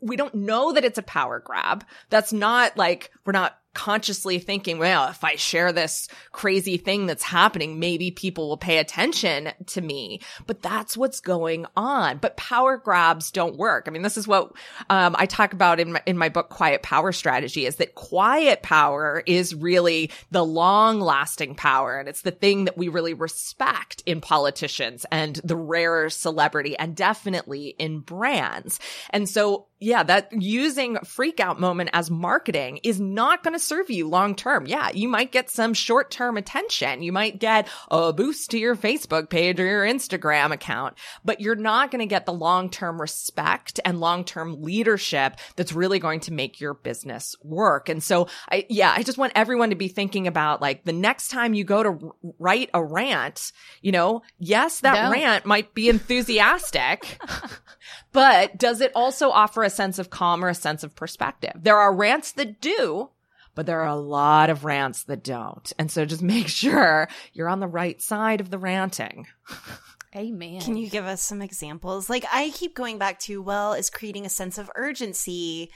We 0.00 0.16
don't 0.16 0.34
know 0.34 0.72
that 0.72 0.84
it's 0.84 0.98
a 0.98 1.02
power 1.02 1.38
grab. 1.38 1.84
That's 2.10 2.32
not 2.32 2.76
like 2.76 3.10
we're 3.24 3.32
not 3.32 3.56
consciously 3.74 4.38
thinking, 4.38 4.78
well, 4.78 5.08
if 5.08 5.24
I 5.24 5.36
share 5.36 5.72
this 5.72 6.08
crazy 6.30 6.76
thing 6.76 7.06
that's 7.06 7.22
happening, 7.22 7.78
maybe 7.78 8.10
people 8.10 8.48
will 8.48 8.56
pay 8.56 8.78
attention 8.78 9.50
to 9.66 9.80
me. 9.80 10.20
But 10.46 10.62
that's 10.62 10.96
what's 10.96 11.20
going 11.20 11.66
on. 11.76 12.18
But 12.18 12.36
power 12.36 12.76
grabs 12.76 13.30
don't 13.30 13.56
work. 13.56 13.84
I 13.86 13.90
mean, 13.90 14.02
this 14.02 14.16
is 14.16 14.28
what 14.28 14.52
um, 14.90 15.16
I 15.18 15.26
talk 15.26 15.52
about 15.52 15.80
in 15.80 15.92
my, 15.92 16.02
in 16.06 16.18
my 16.18 16.28
book, 16.28 16.50
Quiet 16.50 16.82
Power 16.82 17.12
Strategy, 17.12 17.66
is 17.66 17.76
that 17.76 17.94
quiet 17.94 18.62
power 18.62 19.22
is 19.26 19.54
really 19.54 20.10
the 20.30 20.44
long 20.44 21.00
lasting 21.00 21.54
power. 21.54 21.98
And 21.98 22.08
it's 22.08 22.22
the 22.22 22.30
thing 22.30 22.66
that 22.66 22.76
we 22.76 22.88
really 22.88 23.14
respect 23.14 24.02
in 24.06 24.20
politicians 24.20 25.06
and 25.10 25.36
the 25.44 25.56
rare 25.56 26.10
celebrity 26.10 26.76
and 26.76 26.94
definitely 26.94 27.68
in 27.78 28.00
brands. 28.00 28.80
And 29.10 29.28
so, 29.28 29.66
yeah, 29.80 30.02
that 30.02 30.32
using 30.32 30.98
freak 30.98 31.40
out 31.40 31.58
moment 31.58 31.90
as 31.92 32.10
marketing 32.10 32.80
is 32.82 33.00
not 33.00 33.42
going 33.42 33.54
to 33.54 33.61
serve 33.62 33.90
you 33.90 34.08
long 34.08 34.34
term. 34.34 34.66
Yeah, 34.66 34.90
you 34.92 35.08
might 35.08 35.32
get 35.32 35.50
some 35.50 35.74
short 35.74 36.10
term 36.10 36.36
attention. 36.36 37.02
You 37.02 37.12
might 37.12 37.38
get 37.38 37.68
a 37.90 38.12
boost 38.12 38.50
to 38.50 38.58
your 38.58 38.76
Facebook 38.76 39.30
page 39.30 39.58
or 39.60 39.66
your 39.66 39.84
Instagram 39.84 40.52
account, 40.52 40.94
but 41.24 41.40
you're 41.40 41.54
not 41.54 41.90
going 41.90 42.00
to 42.00 42.06
get 42.06 42.26
the 42.26 42.32
long 42.32 42.70
term 42.70 43.00
respect 43.00 43.80
and 43.84 44.00
long 44.00 44.24
term 44.24 44.62
leadership 44.62 45.36
that's 45.56 45.72
really 45.72 45.98
going 45.98 46.20
to 46.20 46.32
make 46.32 46.60
your 46.60 46.74
business 46.74 47.36
work. 47.42 47.88
And 47.88 48.02
so 48.02 48.28
I, 48.50 48.66
yeah, 48.68 48.92
I 48.94 49.02
just 49.02 49.18
want 49.18 49.32
everyone 49.34 49.70
to 49.70 49.76
be 49.76 49.88
thinking 49.88 50.26
about 50.26 50.60
like 50.60 50.84
the 50.84 50.92
next 50.92 51.28
time 51.28 51.54
you 51.54 51.64
go 51.64 51.82
to 51.82 52.14
write 52.38 52.70
a 52.74 52.82
rant, 52.82 53.52
you 53.80 53.92
know, 53.92 54.22
yes, 54.38 54.80
that 54.80 55.04
no. 55.04 55.10
rant 55.10 55.46
might 55.46 55.74
be 55.74 55.88
enthusiastic, 55.88 57.18
but 58.12 58.56
does 58.58 58.80
it 58.80 58.92
also 58.94 59.30
offer 59.30 59.62
a 59.62 59.70
sense 59.70 59.98
of 59.98 60.10
calm 60.10 60.44
or 60.44 60.48
a 60.48 60.54
sense 60.54 60.82
of 60.82 60.94
perspective? 60.94 61.52
There 61.56 61.78
are 61.78 61.94
rants 61.94 62.32
that 62.32 62.60
do, 62.60 63.10
but 63.54 63.66
there 63.66 63.80
are 63.80 63.88
a 63.88 63.96
lot 63.96 64.50
of 64.50 64.64
rants 64.64 65.04
that 65.04 65.22
don't. 65.22 65.72
And 65.78 65.90
so 65.90 66.04
just 66.04 66.22
make 66.22 66.48
sure 66.48 67.08
you're 67.32 67.48
on 67.48 67.60
the 67.60 67.68
right 67.68 68.00
side 68.00 68.40
of 68.40 68.50
the 68.50 68.58
ranting. 68.58 69.26
Amen. 70.14 70.60
Can 70.60 70.76
you 70.76 70.90
give 70.90 71.06
us 71.06 71.22
some 71.22 71.40
examples? 71.40 72.10
Like 72.10 72.24
I 72.32 72.50
keep 72.50 72.74
going 72.74 72.98
back 72.98 73.18
to, 73.20 73.40
well, 73.40 73.72
is 73.72 73.90
creating 73.90 74.26
a 74.26 74.30
sense 74.30 74.58
of 74.58 74.70
urgency 74.74 75.70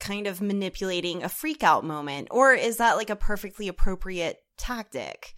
kind 0.00 0.26
of 0.26 0.40
manipulating 0.40 1.22
a 1.22 1.28
freak 1.28 1.62
out 1.62 1.84
moment? 1.84 2.28
Or 2.30 2.52
is 2.52 2.78
that 2.78 2.96
like 2.96 3.10
a 3.10 3.16
perfectly 3.16 3.68
appropriate 3.68 4.38
tactic? 4.56 5.34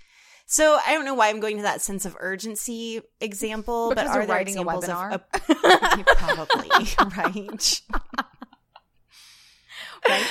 So 0.47 0.79
I 0.85 0.95
don't 0.95 1.05
know 1.05 1.15
why 1.15 1.29
I'm 1.29 1.39
going 1.39 1.59
to 1.59 1.63
that 1.63 1.81
sense 1.81 2.05
of 2.05 2.17
urgency 2.19 3.01
example, 3.21 3.91
because 3.91 4.09
but 4.09 4.17
are 4.17 4.27
there 4.27 4.37
writing 4.37 4.59
examples 4.59 4.85
a 4.85 4.89
webinar? 4.89 5.13
of 6.01 6.07
probably 6.17 6.71
right? 7.17 7.83
Right? 10.09 10.27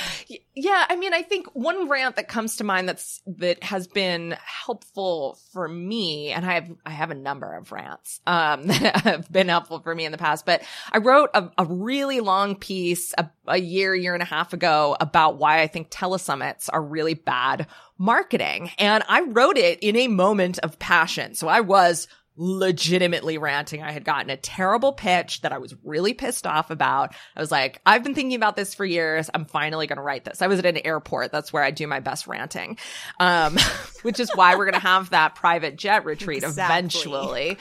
Yeah, 0.54 0.84
I 0.88 0.96
mean, 0.96 1.14
I 1.14 1.22
think 1.22 1.46
one 1.54 1.88
rant 1.88 2.16
that 2.16 2.28
comes 2.28 2.56
to 2.56 2.64
mind 2.64 2.88
that's 2.88 3.22
that 3.26 3.62
has 3.62 3.86
been 3.86 4.36
helpful 4.44 5.38
for 5.52 5.68
me, 5.68 6.30
and 6.30 6.44
I 6.44 6.54
have 6.54 6.70
I 6.84 6.90
have 6.90 7.10
a 7.10 7.14
number 7.14 7.56
of 7.56 7.72
rants 7.72 8.20
um, 8.26 8.66
that 8.66 9.00
have 9.02 9.32
been 9.32 9.48
helpful 9.48 9.80
for 9.80 9.94
me 9.94 10.04
in 10.04 10.12
the 10.12 10.18
past. 10.18 10.44
But 10.44 10.62
I 10.92 10.98
wrote 10.98 11.30
a, 11.34 11.50
a 11.56 11.64
really 11.64 12.20
long 12.20 12.56
piece 12.56 13.14
a, 13.16 13.30
a 13.46 13.58
year, 13.58 13.94
year 13.94 14.14
and 14.14 14.22
a 14.22 14.26
half 14.26 14.52
ago 14.52 14.96
about 15.00 15.38
why 15.38 15.62
I 15.62 15.66
think 15.66 15.90
telesummits 15.90 16.68
are 16.72 16.82
really 16.82 17.14
bad 17.14 17.66
marketing, 17.98 18.70
and 18.78 19.04
I 19.08 19.22
wrote 19.22 19.56
it 19.56 19.78
in 19.80 19.96
a 19.96 20.08
moment 20.08 20.58
of 20.58 20.78
passion. 20.78 21.34
So 21.34 21.48
I 21.48 21.60
was 21.60 22.08
legitimately 22.42 23.36
ranting. 23.36 23.82
I 23.82 23.92
had 23.92 24.02
gotten 24.02 24.30
a 24.30 24.36
terrible 24.36 24.94
pitch 24.94 25.42
that 25.42 25.52
I 25.52 25.58
was 25.58 25.74
really 25.84 26.14
pissed 26.14 26.46
off 26.46 26.70
about. 26.70 27.14
I 27.36 27.40
was 27.40 27.52
like, 27.52 27.82
I've 27.84 28.02
been 28.02 28.14
thinking 28.14 28.34
about 28.34 28.56
this 28.56 28.74
for 28.74 28.86
years. 28.86 29.28
I'm 29.34 29.44
finally 29.44 29.86
going 29.86 29.98
to 29.98 30.02
write 30.02 30.24
this. 30.24 30.40
I 30.40 30.46
was 30.46 30.58
at 30.58 30.64
an 30.64 30.78
airport. 30.78 31.32
That's 31.32 31.52
where 31.52 31.62
I 31.62 31.70
do 31.70 31.86
my 31.86 32.00
best 32.00 32.26
ranting. 32.26 32.78
Um, 33.20 33.58
which 34.02 34.18
is 34.18 34.30
why 34.34 34.56
we're 34.56 34.64
going 34.64 34.72
to 34.72 34.80
have 34.80 35.10
that 35.10 35.34
private 35.34 35.76
jet 35.76 36.06
retreat 36.06 36.42
exactly. 36.42 36.74
eventually. 36.74 37.58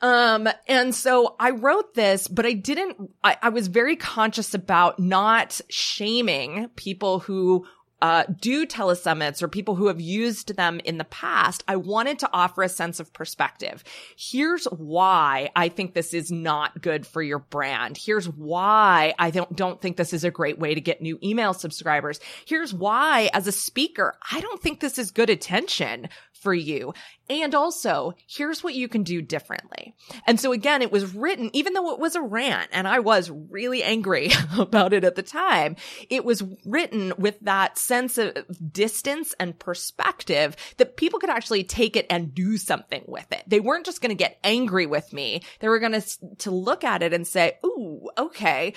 Um, 0.00 0.48
and 0.66 0.94
so 0.94 1.36
I 1.38 1.50
wrote 1.50 1.94
this, 1.94 2.26
but 2.26 2.46
I 2.46 2.54
didn't, 2.54 3.10
I, 3.22 3.36
I 3.42 3.48
was 3.50 3.68
very 3.68 3.96
conscious 3.96 4.54
about 4.54 4.98
not 4.98 5.60
shaming 5.68 6.68
people 6.74 7.18
who 7.20 7.66
uh, 8.02 8.24
do 8.40 8.66
telesummits 8.66 9.42
or 9.42 9.48
people 9.48 9.74
who 9.74 9.86
have 9.86 10.00
used 10.00 10.56
them 10.56 10.80
in 10.84 10.98
the 10.98 11.04
past, 11.04 11.64
I 11.66 11.76
wanted 11.76 12.18
to 12.20 12.30
offer 12.32 12.62
a 12.62 12.68
sense 12.68 13.00
of 13.00 13.12
perspective. 13.12 13.82
Here's 14.18 14.64
why 14.66 15.50
I 15.56 15.68
think 15.68 15.94
this 15.94 16.12
is 16.12 16.30
not 16.30 16.82
good 16.82 17.06
for 17.06 17.22
your 17.22 17.38
brand. 17.38 17.96
Here's 17.96 18.28
why 18.28 19.14
I 19.18 19.30
don't, 19.30 19.56
don't 19.56 19.80
think 19.80 19.96
this 19.96 20.12
is 20.12 20.24
a 20.24 20.30
great 20.30 20.58
way 20.58 20.74
to 20.74 20.80
get 20.80 21.00
new 21.00 21.18
email 21.22 21.54
subscribers. 21.54 22.20
Here's 22.44 22.74
why 22.74 23.30
as 23.32 23.46
a 23.46 23.52
speaker, 23.52 24.14
I 24.30 24.40
don't 24.40 24.62
think 24.62 24.80
this 24.80 24.98
is 24.98 25.10
good 25.10 25.30
attention 25.30 26.08
for 26.46 26.54
you. 26.54 26.94
And 27.28 27.56
also, 27.56 28.14
here's 28.28 28.62
what 28.62 28.76
you 28.76 28.86
can 28.86 29.02
do 29.02 29.20
differently. 29.20 29.96
And 30.28 30.38
so 30.38 30.52
again, 30.52 30.80
it 30.80 30.92
was 30.92 31.12
written, 31.12 31.50
even 31.52 31.72
though 31.72 31.90
it 31.90 31.98
was 31.98 32.14
a 32.14 32.22
rant 32.22 32.70
and 32.70 32.86
I 32.86 33.00
was 33.00 33.32
really 33.50 33.82
angry 33.82 34.30
about 34.56 34.92
it 34.92 35.02
at 35.02 35.16
the 35.16 35.24
time, 35.24 35.74
it 36.08 36.24
was 36.24 36.44
written 36.64 37.12
with 37.18 37.40
that 37.40 37.78
sense 37.78 38.16
of 38.16 38.32
distance 38.72 39.34
and 39.40 39.58
perspective 39.58 40.54
that 40.76 40.96
people 40.96 41.18
could 41.18 41.30
actually 41.30 41.64
take 41.64 41.96
it 41.96 42.06
and 42.10 42.32
do 42.32 42.56
something 42.58 43.02
with 43.08 43.26
it. 43.32 43.42
They 43.48 43.58
weren't 43.58 43.86
just 43.86 44.00
going 44.00 44.10
to 44.10 44.14
get 44.14 44.38
angry 44.44 44.86
with 44.86 45.12
me. 45.12 45.42
They 45.58 45.68
were 45.68 45.80
going 45.80 46.00
to, 46.00 46.36
to 46.38 46.52
look 46.52 46.84
at 46.84 47.02
it 47.02 47.12
and 47.12 47.26
say, 47.26 47.58
Ooh, 47.66 48.08
okay. 48.16 48.72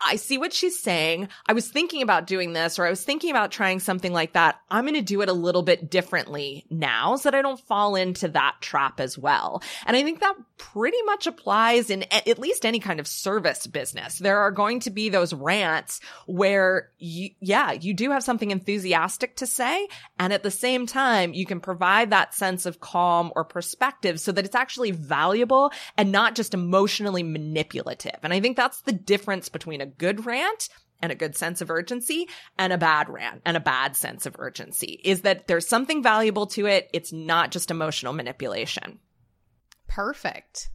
I 0.00 0.16
see 0.16 0.36
what 0.36 0.52
she's 0.52 0.78
saying. 0.78 1.28
I 1.46 1.54
was 1.54 1.68
thinking 1.68 2.02
about 2.02 2.26
doing 2.26 2.52
this 2.52 2.78
or 2.78 2.86
I 2.86 2.90
was 2.90 3.02
thinking 3.02 3.30
about 3.30 3.50
trying 3.50 3.80
something 3.80 4.12
like 4.12 4.34
that. 4.34 4.60
I'm 4.70 4.84
going 4.84 4.94
to 4.94 5.02
do 5.02 5.22
it 5.22 5.28
a 5.28 5.34
little 5.34 5.62
bit 5.62 5.90
differently 5.90 6.66
now 6.68 7.16
so 7.16 7.30
that 7.30 7.36
I 7.36 7.42
don't 7.42 7.60
fall 7.60 7.96
into 7.96 8.28
that 8.28 8.56
trap 8.60 9.00
as 9.00 9.16
well. 9.16 9.62
And 9.86 9.96
I 9.96 10.02
think 10.02 10.20
that 10.20 10.36
pretty 10.58 11.00
much 11.04 11.26
applies 11.26 11.90
in 11.90 12.04
at 12.12 12.38
least 12.38 12.66
any 12.66 12.78
kind 12.78 13.00
of 13.00 13.06
service 13.06 13.66
business. 13.66 14.18
There 14.18 14.40
are 14.40 14.50
going 14.50 14.80
to 14.80 14.90
be 14.90 15.08
those 15.08 15.32
rants 15.32 16.00
where 16.26 16.90
you, 16.98 17.30
yeah, 17.40 17.72
you 17.72 17.94
do 17.94 18.10
have 18.10 18.22
something 18.22 18.50
enthusiastic 18.50 19.36
to 19.36 19.46
say. 19.46 19.88
And 20.18 20.32
at 20.32 20.42
the 20.42 20.50
same 20.50 20.86
time, 20.86 21.32
you 21.32 21.46
can 21.46 21.60
provide 21.60 22.10
that 22.10 22.34
sense 22.34 22.66
of 22.66 22.80
calm 22.80 23.32
or 23.34 23.44
perspective 23.44 24.20
so 24.20 24.32
that 24.32 24.44
it's 24.44 24.54
actually 24.54 24.90
valuable 24.90 25.72
and 25.96 26.12
not 26.12 26.34
just 26.34 26.54
emotionally 26.54 27.22
manipulative. 27.22 28.18
And 28.22 28.32
I 28.32 28.40
think 28.40 28.56
that's 28.56 28.82
the 28.82 28.92
difference 28.92 29.48
between 29.48 29.80
a 29.80 29.85
good 29.86 30.26
rant 30.26 30.68
and 31.00 31.12
a 31.12 31.16
good 31.16 31.36
sense 31.36 31.60
of 31.60 31.70
urgency 31.70 32.28
and 32.58 32.72
a 32.72 32.78
bad 32.78 33.08
rant 33.08 33.42
and 33.44 33.56
a 33.56 33.60
bad 33.60 33.96
sense 33.96 34.26
of 34.26 34.36
urgency 34.38 35.00
is 35.04 35.22
that 35.22 35.46
there's 35.46 35.68
something 35.68 36.02
valuable 36.02 36.46
to 36.46 36.66
it. 36.66 36.88
It's 36.92 37.12
not 37.12 37.50
just 37.50 37.70
emotional 37.70 38.12
manipulation. 38.12 38.98
Perfect. 39.88 40.70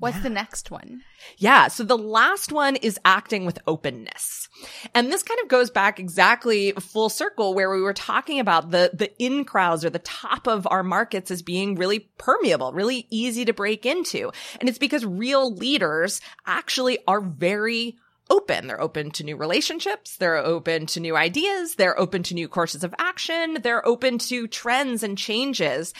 What's 0.00 0.16
yeah. 0.16 0.22
the 0.22 0.30
next 0.30 0.70
one? 0.70 1.02
Yeah. 1.36 1.68
So 1.68 1.84
the 1.84 1.98
last 1.98 2.52
one 2.52 2.76
is 2.76 2.98
acting 3.04 3.44
with 3.44 3.58
openness. 3.66 4.48
And 4.94 5.12
this 5.12 5.22
kind 5.22 5.38
of 5.42 5.48
goes 5.48 5.70
back 5.70 6.00
exactly 6.00 6.72
full 6.72 7.10
circle 7.10 7.52
where 7.52 7.70
we 7.70 7.82
were 7.82 7.92
talking 7.92 8.40
about 8.40 8.70
the, 8.70 8.90
the 8.94 9.12
in 9.22 9.44
crowds 9.44 9.84
or 9.84 9.90
the 9.90 9.98
top 9.98 10.48
of 10.48 10.66
our 10.70 10.82
markets 10.82 11.30
as 11.30 11.42
being 11.42 11.74
really 11.74 12.08
permeable, 12.16 12.72
really 12.72 13.06
easy 13.10 13.44
to 13.44 13.52
break 13.52 13.84
into. 13.84 14.32
And 14.58 14.70
it's 14.70 14.78
because 14.78 15.04
real 15.04 15.54
leaders 15.54 16.22
actually 16.46 16.98
are 17.06 17.20
very 17.20 17.98
open. 18.30 18.68
They're 18.68 18.80
open 18.80 19.10
to 19.12 19.24
new 19.24 19.36
relationships. 19.36 20.16
They're 20.16 20.36
open 20.36 20.86
to 20.86 21.00
new 21.00 21.16
ideas. 21.16 21.74
They're 21.74 21.98
open 21.98 22.22
to 22.24 22.34
new 22.34 22.48
courses 22.48 22.84
of 22.84 22.94
action. 22.98 23.58
They're 23.62 23.86
open 23.86 24.18
to 24.18 24.46
trends 24.46 25.02
and 25.02 25.18
changes. 25.18 25.92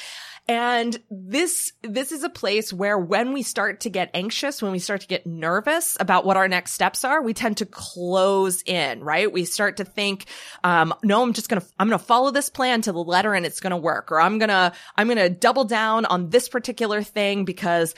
And 0.48 1.00
this, 1.10 1.72
this 1.82 2.10
is 2.10 2.24
a 2.24 2.28
place 2.28 2.72
where 2.72 2.98
when 2.98 3.32
we 3.32 3.42
start 3.42 3.80
to 3.80 3.90
get 3.90 4.10
anxious, 4.14 4.60
when 4.60 4.72
we 4.72 4.80
start 4.80 5.02
to 5.02 5.06
get 5.06 5.24
nervous 5.24 5.96
about 6.00 6.24
what 6.24 6.36
our 6.36 6.48
next 6.48 6.72
steps 6.72 7.04
are, 7.04 7.22
we 7.22 7.34
tend 7.34 7.58
to 7.58 7.66
close 7.66 8.62
in, 8.66 9.04
right? 9.04 9.30
We 9.30 9.44
start 9.44 9.76
to 9.76 9.84
think, 9.84 10.24
um, 10.64 10.92
no, 11.04 11.22
I'm 11.22 11.34
just 11.34 11.48
going 11.48 11.60
to, 11.60 11.66
I'm 11.78 11.88
going 11.88 11.98
to 11.98 12.04
follow 12.04 12.32
this 12.32 12.50
plan 12.50 12.82
to 12.82 12.92
the 12.92 12.98
letter 12.98 13.32
and 13.32 13.46
it's 13.46 13.60
going 13.60 13.70
to 13.70 13.76
work. 13.76 14.10
Or 14.10 14.20
I'm 14.20 14.38
going 14.38 14.48
to, 14.48 14.72
I'm 14.96 15.06
going 15.06 15.18
to 15.18 15.30
double 15.30 15.64
down 15.64 16.04
on 16.04 16.30
this 16.30 16.48
particular 16.48 17.02
thing 17.02 17.44
because 17.44 17.94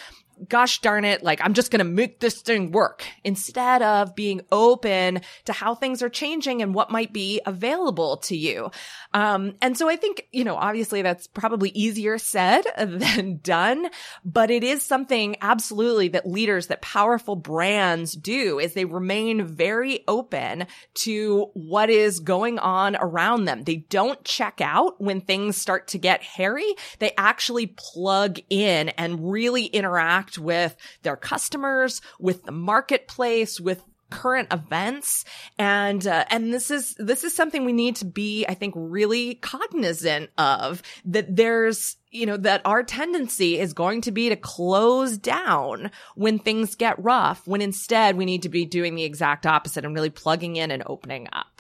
gosh 0.49 0.81
darn 0.81 1.05
it, 1.05 1.23
like 1.23 1.41
I'm 1.43 1.55
just 1.55 1.71
going 1.71 1.79
to 1.79 1.85
make 1.85 2.21
this 2.21 2.41
thing 2.41 2.71
work 2.71 3.05
instead 3.25 3.83
of 3.83 4.15
being 4.15 4.43
open 4.51 5.21
to 5.45 5.53
how 5.53 5.75
things 5.75 6.03
are 6.03 6.09
changing 6.09 6.63
and 6.63 6.75
what 6.75 6.91
might 6.91 7.13
be 7.13 7.41
available 7.47 8.19
to 8.19 8.37
you. 8.37 8.71
Um, 9.15 9.55
and 9.61 9.77
so 9.77 9.89
I 9.89 9.97
think, 9.97 10.29
you 10.33 10.45
know, 10.45 10.57
obviously 10.57 11.03
that's 11.03 11.27
probably 11.27 11.71
easier 11.71 12.19
said 12.19 12.63
than 12.79 13.39
done, 13.43 13.89
but 14.25 14.51
it 14.51 14.65
is 14.65 14.83
something 14.83 15.37
absolutely 15.41 16.09
that 16.09 16.27
leaders, 16.27 16.69
that 16.69 16.83
powerful 16.83 17.37
brands 17.37 18.13
do 18.13 18.59
is 18.59 18.75
they 18.75 18.85
remain 18.85 19.45
very 19.45 20.05
open 20.09 20.67
to 20.95 21.51
what 21.55 21.91
is 21.91 22.21
going 22.21 22.59
on 22.59 22.97
around 22.97 23.45
them. 23.45 23.65
They 23.65 23.77
don't 23.77 24.23
check 24.25 24.61
out 24.61 25.01
when 25.01 25.21
things 25.21 25.57
start 25.57 25.89
to 25.89 25.99
get 25.99 26.23
hairy. 26.23 26.75
They 26.99 27.13
actually 27.17 27.67
plug 27.67 28.39
in 28.51 28.91
and 28.91 29.31
really 29.31 29.67
interact 29.67 30.32
interact 30.33 30.39
with 30.39 30.77
their 31.03 31.17
customers, 31.17 32.01
with 32.19 32.45
the 32.45 32.53
marketplace, 32.53 33.61
with 33.61 33.83
current 34.11 34.53
events. 34.53 35.25
And 35.59 36.07
uh, 36.07 36.25
and 36.31 36.53
this 36.53 36.71
is 36.71 36.95
this 36.99 37.25
is 37.25 37.35
something 37.35 37.65
we 37.65 37.73
need 37.73 37.97
to 37.97 38.05
be 38.05 38.45
i 38.47 38.55
think 38.55 38.75
really 38.77 39.37
cognizant 39.37 40.31
of 40.37 40.83
that 41.07 41.35
there's 41.35 41.97
you 42.11 42.27
know 42.27 42.37
that 42.37 42.61
our 42.65 42.83
tendency 42.83 43.59
is 43.59 43.73
going 43.73 44.03
to 44.03 44.13
be 44.13 44.29
to 44.29 44.37
close 44.37 45.17
down 45.17 45.91
when 46.15 46.39
things 46.39 46.75
get 46.75 47.03
rough 47.03 47.47
when 47.47 47.63
instead 47.63 48.17
we 48.17 48.27
need 48.27 48.43
to 48.43 48.49
be 48.51 48.67
doing 48.67 48.95
the 48.95 49.05
exact 49.05 49.47
opposite 49.47 49.85
and 49.85 49.95
really 49.95 50.11
plugging 50.11 50.57
in 50.57 50.71
and 50.71 50.83
opening 50.87 51.27
up 51.33 51.52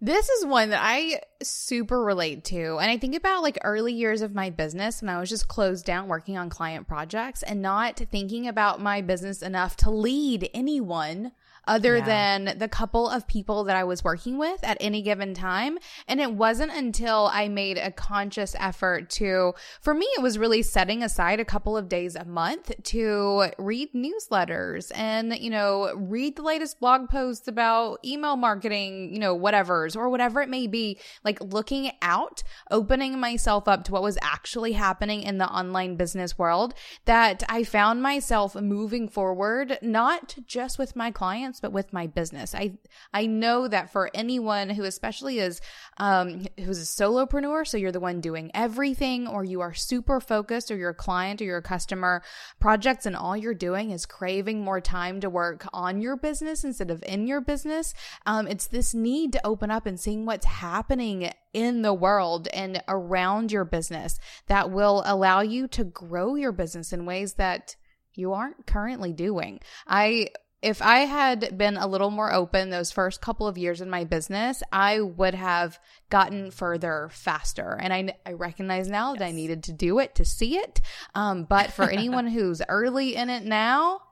this 0.00 0.28
is 0.28 0.46
one 0.46 0.70
that 0.70 0.80
I 0.82 1.20
super 1.42 2.02
relate 2.02 2.44
to. 2.44 2.78
And 2.78 2.90
I 2.90 2.96
think 2.96 3.14
about 3.14 3.42
like 3.42 3.58
early 3.62 3.92
years 3.92 4.22
of 4.22 4.34
my 4.34 4.48
business 4.48 5.02
when 5.02 5.10
I 5.10 5.20
was 5.20 5.28
just 5.28 5.48
closed 5.48 5.84
down 5.84 6.08
working 6.08 6.38
on 6.38 6.48
client 6.48 6.88
projects 6.88 7.42
and 7.42 7.60
not 7.60 7.96
thinking 7.96 8.48
about 8.48 8.80
my 8.80 9.02
business 9.02 9.42
enough 9.42 9.76
to 9.78 9.90
lead 9.90 10.48
anyone 10.54 11.32
other 11.66 11.98
yeah. 11.98 12.04
than 12.04 12.58
the 12.58 12.68
couple 12.68 13.08
of 13.08 13.26
people 13.26 13.64
that 13.64 13.76
I 13.76 13.84
was 13.84 14.04
working 14.04 14.38
with 14.38 14.62
at 14.62 14.76
any 14.80 15.02
given 15.02 15.34
time. 15.34 15.78
And 16.08 16.20
it 16.20 16.32
wasn't 16.32 16.72
until 16.72 17.30
I 17.32 17.48
made 17.48 17.78
a 17.78 17.90
conscious 17.90 18.54
effort 18.58 19.10
to, 19.10 19.54
for 19.80 19.94
me, 19.94 20.06
it 20.16 20.22
was 20.22 20.38
really 20.38 20.62
setting 20.62 21.02
aside 21.02 21.40
a 21.40 21.44
couple 21.44 21.76
of 21.76 21.88
days 21.88 22.16
a 22.16 22.24
month 22.24 22.72
to 22.82 23.50
read 23.58 23.90
newsletters 23.92 24.90
and, 24.94 25.36
you 25.36 25.50
know, 25.50 25.92
read 25.94 26.36
the 26.36 26.42
latest 26.42 26.80
blog 26.80 27.08
posts 27.08 27.48
about 27.48 27.98
email 28.04 28.36
marketing, 28.36 29.12
you 29.12 29.18
know, 29.18 29.34
whatever's 29.34 29.96
or 29.96 30.08
whatever 30.08 30.40
it 30.40 30.48
may 30.48 30.66
be, 30.66 30.98
like 31.24 31.40
looking 31.40 31.90
out, 32.02 32.42
opening 32.70 33.18
myself 33.18 33.66
up 33.66 33.84
to 33.84 33.92
what 33.92 34.02
was 34.02 34.18
actually 34.22 34.72
happening 34.72 35.22
in 35.22 35.38
the 35.38 35.48
online 35.48 35.96
business 35.96 36.38
world 36.38 36.74
that 37.04 37.42
I 37.48 37.64
found 37.64 38.02
myself 38.02 38.54
moving 38.54 39.08
forward, 39.08 39.78
not 39.82 40.36
just 40.46 40.78
with 40.78 40.94
my 40.94 41.10
clients, 41.10 41.49
but 41.58 41.72
with 41.72 41.92
my 41.92 42.06
business. 42.06 42.54
I 42.54 42.78
I 43.12 43.26
know 43.26 43.66
that 43.66 43.90
for 43.90 44.10
anyone 44.14 44.70
who 44.70 44.84
especially 44.84 45.38
is 45.38 45.60
um 45.96 46.46
who's 46.58 46.78
a 46.78 47.02
solopreneur, 47.02 47.66
so 47.66 47.76
you're 47.78 47.90
the 47.90 47.98
one 47.98 48.20
doing 48.20 48.50
everything 48.54 49.26
or 49.26 49.42
you 49.42 49.62
are 49.62 49.74
super 49.74 50.20
focused 50.20 50.70
or 50.70 50.76
your 50.76 50.94
client 50.94 51.40
or 51.40 51.44
your 51.44 51.62
customer 51.62 52.22
projects 52.60 53.06
and 53.06 53.16
all 53.16 53.36
you're 53.36 53.54
doing 53.54 53.90
is 53.90 54.06
craving 54.06 54.60
more 54.60 54.80
time 54.80 55.20
to 55.20 55.30
work 55.30 55.66
on 55.72 56.00
your 56.00 56.16
business 56.16 56.62
instead 56.62 56.90
of 56.90 57.02
in 57.06 57.26
your 57.26 57.40
business. 57.40 57.94
Um 58.26 58.46
it's 58.46 58.66
this 58.66 58.94
need 58.94 59.32
to 59.32 59.46
open 59.46 59.70
up 59.70 59.86
and 59.86 59.98
seeing 59.98 60.26
what's 60.26 60.46
happening 60.46 61.32
in 61.52 61.82
the 61.82 61.94
world 61.94 62.46
and 62.48 62.82
around 62.86 63.50
your 63.50 63.64
business 63.64 64.18
that 64.46 64.70
will 64.70 65.02
allow 65.06 65.40
you 65.40 65.66
to 65.68 65.84
grow 65.84 66.34
your 66.34 66.52
business 66.52 66.92
in 66.92 67.06
ways 67.06 67.34
that 67.34 67.76
you 68.14 68.32
aren't 68.32 68.66
currently 68.66 69.12
doing. 69.12 69.60
I 69.86 70.28
if 70.62 70.82
I 70.82 71.00
had 71.00 71.56
been 71.56 71.76
a 71.76 71.86
little 71.86 72.10
more 72.10 72.32
open 72.32 72.68
those 72.68 72.92
first 72.92 73.20
couple 73.20 73.46
of 73.46 73.56
years 73.56 73.80
in 73.80 73.88
my 73.88 74.04
business, 74.04 74.62
I 74.70 75.00
would 75.00 75.34
have 75.34 75.78
gotten 76.10 76.50
further 76.50 77.08
faster. 77.12 77.78
And 77.80 77.92
I, 77.92 78.14
I 78.26 78.32
recognize 78.32 78.88
now 78.88 79.12
yes. 79.12 79.20
that 79.20 79.24
I 79.26 79.32
needed 79.32 79.64
to 79.64 79.72
do 79.72 79.98
it 80.00 80.16
to 80.16 80.24
see 80.24 80.58
it. 80.58 80.80
Um, 81.14 81.44
but 81.44 81.72
for 81.72 81.84
anyone 81.90 82.26
who's 82.26 82.60
early 82.68 83.16
in 83.16 83.30
it 83.30 83.44
now, 83.44 84.02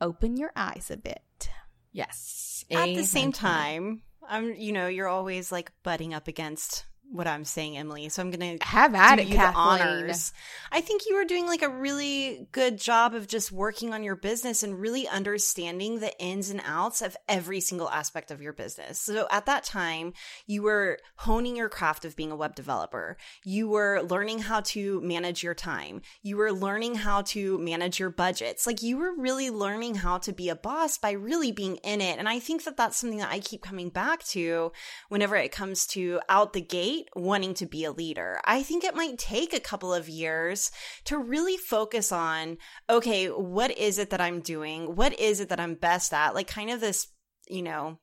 open 0.00 0.36
your 0.36 0.52
eyes 0.56 0.90
a 0.90 0.96
bit. 0.96 1.50
Yes. 1.92 2.64
At 2.70 2.86
the 2.86 3.04
same 3.04 3.32
time, 3.32 4.02
I'm, 4.26 4.54
you 4.54 4.72
know, 4.72 4.86
you're 4.86 5.08
always 5.08 5.50
like 5.52 5.72
butting 5.82 6.14
up 6.14 6.28
against 6.28 6.86
what 7.12 7.26
I'm 7.26 7.44
saying, 7.44 7.76
Emily. 7.76 8.08
So 8.08 8.22
I'm 8.22 8.30
going 8.30 8.58
to 8.58 8.64
have 8.64 8.94
at 8.94 9.18
it, 9.18 9.28
Kathleen. 9.28 9.80
honors. 9.80 10.32
I 10.70 10.80
think 10.80 11.02
you 11.06 11.16
were 11.16 11.24
doing 11.24 11.46
like 11.46 11.62
a 11.62 11.68
really 11.68 12.46
good 12.52 12.78
job 12.78 13.14
of 13.14 13.26
just 13.26 13.50
working 13.50 13.92
on 13.92 14.04
your 14.04 14.14
business 14.14 14.62
and 14.62 14.78
really 14.78 15.08
understanding 15.08 15.98
the 15.98 16.16
ins 16.20 16.50
and 16.50 16.62
outs 16.64 17.02
of 17.02 17.16
every 17.28 17.60
single 17.60 17.90
aspect 17.90 18.30
of 18.30 18.40
your 18.40 18.52
business. 18.52 19.00
So 19.00 19.26
at 19.30 19.46
that 19.46 19.64
time, 19.64 20.12
you 20.46 20.62
were 20.62 20.98
honing 21.16 21.56
your 21.56 21.68
craft 21.68 22.04
of 22.04 22.14
being 22.14 22.30
a 22.30 22.36
web 22.36 22.54
developer. 22.54 23.16
You 23.44 23.68
were 23.68 24.02
learning 24.02 24.40
how 24.40 24.60
to 24.60 25.00
manage 25.00 25.42
your 25.42 25.54
time. 25.54 26.02
You 26.22 26.36
were 26.36 26.52
learning 26.52 26.96
how 26.96 27.22
to 27.22 27.58
manage 27.58 27.98
your 27.98 28.10
budgets. 28.10 28.66
Like 28.66 28.82
you 28.82 28.96
were 28.98 29.14
really 29.16 29.50
learning 29.50 29.96
how 29.96 30.18
to 30.18 30.32
be 30.32 30.48
a 30.48 30.54
boss 30.56 30.96
by 30.96 31.10
really 31.10 31.50
being 31.50 31.76
in 31.76 32.00
it. 32.00 32.18
And 32.18 32.28
I 32.28 32.38
think 32.38 32.64
that 32.64 32.76
that's 32.76 32.98
something 32.98 33.18
that 33.18 33.32
I 33.32 33.40
keep 33.40 33.62
coming 33.62 33.88
back 33.88 34.22
to 34.26 34.70
whenever 35.08 35.34
it 35.34 35.50
comes 35.50 35.86
to 35.88 36.20
out 36.28 36.52
the 36.52 36.60
gate 36.60 36.99
wanting 37.14 37.54
to 37.54 37.66
be 37.66 37.84
a 37.84 37.92
leader. 37.92 38.40
I 38.44 38.62
think 38.62 38.84
it 38.84 38.94
might 38.94 39.18
take 39.18 39.52
a 39.52 39.60
couple 39.60 39.92
of 39.92 40.08
years 40.08 40.70
to 41.04 41.18
really 41.18 41.56
focus 41.56 42.12
on 42.12 42.58
okay, 42.88 43.26
what 43.26 43.76
is 43.76 43.98
it 43.98 44.10
that 44.10 44.20
I'm 44.20 44.40
doing? 44.40 44.96
What 44.96 45.18
is 45.18 45.40
it 45.40 45.48
that 45.48 45.60
I'm 45.60 45.74
best 45.74 46.12
at? 46.12 46.34
Like, 46.34 46.48
kind 46.48 46.70
of 46.70 46.80
this, 46.80 47.08
you 47.48 47.62
know, 47.62 47.98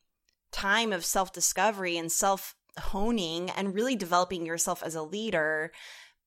time 0.51 0.93
of 0.93 1.05
self 1.05 1.33
discovery 1.33 1.97
and 1.97 2.11
self 2.11 2.55
honing 2.79 3.49
and 3.51 3.73
really 3.73 3.95
developing 3.95 4.45
yourself 4.45 4.83
as 4.83 4.95
a 4.95 5.01
leader 5.01 5.71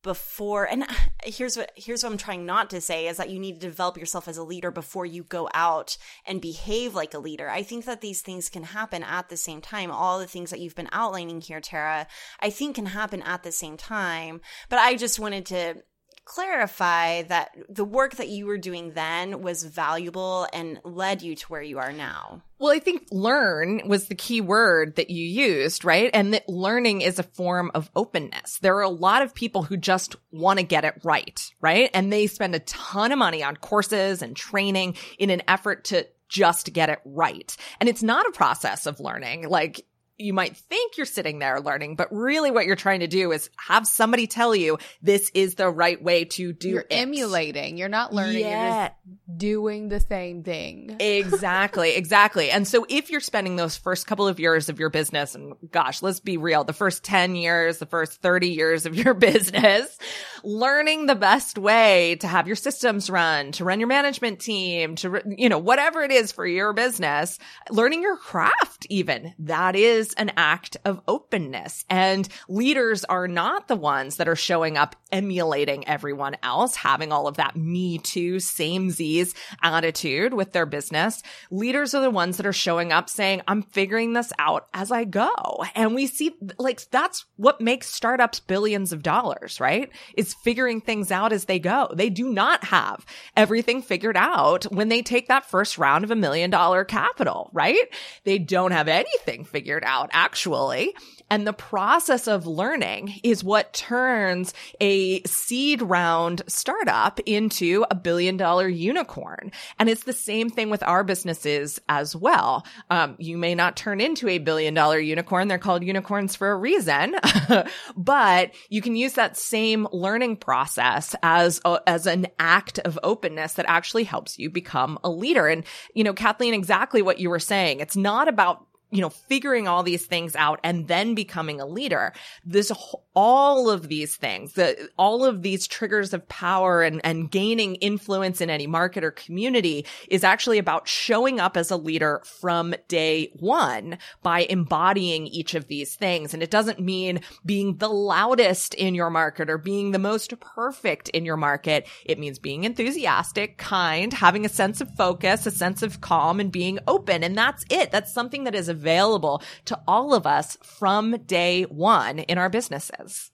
before 0.03 0.65
and 0.65 0.85
here's 1.25 1.57
what 1.57 1.73
here's 1.77 2.03
what 2.03 2.13
I'm 2.13 2.19
trying 2.19 2.47
not 2.47 2.71
to 2.71 2.81
say 2.81 3.07
is 3.09 3.17
that 3.19 3.31
you 3.31 3.39
need 3.39 3.61
to 3.61 3.67
develop 3.67 3.97
yourself 3.97 4.29
as 4.29 4.37
a 4.37 4.43
leader 4.43 4.71
before 4.71 5.07
you 5.07 5.23
go 5.23 5.49
out 5.55 5.97
and 6.27 6.41
behave 6.41 6.95
like 6.95 7.15
a 7.15 7.19
leader. 7.19 7.49
I 7.49 7.63
think 7.63 7.85
that 7.85 8.01
these 8.01 8.23
things 8.23 8.49
can 8.49 8.63
happen 8.63 9.03
at 9.03 9.29
the 9.29 9.37
same 9.37 9.61
time. 9.61 9.91
All 9.91 10.19
the 10.19 10.27
things 10.27 10.51
that 10.51 10.61
you've 10.61 10.75
been 10.75 10.89
outlining 10.93 11.41
here, 11.41 11.61
Tara, 11.61 12.07
I 12.41 12.51
think 12.51 12.77
can 12.77 12.87
happen 12.87 13.23
at 13.23 13.43
the 13.43 13.53
same 13.53 13.77
time. 13.77 14.41
But 14.69 14.79
I 14.79 14.97
just 14.97 15.19
wanted 15.19 15.47
to 15.47 15.83
clarify 16.31 17.23
that 17.23 17.51
the 17.69 17.85
work 17.85 18.15
that 18.15 18.29
you 18.29 18.47
were 18.47 18.57
doing 18.57 18.93
then 18.93 19.43
was 19.43 19.65
valuable 19.65 20.47
and 20.53 20.79
led 20.85 21.23
you 21.23 21.35
to 21.35 21.47
where 21.47 21.63
you 21.63 21.79
are 21.81 21.93
now. 21.93 22.41
Well, 22.61 22.71
I 22.71 22.79
think 22.79 23.09
learn 23.11 23.83
was 23.89 24.07
the 24.07 24.15
key 24.15 24.41
word 24.41 24.95
that 24.95 25.11
you 25.11 25.27
used, 25.27 25.85
right? 25.85 26.09
And 26.15 26.33
that 26.33 26.49
learning 26.49 27.01
is 27.01 27.19
a 27.19 27.25
form 27.25 27.73
of 27.75 27.91
openness. 27.97 28.59
There 28.61 28.77
are 28.77 28.83
a 28.83 28.89
lot 28.89 29.23
of 29.23 29.35
people 29.35 29.65
who 29.65 29.77
just 29.77 30.15
want 30.31 30.61
to 30.61 30.65
get 30.65 30.85
it 30.85 31.01
right, 31.03 31.51
right? 31.61 31.91
And 31.93 32.13
they 32.13 32.29
spend 32.29 32.55
a 32.55 32.61
ton 32.61 33.11
of 33.11 33.19
money 33.19 33.43
on 33.43 33.57
courses 33.57 34.23
and 34.23 34.37
training 34.37 34.97
in 35.19 35.31
an 35.31 35.43
effort 35.49 35.87
to 35.87 36.07
just 36.29 36.73
get 36.73 36.91
it 36.91 37.01
right. 37.05 37.57
And 37.81 37.89
it's 37.89 38.05
not 38.05 38.27
a 38.27 38.33
process 38.33 38.87
of 38.87 39.01
learning. 39.01 39.49
Like 39.49 39.85
you 40.21 40.33
might 40.33 40.57
think 40.57 40.97
you're 40.97 41.07
sitting 41.07 41.39
there 41.39 41.61
learning, 41.61 41.97
but 41.97 42.09
really 42.13 42.51
what 42.51 42.67
you're 42.67 42.77
trying 42.77 43.01
to 43.01 43.07
do 43.07 43.33
is 43.33 43.51
have 43.57 43.87
somebody 43.87 44.27
tell 44.27 44.55
you 44.55 44.79
this 45.03 45.31
is 45.35 45.55
the 45.55 45.69
right 45.69 46.01
way 46.03 46.25
to 46.27 46.53
do 46.53 46.69
you're 46.69 46.81
it. 46.83 46.87
emulating. 46.91 47.77
You're 47.77 47.89
not 47.89 48.13
learning. 48.13 48.41
Yeah. 48.41 48.91
You're 49.07 49.37
doing 49.37 49.89
the 49.89 50.01
same 50.01 50.43
thing. 50.43 50.97
Exactly, 51.11 51.97
exactly. 51.97 52.51
And 52.51 52.67
so 52.67 52.87
if 52.89 53.11
you're 53.11 53.21
spending 53.21 53.57
those 53.57 53.77
first 53.77 54.07
couple 54.07 54.29
of 54.29 54.39
years 54.39 54.69
of 54.69 54.79
your 54.79 54.91
business, 54.91 55.35
and 55.35 55.55
gosh, 55.71 56.03
let's 56.03 56.21
be 56.21 56.37
real, 56.37 56.65
the 56.65 56.73
first 56.73 57.05
10 57.05 57.35
years, 57.35 57.79
the 57.79 57.87
first 57.87 58.23
30 58.23 58.49
years 58.49 58.87
of 58.87 58.95
your 58.95 59.15
business, 59.31 59.99
learning 60.45 61.07
the 61.07 61.15
best 61.15 61.59
way 61.59 62.17
to 62.17 62.29
have 62.29 62.47
your 62.47 62.57
systems 62.57 63.11
run, 63.11 63.53
to 63.53 63.65
run 63.65 63.81
your 63.81 63.89
management 63.89 64.41
team, 64.41 64.95
to, 64.97 65.23
you 65.27 65.49
know, 65.49 65.59
whatever 65.59 66.03
it 66.03 66.11
is 66.11 66.33
for 66.33 66.47
your 66.47 66.73
business, 66.73 67.39
learning 67.71 68.03
your 68.03 68.17
craft 68.17 68.87
even, 68.89 69.35
that 69.41 69.77
is 69.77 70.10
an 70.15 70.33
act 70.37 70.77
of 70.85 71.01
openness. 71.09 71.85
And 71.89 72.29
leaders 72.49 73.05
are 73.05 73.29
not 73.29 73.69
the 73.69 73.77
ones 73.77 74.17
that 74.17 74.29
are 74.29 74.37
showing 74.37 74.77
up 74.77 74.97
emulating 75.13 75.87
everyone 75.89 76.37
else, 76.43 76.77
having 76.77 77.13
all 77.13 77.27
of 77.27 77.37
that 77.37 77.57
me 77.57 77.99
too, 77.99 78.41
same 78.41 78.91
Z's 78.91 79.35
attitude 79.63 80.35
with 80.35 80.53
their 80.53 80.67
business. 80.67 81.23
Leaders 81.51 81.95
are 81.95 82.03
the 82.03 82.11
ones 82.11 82.37
that 82.37 82.47
are 82.47 82.53
showing 82.53 82.93
up 82.93 83.09
saying, 83.09 83.43
I'm 83.47 83.63
figuring 83.63 84.13
this 84.13 84.33
out 84.39 84.69
as 84.73 84.91
I 84.91 85.05
go. 85.05 85.65
And 85.75 85.95
we 85.95 86.07
see 86.07 86.35
like 86.59 86.81
that's 86.91 87.25
what 87.37 87.61
makes 87.61 87.89
startups 87.89 88.41
billions 88.41 88.93
of 88.93 89.03
dollars, 89.03 89.61
right? 89.61 89.91
Is 90.17 90.35
figuring 90.35 90.81
things 90.81 91.11
out 91.11 91.33
as 91.33 91.45
they 91.45 91.59
go. 91.59 91.89
They 91.95 92.11
do 92.11 92.33
not 92.33 92.65
have 92.65 93.05
everything 93.37 93.83
figured 93.83 94.17
out 94.17 94.65
when 94.65 94.89
they 94.89 95.03
take 95.03 95.29
that 95.29 95.45
first 95.45 95.79
round 95.79 96.05
of 96.05 96.11
a 96.11 96.17
million 96.17 96.51
dollar 96.51 96.85
capital, 96.85 97.51
right? 97.53 97.89
They 98.25 98.39
don't 98.39 98.73
have 98.73 98.89
anything 98.89 99.45
figured 99.45 99.85
out 99.85 100.00
actually. 100.13 100.95
And 101.31 101.47
the 101.47 101.53
process 101.53 102.27
of 102.27 102.47
learning 102.47 103.21
is 103.23 103.45
what 103.45 103.73
turns 103.73 104.53
a 104.81 105.23
seed 105.23 105.81
round 105.81 106.43
startup 106.49 107.21
into 107.21 107.87
a 107.89 107.95
billion 107.95 108.37
dollar 108.37 108.69
unicorn. 108.69 109.53
And 109.79 109.89
it's 109.89 110.03
the 110.03 110.13
same 110.13 110.51
thing 110.51 110.71
with 110.71 110.83
our 110.83 111.05
businesses 111.05 111.81
as 111.89 112.17
well. 112.17 112.67
Um, 112.91 113.15
you 113.19 113.39
may 113.39 113.55
not 113.55 113.77
turn 113.77 114.01
into 114.01 114.29
a 114.29 114.39
billion 114.39 114.75
dollar 114.75 114.99
unicorn. 114.99 115.47
They're 115.47 115.59
called 115.59 115.85
unicorns 115.85 116.35
for 116.35 116.51
a 116.51 116.57
reason, 116.57 117.15
but 117.97 118.51
you 118.69 118.83
can 118.83 118.97
use 118.97 119.13
that 119.13 119.37
same 119.37 119.87
learning 119.93 120.37
process 120.37 121.15
as, 121.23 121.61
a, 121.65 121.81
as 121.87 122.07
an 122.07 122.27
act 122.41 122.81
of 122.81 122.99
openness 123.05 123.55
that 123.55 123.67
actually 123.69 124.05
helps 124.05 124.37
you 124.37 124.51
become 124.51 124.99
a 125.05 125.11
leader. 125.11 125.47
And, 125.47 125.65
you 125.95 126.03
know, 126.03 126.13
Kathleen, 126.13 126.55
exactly 126.55 127.03
what 127.03 127.21
you 127.21 127.31
were 127.31 127.39
saying. 127.39 127.79
It's 127.79 127.97
not 127.97 128.27
about 128.27 128.67
you 128.91 129.01
know, 129.01 129.11
figuring 129.11 129.69
all 129.69 129.83
these 129.83 130.07
things 130.07 130.35
out 130.35 130.59
and 130.65 130.89
then 130.89 131.15
becoming 131.15 131.61
a 131.61 131.67
leader. 131.67 132.13
This, 132.45 132.73
all 133.15 133.71
of 133.71 133.89
these 133.89 134.17
things, 134.17 134.55
the, 134.55 134.89
all 134.97 135.25
of 135.25 135.43
these 135.43 135.67
triggers 135.67 136.13
of 136.13 136.29
power 136.29 136.83
and, 136.83 137.01
and 137.05 137.31
gaining 137.31 137.77
influence 137.77 138.41
in 138.41 138.51
any 138.51 138.67
market 138.67 139.05
or 139.05 139.13
community 139.13 139.87
is 140.09 140.25
actually 140.25 140.59
about 140.59 140.89
showing 140.89 141.39
up 141.39 141.57
as 141.57 141.71
a 141.71 141.77
leader 141.77 142.21
from 142.25 142.75
day 142.89 143.31
one 143.39 143.99
by 144.23 144.41
embodying 144.41 145.27
each 145.29 145.55
of 145.55 145.69
these 145.69 145.95
things. 145.95 146.35
And 146.35 146.43
it 146.43 146.51
doesn't 146.51 146.81
mean 146.81 147.21
being 147.47 147.77
the 147.77 147.89
loudest 147.89 148.75
in 148.75 148.95
your 148.95 149.11
market 149.11 149.49
or 149.49 149.59
being 149.59 149.93
the 149.93 149.99
most 149.99 150.39
perfect 150.41 151.09
in 151.11 151.25
your 151.25 151.37
market. 151.37 151.87
It 152.05 152.19
means 152.19 152.39
being 152.39 152.65
enthusiastic, 152.65 153.57
kind, 153.57 154.13
having 154.13 154.45
a 154.45 154.49
sense 154.49 154.81
of 154.81 154.95
focus, 154.97 155.47
a 155.47 155.51
sense 155.51 155.83
of 155.83 156.01
calm 156.01 156.41
and 156.41 156.51
being 156.51 156.81
open. 156.89 157.23
And 157.23 157.39
that's 157.39 157.65
it. 157.71 157.93
That's 157.93 158.13
something 158.13 158.45
that 158.45 158.55
is 158.55 158.69
a 158.69 158.80
available 158.81 159.43
to 159.67 159.79
all 159.87 160.15
of 160.15 160.27
us 160.27 160.57
from 160.63 161.17
day 161.27 161.65
one 161.65 162.21
in 162.21 162.39
our 162.39 162.49
businesses. 162.49 163.31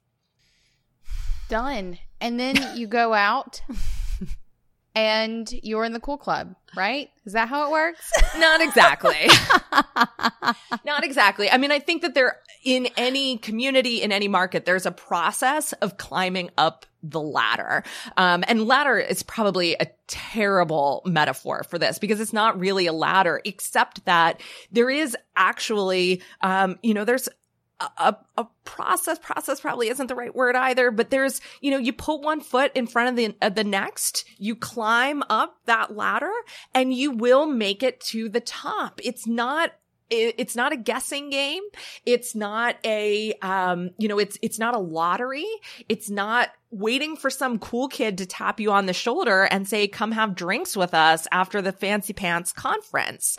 Done. 1.48 1.98
And 2.20 2.40
then 2.40 2.56
you 2.76 2.86
go 2.86 3.14
out 3.14 3.60
and 4.94 5.48
you're 5.62 5.84
in 5.84 5.92
the 5.92 6.00
cool 6.00 6.18
club, 6.18 6.56
right? 6.76 7.10
Is 7.24 7.34
that 7.34 7.48
how 7.48 7.66
it 7.66 7.70
works? 7.70 8.10
Not 8.38 8.60
exactly. 8.60 9.28
Not 10.84 11.04
exactly. 11.04 11.50
I 11.50 11.58
mean, 11.58 11.70
I 11.70 11.78
think 11.78 12.02
that 12.02 12.14
there, 12.14 12.38
in 12.64 12.88
any 12.96 13.38
community, 13.38 14.02
in 14.02 14.10
any 14.10 14.28
market, 14.28 14.64
there's 14.64 14.86
a 14.86 14.90
process 14.90 15.72
of 15.74 15.98
climbing 15.98 16.50
up 16.58 16.86
the 17.10 17.20
ladder. 17.20 17.84
Um, 18.16 18.44
and 18.48 18.66
ladder 18.66 18.98
is 18.98 19.22
probably 19.22 19.74
a 19.74 19.86
terrible 20.06 21.02
metaphor 21.04 21.64
for 21.64 21.78
this 21.78 21.98
because 21.98 22.20
it's 22.20 22.32
not 22.32 22.58
really 22.58 22.86
a 22.86 22.92
ladder, 22.92 23.40
except 23.44 24.04
that 24.04 24.40
there 24.70 24.90
is 24.90 25.16
actually, 25.36 26.22
um, 26.40 26.78
you 26.82 26.94
know, 26.94 27.04
there's 27.04 27.28
a, 27.98 28.16
a 28.38 28.46
process 28.64 29.18
process 29.18 29.60
probably 29.60 29.88
isn't 29.88 30.06
the 30.06 30.14
right 30.14 30.34
word 30.34 30.56
either 30.56 30.90
but 30.90 31.10
there's 31.10 31.42
you 31.60 31.70
know 31.70 31.76
you 31.76 31.92
put 31.92 32.22
one 32.22 32.40
foot 32.40 32.72
in 32.74 32.86
front 32.86 33.10
of 33.10 33.16
the 33.16 33.36
uh, 33.42 33.50
the 33.50 33.64
next 33.64 34.24
you 34.38 34.56
climb 34.56 35.22
up 35.28 35.58
that 35.66 35.94
ladder 35.94 36.32
and 36.74 36.94
you 36.94 37.10
will 37.10 37.44
make 37.44 37.82
it 37.82 38.00
to 38.00 38.30
the 38.30 38.40
top 38.40 38.98
it's 39.04 39.26
not 39.26 39.72
it's 40.08 40.54
not 40.54 40.72
a 40.72 40.76
guessing 40.76 41.30
game. 41.30 41.62
It's 42.04 42.34
not 42.34 42.76
a, 42.84 43.32
um, 43.42 43.90
you 43.98 44.08
know, 44.08 44.18
it's, 44.18 44.38
it's 44.40 44.58
not 44.58 44.74
a 44.74 44.78
lottery. 44.78 45.46
It's 45.88 46.08
not 46.08 46.50
waiting 46.78 47.16
for 47.16 47.30
some 47.30 47.58
cool 47.58 47.88
kid 47.88 48.18
to 48.18 48.26
tap 48.26 48.60
you 48.60 48.70
on 48.70 48.86
the 48.86 48.92
shoulder 48.92 49.44
and 49.44 49.66
say, 49.66 49.88
come 49.88 50.12
have 50.12 50.34
drinks 50.34 50.76
with 50.76 50.92
us 50.94 51.26
after 51.32 51.62
the 51.62 51.72
fancy 51.72 52.12
pants 52.12 52.52
conference. 52.52 53.38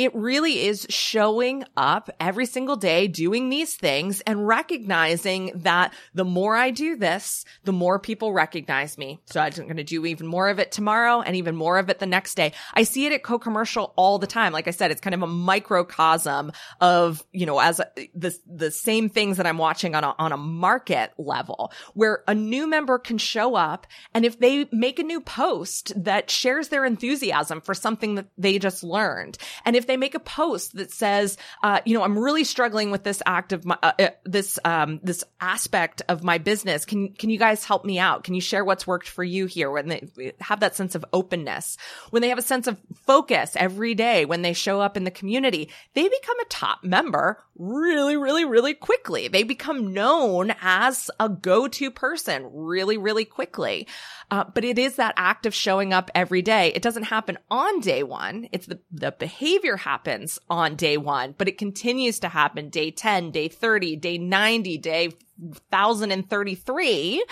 It 0.00 0.14
really 0.14 0.60
is 0.66 0.86
showing 0.88 1.62
up 1.76 2.08
every 2.18 2.46
single 2.46 2.76
day 2.76 3.06
doing 3.06 3.50
these 3.50 3.74
things 3.74 4.22
and 4.22 4.48
recognizing 4.48 5.52
that 5.56 5.92
the 6.14 6.24
more 6.24 6.56
I 6.56 6.70
do 6.70 6.96
this, 6.96 7.44
the 7.64 7.72
more 7.74 7.98
people 7.98 8.32
recognize 8.32 8.96
me. 8.96 9.20
So 9.26 9.42
I'm 9.42 9.50
going 9.50 9.76
to 9.76 9.84
do 9.84 10.06
even 10.06 10.26
more 10.26 10.48
of 10.48 10.58
it 10.58 10.72
tomorrow 10.72 11.20
and 11.20 11.36
even 11.36 11.54
more 11.54 11.76
of 11.76 11.90
it 11.90 11.98
the 11.98 12.06
next 12.06 12.34
day. 12.34 12.54
I 12.72 12.84
see 12.84 13.04
it 13.04 13.12
at 13.12 13.22
co-commercial 13.22 13.92
all 13.94 14.18
the 14.18 14.26
time. 14.26 14.54
Like 14.54 14.68
I 14.68 14.70
said, 14.70 14.90
it's 14.90 15.02
kind 15.02 15.12
of 15.12 15.20
a 15.20 15.26
microcosm 15.26 16.52
of, 16.80 17.22
you 17.30 17.44
know, 17.44 17.58
as 17.58 17.78
the, 18.14 18.34
the 18.46 18.70
same 18.70 19.10
things 19.10 19.36
that 19.36 19.46
I'm 19.46 19.58
watching 19.58 19.94
on 19.94 20.02
a, 20.02 20.14
on 20.18 20.32
a 20.32 20.38
market 20.38 21.12
level 21.18 21.72
where 21.92 22.24
a 22.26 22.34
new 22.34 22.66
member 22.66 22.98
can 22.98 23.18
show 23.18 23.54
up 23.54 23.86
and 24.14 24.24
if 24.24 24.38
they 24.38 24.66
make 24.72 24.98
a 24.98 25.02
new 25.02 25.20
post 25.20 25.92
that 26.04 26.30
shares 26.30 26.68
their 26.68 26.86
enthusiasm 26.86 27.60
for 27.60 27.74
something 27.74 28.14
that 28.14 28.28
they 28.38 28.58
just 28.58 28.82
learned, 28.82 29.36
and 29.66 29.76
if 29.76 29.89
they 29.90 29.96
make 29.96 30.14
a 30.14 30.20
post 30.20 30.76
that 30.76 30.92
says, 30.92 31.36
uh, 31.62 31.80
you 31.84 31.94
know, 31.94 32.02
I'm 32.02 32.18
really 32.18 32.44
struggling 32.44 32.90
with 32.90 33.02
this 33.02 33.22
act 33.26 33.52
of 33.52 33.64
my, 33.64 33.76
uh, 33.82 33.92
uh, 33.98 34.08
this, 34.24 34.58
um, 34.64 35.00
this 35.02 35.24
aspect 35.40 36.02
of 36.08 36.22
my 36.22 36.38
business. 36.38 36.84
Can, 36.84 37.12
can 37.12 37.28
you 37.28 37.38
guys 37.38 37.64
help 37.64 37.84
me 37.84 37.98
out? 37.98 38.24
Can 38.24 38.34
you 38.34 38.40
share 38.40 38.64
what's 38.64 38.86
worked 38.86 39.08
for 39.08 39.24
you 39.24 39.46
here 39.46 39.70
when 39.70 39.88
they 39.88 40.32
have 40.40 40.60
that 40.60 40.76
sense 40.76 40.94
of 40.94 41.04
openness, 41.12 41.76
when 42.10 42.22
they 42.22 42.28
have 42.28 42.38
a 42.38 42.42
sense 42.42 42.66
of 42.66 42.78
focus 43.04 43.52
every 43.56 43.94
day, 43.94 44.24
when 44.24 44.42
they 44.42 44.52
show 44.52 44.80
up 44.80 44.96
in 44.96 45.04
the 45.04 45.10
community, 45.10 45.68
they 45.94 46.02
become 46.08 46.40
a 46.40 46.44
top 46.44 46.84
member 46.84 47.42
really, 47.56 48.16
really, 48.16 48.44
really 48.44 48.74
quickly. 48.74 49.28
They 49.28 49.42
become 49.42 49.92
known 49.92 50.54
as 50.62 51.10
a 51.20 51.28
go-to 51.28 51.90
person 51.90 52.48
really, 52.52 52.96
really 52.96 53.24
quickly. 53.24 53.86
Uh, 54.30 54.44
but 54.54 54.64
it 54.64 54.78
is 54.78 54.96
that 54.96 55.14
act 55.16 55.44
of 55.44 55.54
showing 55.54 55.92
up 55.92 56.10
every 56.14 56.40
day. 56.40 56.72
It 56.72 56.82
doesn't 56.82 57.04
happen 57.04 57.36
on 57.50 57.80
day 57.80 58.04
one. 58.04 58.48
It's 58.52 58.66
the, 58.66 58.78
the 58.92 59.12
behavior 59.12 59.76
happens 59.76 60.38
on 60.48 60.76
day 60.76 60.96
one, 60.96 61.34
but 61.36 61.48
it 61.48 61.58
continues 61.58 62.20
to 62.20 62.28
happen 62.28 62.68
day 62.68 62.92
10, 62.92 63.32
day 63.32 63.48
30, 63.48 63.96
day 63.96 64.18
90, 64.18 64.78
day 64.78 65.08
1033. 65.38 67.24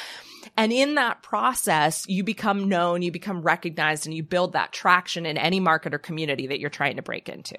And 0.57 0.72
in 0.72 0.96
that 0.96 1.22
process, 1.22 2.05
you 2.09 2.24
become 2.24 2.68
known, 2.68 3.03
you 3.03 3.12
become 3.12 3.42
recognized, 3.42 4.07
and 4.07 4.14
you 4.14 4.22
build 4.24 4.55
that 4.55 4.72
traction 4.72 5.24
in 5.24 5.38
any 5.38 5.61
market 5.61 5.94
or 5.94 5.99
community 5.99 6.49
that 6.49 6.59
you're 6.59 6.70
trying 6.70 6.96
to 6.96 7.03
break 7.03 7.28
into. 7.28 7.57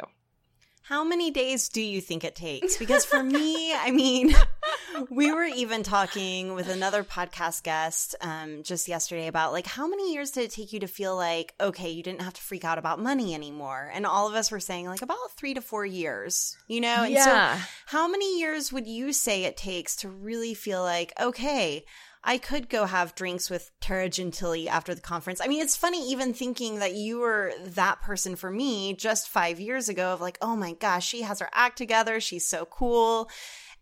How 0.89 1.03
many 1.03 1.29
days 1.29 1.69
do 1.69 1.83
you 1.83 2.01
think 2.01 2.23
it 2.23 2.33
takes? 2.33 2.77
Because 2.77 3.05
for 3.05 3.21
me, 3.21 3.75
I 3.75 3.91
mean, 3.91 4.33
we 5.11 5.31
were 5.31 5.43
even 5.43 5.83
talking 5.83 6.55
with 6.55 6.67
another 6.67 7.03
podcast 7.03 7.61
guest 7.61 8.15
um, 8.21 8.63
just 8.63 8.87
yesterday 8.87 9.27
about 9.27 9.51
like 9.51 9.67
how 9.67 9.87
many 9.87 10.11
years 10.11 10.31
did 10.31 10.45
it 10.45 10.51
take 10.51 10.73
you 10.73 10.79
to 10.79 10.87
feel 10.87 11.15
like 11.15 11.53
okay, 11.61 11.91
you 11.91 12.01
didn't 12.01 12.23
have 12.23 12.33
to 12.33 12.41
freak 12.41 12.65
out 12.65 12.79
about 12.79 12.99
money 12.99 13.35
anymore? 13.35 13.91
And 13.93 14.07
all 14.07 14.27
of 14.27 14.33
us 14.33 14.49
were 14.49 14.59
saying 14.59 14.87
like 14.87 15.03
about 15.03 15.17
three 15.37 15.53
to 15.53 15.61
four 15.61 15.85
years, 15.85 16.57
you 16.67 16.81
know. 16.81 17.03
And 17.03 17.13
yeah. 17.13 17.57
so, 17.57 17.63
how 17.85 18.07
many 18.07 18.39
years 18.39 18.73
would 18.73 18.87
you 18.87 19.13
say 19.13 19.43
it 19.43 19.57
takes 19.57 19.95
to 19.97 20.09
really 20.09 20.55
feel 20.55 20.81
like 20.81 21.13
okay? 21.21 21.85
I 22.23 22.37
could 22.37 22.69
go 22.69 22.85
have 22.85 23.15
drinks 23.15 23.49
with 23.49 23.71
Tara 23.79 24.09
Gentile 24.09 24.69
after 24.69 24.93
the 24.93 25.01
conference. 25.01 25.39
I 25.41 25.47
mean, 25.47 25.61
it's 25.61 25.77
funny 25.77 26.11
even 26.11 26.33
thinking 26.33 26.79
that 26.79 26.93
you 26.93 27.19
were 27.19 27.53
that 27.63 28.01
person 28.01 28.35
for 28.35 28.51
me 28.51 28.93
just 28.93 29.29
five 29.29 29.59
years 29.59 29.87
ago 29.87 30.13
of 30.13 30.21
like, 30.21 30.37
oh 30.41 30.55
my 30.55 30.73
gosh, 30.73 31.07
she 31.07 31.21
has 31.21 31.39
her 31.39 31.49
act 31.53 31.77
together. 31.77 32.19
She's 32.19 32.45
so 32.45 32.65
cool. 32.65 33.29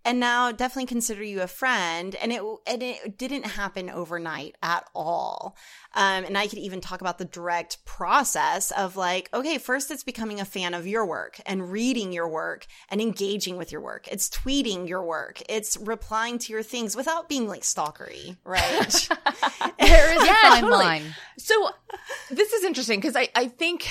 And 0.08 0.20
now 0.22 0.52
definitely 0.54 0.86
consider 0.88 1.22
you 1.22 1.42
a 1.42 1.48
friend. 1.48 2.16
And 2.16 2.32
it 2.32 2.42
and 2.66 2.82
it 2.82 3.18
didn't 3.18 3.44
happen 3.46 3.90
overnight 3.90 4.56
at 4.64 4.88
all. 4.96 5.58
Um, 5.94 6.24
and 6.24 6.38
I 6.38 6.48
could 6.48 6.60
even 6.60 6.80
talk 6.80 7.02
about 7.02 7.18
the 7.18 7.26
direct 7.26 7.84
process 7.86 8.72
of 8.72 8.96
like, 8.96 9.30
okay, 9.34 9.58
first 9.58 9.92
it's 9.92 10.04
becoming 10.04 10.40
a 10.40 10.46
fan 10.46 10.74
of 10.74 10.88
your 10.88 11.06
work 11.06 11.40
and 11.46 11.72
reading 11.72 12.14
your 12.14 12.30
work 12.30 12.68
and 12.90 13.02
engaging 13.02 13.58
with 13.58 13.72
your 13.72 13.82
work. 13.82 14.08
It's 14.10 14.30
tweeting 14.30 14.88
your 14.88 15.04
work. 15.04 15.42
It's 15.50 15.76
replying 15.78 16.40
to 16.40 16.54
your 16.54 16.64
things 16.64 16.96
without 16.96 17.28
being 17.28 17.48
like 17.48 17.64
stalkery, 17.64 18.38
right? 18.46 19.10
there 19.80 20.14
is 20.16 20.24
Yeah, 20.26 20.48
a 20.48 20.52
fine 20.52 20.62
totally. 20.62 20.86
line. 20.86 21.04
So 21.38 21.70
this 22.32 22.54
is 22.54 22.64
interesting 22.64 23.00
because 23.00 23.16
I, 23.16 23.28
I 23.36 23.48
think 23.48 23.88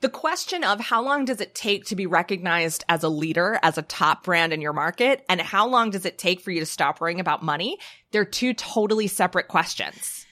the 0.00 0.08
question 0.08 0.64
of 0.64 0.80
how 0.80 1.02
long 1.02 1.24
does 1.24 1.40
it 1.40 1.54
take 1.54 1.86
to 1.86 1.96
be 1.96 2.06
recognized 2.06 2.84
as 2.88 3.02
a 3.02 3.08
leader, 3.08 3.58
as 3.62 3.78
a 3.78 3.82
top 3.82 4.24
brand 4.24 4.52
in 4.52 4.60
your 4.60 4.72
market, 4.72 5.24
and 5.28 5.40
how 5.40 5.66
long 5.66 5.90
does 5.90 6.04
it 6.04 6.18
take 6.18 6.40
for 6.40 6.50
you 6.50 6.60
to 6.60 6.66
stop 6.66 7.00
worrying 7.00 7.20
about 7.20 7.42
money? 7.42 7.78
They're 8.12 8.24
two 8.24 8.54
totally 8.54 9.06
separate 9.06 9.48
questions. 9.48 10.26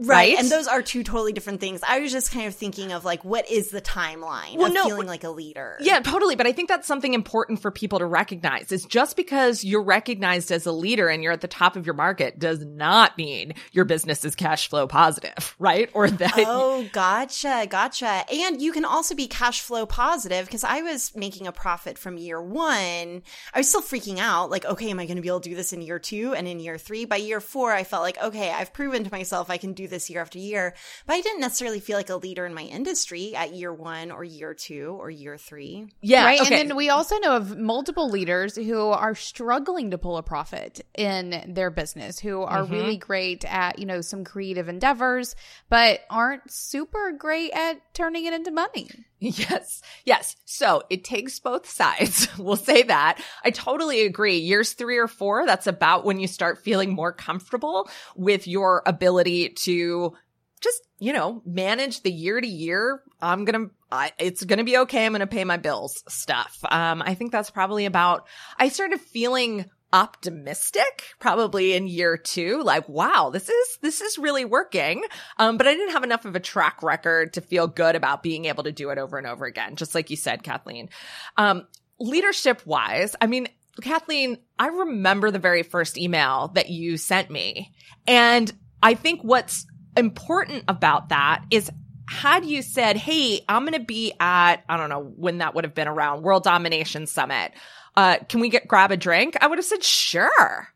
Right. 0.00 0.20
Right? 0.20 0.38
And 0.38 0.48
those 0.50 0.66
are 0.66 0.82
two 0.82 1.04
totally 1.04 1.32
different 1.32 1.60
things. 1.60 1.82
I 1.86 2.00
was 2.00 2.10
just 2.10 2.32
kind 2.32 2.46
of 2.46 2.54
thinking 2.54 2.92
of 2.92 3.04
like, 3.04 3.24
what 3.24 3.50
is 3.50 3.70
the 3.70 3.82
timeline 3.82 4.56
Well, 4.56 4.68
of 4.68 4.72
no, 4.72 4.84
feeling 4.86 5.06
like 5.06 5.24
a 5.24 5.30
leader? 5.30 5.76
Yeah, 5.80 6.00
totally. 6.00 6.36
But 6.36 6.46
I 6.46 6.52
think 6.52 6.68
that's 6.68 6.86
something 6.86 7.12
important 7.12 7.60
for 7.60 7.70
people 7.70 7.98
to 7.98 8.06
recognize 8.06 8.72
is 8.72 8.84
just 8.84 9.14
because 9.16 9.62
you're 9.62 9.82
recognized 9.82 10.50
as 10.52 10.64
a 10.64 10.72
leader 10.72 11.08
and 11.08 11.22
you're 11.22 11.32
at 11.32 11.42
the 11.42 11.48
top 11.48 11.76
of 11.76 11.84
your 11.84 11.94
market 11.94 12.38
does 12.38 12.64
not 12.64 13.18
mean 13.18 13.52
your 13.72 13.84
business 13.84 14.24
is 14.24 14.34
cash 14.34 14.68
flow 14.68 14.86
positive, 14.86 15.54
right? 15.58 15.90
Or 15.92 16.08
that 16.08 16.32
Oh, 16.36 16.88
gotcha, 16.92 17.66
gotcha. 17.68 18.24
And 18.32 18.60
you 18.62 18.72
can 18.72 18.86
also 18.86 19.14
be 19.14 19.26
cash 19.26 19.60
flow 19.60 19.84
positive 19.84 20.46
because 20.46 20.64
I 20.64 20.80
was 20.80 21.14
making 21.14 21.46
a 21.46 21.52
profit 21.52 21.98
from 21.98 22.16
year 22.16 22.40
one. 22.40 23.22
I 23.52 23.58
was 23.58 23.68
still 23.68 23.82
freaking 23.82 24.18
out, 24.18 24.50
like, 24.50 24.64
okay, 24.64 24.90
am 24.90 24.98
I 24.98 25.06
going 25.06 25.16
to 25.16 25.22
be 25.22 25.28
able 25.28 25.40
to 25.40 25.50
do 25.50 25.56
this 25.56 25.72
in 25.74 25.82
year 25.82 25.98
two 25.98 26.34
and 26.34 26.48
in 26.48 26.58
year 26.58 26.78
three? 26.78 27.04
By 27.04 27.16
year 27.16 27.40
four, 27.40 27.72
I 27.72 27.84
felt 27.84 28.02
like, 28.02 28.18
okay, 28.22 28.50
I've 28.50 28.72
proven 28.72 29.04
to 29.04 29.10
myself 29.10 29.50
I 29.50 29.58
can 29.58 29.74
do 29.74 29.89
this 29.90 30.08
year 30.08 30.20
after 30.20 30.38
year. 30.38 30.74
But 31.06 31.14
I 31.14 31.20
didn't 31.20 31.40
necessarily 31.40 31.80
feel 31.80 31.96
like 31.96 32.08
a 32.10 32.16
leader 32.16 32.46
in 32.46 32.54
my 32.54 32.62
industry 32.62 33.34
at 33.34 33.52
year 33.54 33.72
one 33.72 34.10
or 34.10 34.24
year 34.24 34.54
two 34.54 34.96
or 34.98 35.10
year 35.10 35.36
three. 35.36 35.88
yeah, 36.00 36.24
right. 36.24 36.40
okay. 36.40 36.60
And 36.60 36.70
then 36.70 36.76
we 36.76 36.88
also 36.88 37.18
know 37.18 37.36
of 37.36 37.58
multiple 37.58 38.08
leaders 38.08 38.56
who 38.56 38.86
are 38.88 39.14
struggling 39.14 39.90
to 39.90 39.98
pull 39.98 40.16
a 40.16 40.22
profit 40.22 40.80
in 40.96 41.52
their 41.54 41.70
business, 41.70 42.18
who 42.18 42.42
are 42.42 42.60
Mm-hmm. 42.62 42.72
really 42.72 42.96
great 42.96 43.44
at, 43.44 43.78
you 43.78 43.86
know, 43.86 44.00
some 44.00 44.22
creative 44.24 44.68
endeavors, 44.68 45.34
but 45.68 46.00
aren't 46.08 46.50
super 46.50 47.12
great 47.12 47.50
at 47.52 47.80
turning 47.94 48.26
it 48.26 48.32
into 48.32 48.50
money. 48.50 48.88
Yes. 49.20 49.82
Yes. 50.06 50.34
So 50.46 50.82
it 50.88 51.04
takes 51.04 51.38
both 51.38 51.68
sides. 51.68 52.26
we'll 52.38 52.56
say 52.56 52.82
that. 52.84 53.22
I 53.44 53.50
totally 53.50 54.06
agree. 54.06 54.38
Years 54.38 54.72
three 54.72 54.96
or 54.96 55.08
four, 55.08 55.46
that's 55.46 55.66
about 55.66 56.04
when 56.04 56.18
you 56.18 56.26
start 56.26 56.64
feeling 56.64 56.94
more 56.94 57.12
comfortable 57.12 57.88
with 58.16 58.48
your 58.48 58.82
ability 58.86 59.50
to 59.50 60.16
just, 60.62 60.82
you 60.98 61.12
know, 61.12 61.42
manage 61.44 62.02
the 62.02 62.10
year 62.10 62.40
to 62.40 62.46
year. 62.46 63.02
I'm 63.20 63.44
going 63.44 63.68
to, 63.68 64.12
it's 64.18 64.44
going 64.44 64.58
to 64.58 64.64
be 64.64 64.78
okay. 64.78 65.04
I'm 65.04 65.12
going 65.12 65.20
to 65.20 65.26
pay 65.26 65.44
my 65.44 65.58
bills 65.58 66.02
stuff. 66.08 66.58
Um, 66.70 67.02
I 67.04 67.14
think 67.14 67.30
that's 67.30 67.50
probably 67.50 67.84
about, 67.84 68.26
I 68.58 68.68
started 68.68 69.00
feeling 69.00 69.66
optimistic 69.92 71.04
probably 71.18 71.74
in 71.74 71.88
year 71.88 72.16
two 72.16 72.62
like 72.62 72.88
wow 72.88 73.30
this 73.32 73.48
is 73.48 73.78
this 73.82 74.00
is 74.00 74.18
really 74.18 74.44
working 74.44 75.02
um 75.38 75.56
but 75.56 75.66
i 75.66 75.74
didn't 75.74 75.92
have 75.92 76.04
enough 76.04 76.24
of 76.24 76.36
a 76.36 76.40
track 76.40 76.82
record 76.82 77.32
to 77.32 77.40
feel 77.40 77.66
good 77.66 77.96
about 77.96 78.22
being 78.22 78.44
able 78.44 78.62
to 78.62 78.72
do 78.72 78.90
it 78.90 78.98
over 78.98 79.18
and 79.18 79.26
over 79.26 79.44
again 79.44 79.76
just 79.76 79.94
like 79.94 80.10
you 80.10 80.16
said 80.16 80.42
kathleen 80.42 80.88
um 81.36 81.66
leadership 81.98 82.64
wise 82.64 83.16
i 83.20 83.26
mean 83.26 83.48
kathleen 83.80 84.38
i 84.58 84.68
remember 84.68 85.30
the 85.30 85.38
very 85.38 85.62
first 85.62 85.98
email 85.98 86.48
that 86.54 86.70
you 86.70 86.96
sent 86.96 87.30
me 87.30 87.72
and 88.06 88.52
i 88.82 88.94
think 88.94 89.22
what's 89.22 89.66
important 89.96 90.64
about 90.68 91.08
that 91.08 91.44
is 91.50 91.70
had 92.10 92.44
you 92.44 92.60
said, 92.60 92.96
Hey, 92.96 93.44
I'm 93.48 93.62
going 93.62 93.78
to 93.78 93.86
be 93.86 94.12
at, 94.18 94.56
I 94.68 94.76
don't 94.76 94.88
know 94.88 95.00
when 95.16 95.38
that 95.38 95.54
would 95.54 95.62
have 95.62 95.74
been 95.74 95.86
around 95.86 96.22
World 96.22 96.42
Domination 96.42 97.06
Summit. 97.06 97.52
Uh, 97.96 98.18
can 98.28 98.40
we 98.40 98.48
get 98.48 98.68
grab 98.68 98.90
a 98.90 98.96
drink? 98.96 99.36
I 99.40 99.46
would 99.46 99.58
have 99.58 99.64
said, 99.64 99.82
sure. 99.84 100.68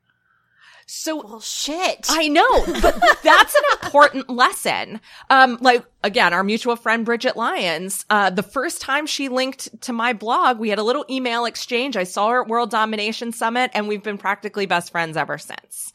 So 0.86 1.22
Well, 1.24 1.40
shit. 1.40 2.06
I 2.10 2.28
know, 2.28 2.64
but 2.82 3.00
that's 3.22 3.54
an 3.54 3.62
important 3.82 4.28
lesson. 4.28 5.00
Um, 5.30 5.58
like 5.60 5.84
again, 6.02 6.34
our 6.34 6.44
mutual 6.44 6.76
friend 6.76 7.04
Bridget 7.04 7.36
Lyons, 7.36 8.04
uh, 8.10 8.30
the 8.30 8.42
first 8.42 8.82
time 8.82 9.06
she 9.06 9.28
linked 9.28 9.80
to 9.82 9.92
my 9.92 10.12
blog, 10.12 10.58
we 10.58 10.68
had 10.68 10.78
a 10.78 10.82
little 10.82 11.06
email 11.08 11.46
exchange. 11.46 11.96
I 11.96 12.04
saw 12.04 12.28
her 12.30 12.42
at 12.42 12.48
World 12.48 12.70
Domination 12.70 13.32
Summit 13.32 13.70
and 13.74 13.88
we've 13.88 14.02
been 14.02 14.18
practically 14.18 14.66
best 14.66 14.92
friends 14.92 15.16
ever 15.16 15.38
since. 15.38 15.92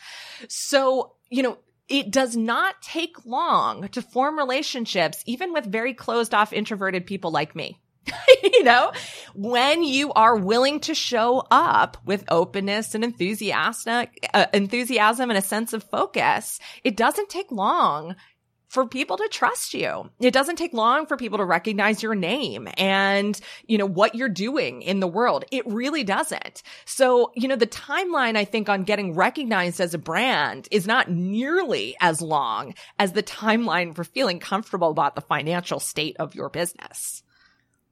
So, 0.47 1.13
you 1.29 1.43
know, 1.43 1.59
it 1.87 2.11
does 2.11 2.35
not 2.35 2.81
take 2.81 3.25
long 3.25 3.87
to 3.89 4.01
form 4.01 4.37
relationships, 4.37 5.23
even 5.25 5.53
with 5.53 5.65
very 5.65 5.93
closed 5.93 6.33
off 6.33 6.53
introverted 6.53 7.05
people 7.05 7.31
like 7.31 7.55
me. 7.55 7.79
you 8.43 8.63
know, 8.63 8.91
when 9.33 9.83
you 9.83 10.11
are 10.13 10.35
willing 10.35 10.79
to 10.81 10.93
show 10.93 11.43
up 11.51 11.97
with 12.05 12.23
openness 12.29 12.95
and 12.95 13.03
enthusiasm, 13.03 14.07
uh, 14.33 14.45
enthusiasm 14.53 15.29
and 15.29 15.37
a 15.37 15.41
sense 15.41 15.73
of 15.73 15.83
focus, 15.83 16.59
it 16.83 16.95
doesn't 16.95 17.29
take 17.29 17.51
long 17.51 18.15
for 18.69 18.85
people 18.85 19.17
to 19.17 19.27
trust 19.31 19.73
you. 19.73 20.09
It 20.19 20.31
doesn't 20.31 20.57
take 20.57 20.73
long 20.73 21.07
for 21.07 21.17
people 21.17 21.39
to 21.39 21.45
recognize 21.45 22.03
your 22.03 22.13
name 22.13 22.67
and, 22.77 23.39
you 23.65 23.79
know, 23.79 23.87
what 23.87 24.13
you're 24.13 24.29
doing 24.29 24.83
in 24.83 24.99
the 24.99 25.07
world. 25.07 25.43
It 25.51 25.65
really 25.65 26.03
doesn't. 26.03 26.61
So, 26.85 27.31
you 27.35 27.47
know, 27.47 27.55
the 27.55 27.65
timeline, 27.67 28.37
I 28.37 28.45
think, 28.45 28.69
on 28.69 28.83
getting 28.83 29.15
recognized 29.15 29.81
as 29.81 29.95
a 29.95 29.99
brand 29.99 30.67
is 30.69 30.85
not 30.85 31.09
nearly 31.09 31.95
as 31.99 32.21
long 32.21 32.75
as 32.99 33.13
the 33.13 33.23
timeline 33.23 33.95
for 33.95 34.03
feeling 34.03 34.39
comfortable 34.39 34.91
about 34.91 35.15
the 35.15 35.21
financial 35.21 35.79
state 35.79 36.17
of 36.19 36.35
your 36.35 36.49
business. 36.49 37.23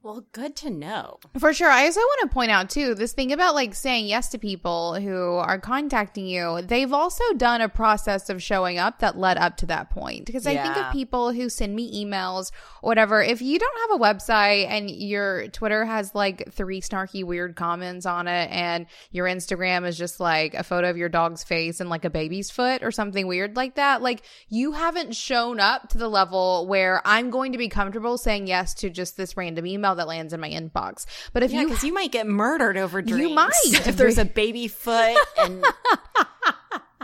Well, 0.07 0.23
good 0.31 0.55
to 0.55 0.69
know. 0.69 1.19
For 1.37 1.53
sure. 1.53 1.69
I 1.69 1.83
also 1.83 1.99
want 1.99 2.29
to 2.29 2.33
point 2.33 2.49
out 2.49 2.69
too 2.69 2.95
this 2.95 3.11
thing 3.11 3.33
about 3.33 3.55
like 3.55 3.75
saying 3.75 4.05
yes 4.05 4.29
to 4.29 4.37
people 4.37 4.95
who 4.95 5.33
are 5.33 5.59
contacting 5.59 6.25
you. 6.25 6.61
They've 6.61 6.93
also 6.93 7.25
done 7.33 7.59
a 7.59 7.67
process 7.67 8.29
of 8.29 8.41
showing 8.41 8.77
up 8.77 8.99
that 8.99 9.17
led 9.17 9.37
up 9.37 9.57
to 9.57 9.65
that 9.65 9.89
point. 9.89 10.25
Because 10.25 10.47
I 10.47 10.55
think 10.55 10.77
of 10.77 10.93
people 10.93 11.33
who 11.33 11.49
send 11.49 11.75
me 11.75 12.05
emails 12.05 12.53
or 12.81 12.87
whatever. 12.87 13.21
If 13.21 13.41
you 13.41 13.59
don't 13.59 13.89
have 13.89 13.99
a 13.99 14.03
website 14.03 14.69
and 14.69 14.89
your 14.89 15.49
Twitter 15.49 15.83
has 15.83 16.15
like 16.15 16.53
three 16.53 16.79
snarky 16.79 17.25
weird 17.25 17.57
comments 17.57 18.05
on 18.05 18.29
it 18.29 18.49
and 18.49 18.85
your 19.11 19.25
Instagram 19.25 19.85
is 19.85 19.97
just 19.97 20.21
like 20.21 20.53
a 20.53 20.63
photo 20.63 20.89
of 20.89 20.95
your 20.95 21.09
dog's 21.09 21.43
face 21.43 21.81
and 21.81 21.89
like 21.89 22.05
a 22.05 22.09
baby's 22.09 22.49
foot 22.49 22.81
or 22.81 22.91
something 22.91 23.27
weird 23.27 23.57
like 23.57 23.75
that, 23.75 24.01
like 24.01 24.21
you 24.47 24.71
haven't 24.71 25.17
shown 25.17 25.59
up 25.59 25.89
to 25.89 25.97
the 25.97 26.07
level 26.07 26.65
where 26.65 27.01
I'm 27.03 27.29
going 27.29 27.51
to 27.51 27.57
be 27.57 27.67
comfortable 27.67 28.17
saying 28.17 28.47
yes 28.47 28.73
to 28.75 28.89
just 28.89 29.17
this 29.17 29.35
random 29.35 29.65
email 29.65 29.96
that 29.97 30.07
lands 30.07 30.33
in 30.33 30.39
my 30.39 30.49
inbox. 30.49 31.05
But 31.33 31.43
if 31.43 31.51
Yeah, 31.51 31.61
you 31.61 31.67
because 31.67 31.83
you 31.83 31.93
might 31.93 32.11
get 32.11 32.25
murdered 32.27 32.77
over 32.77 33.01
drinks. 33.01 33.29
You 33.29 33.35
might. 33.35 33.87
if 33.87 33.97
there's 33.97 34.17
a 34.17 34.25
baby 34.41 34.67
foot 34.67 35.17
and 35.37 35.63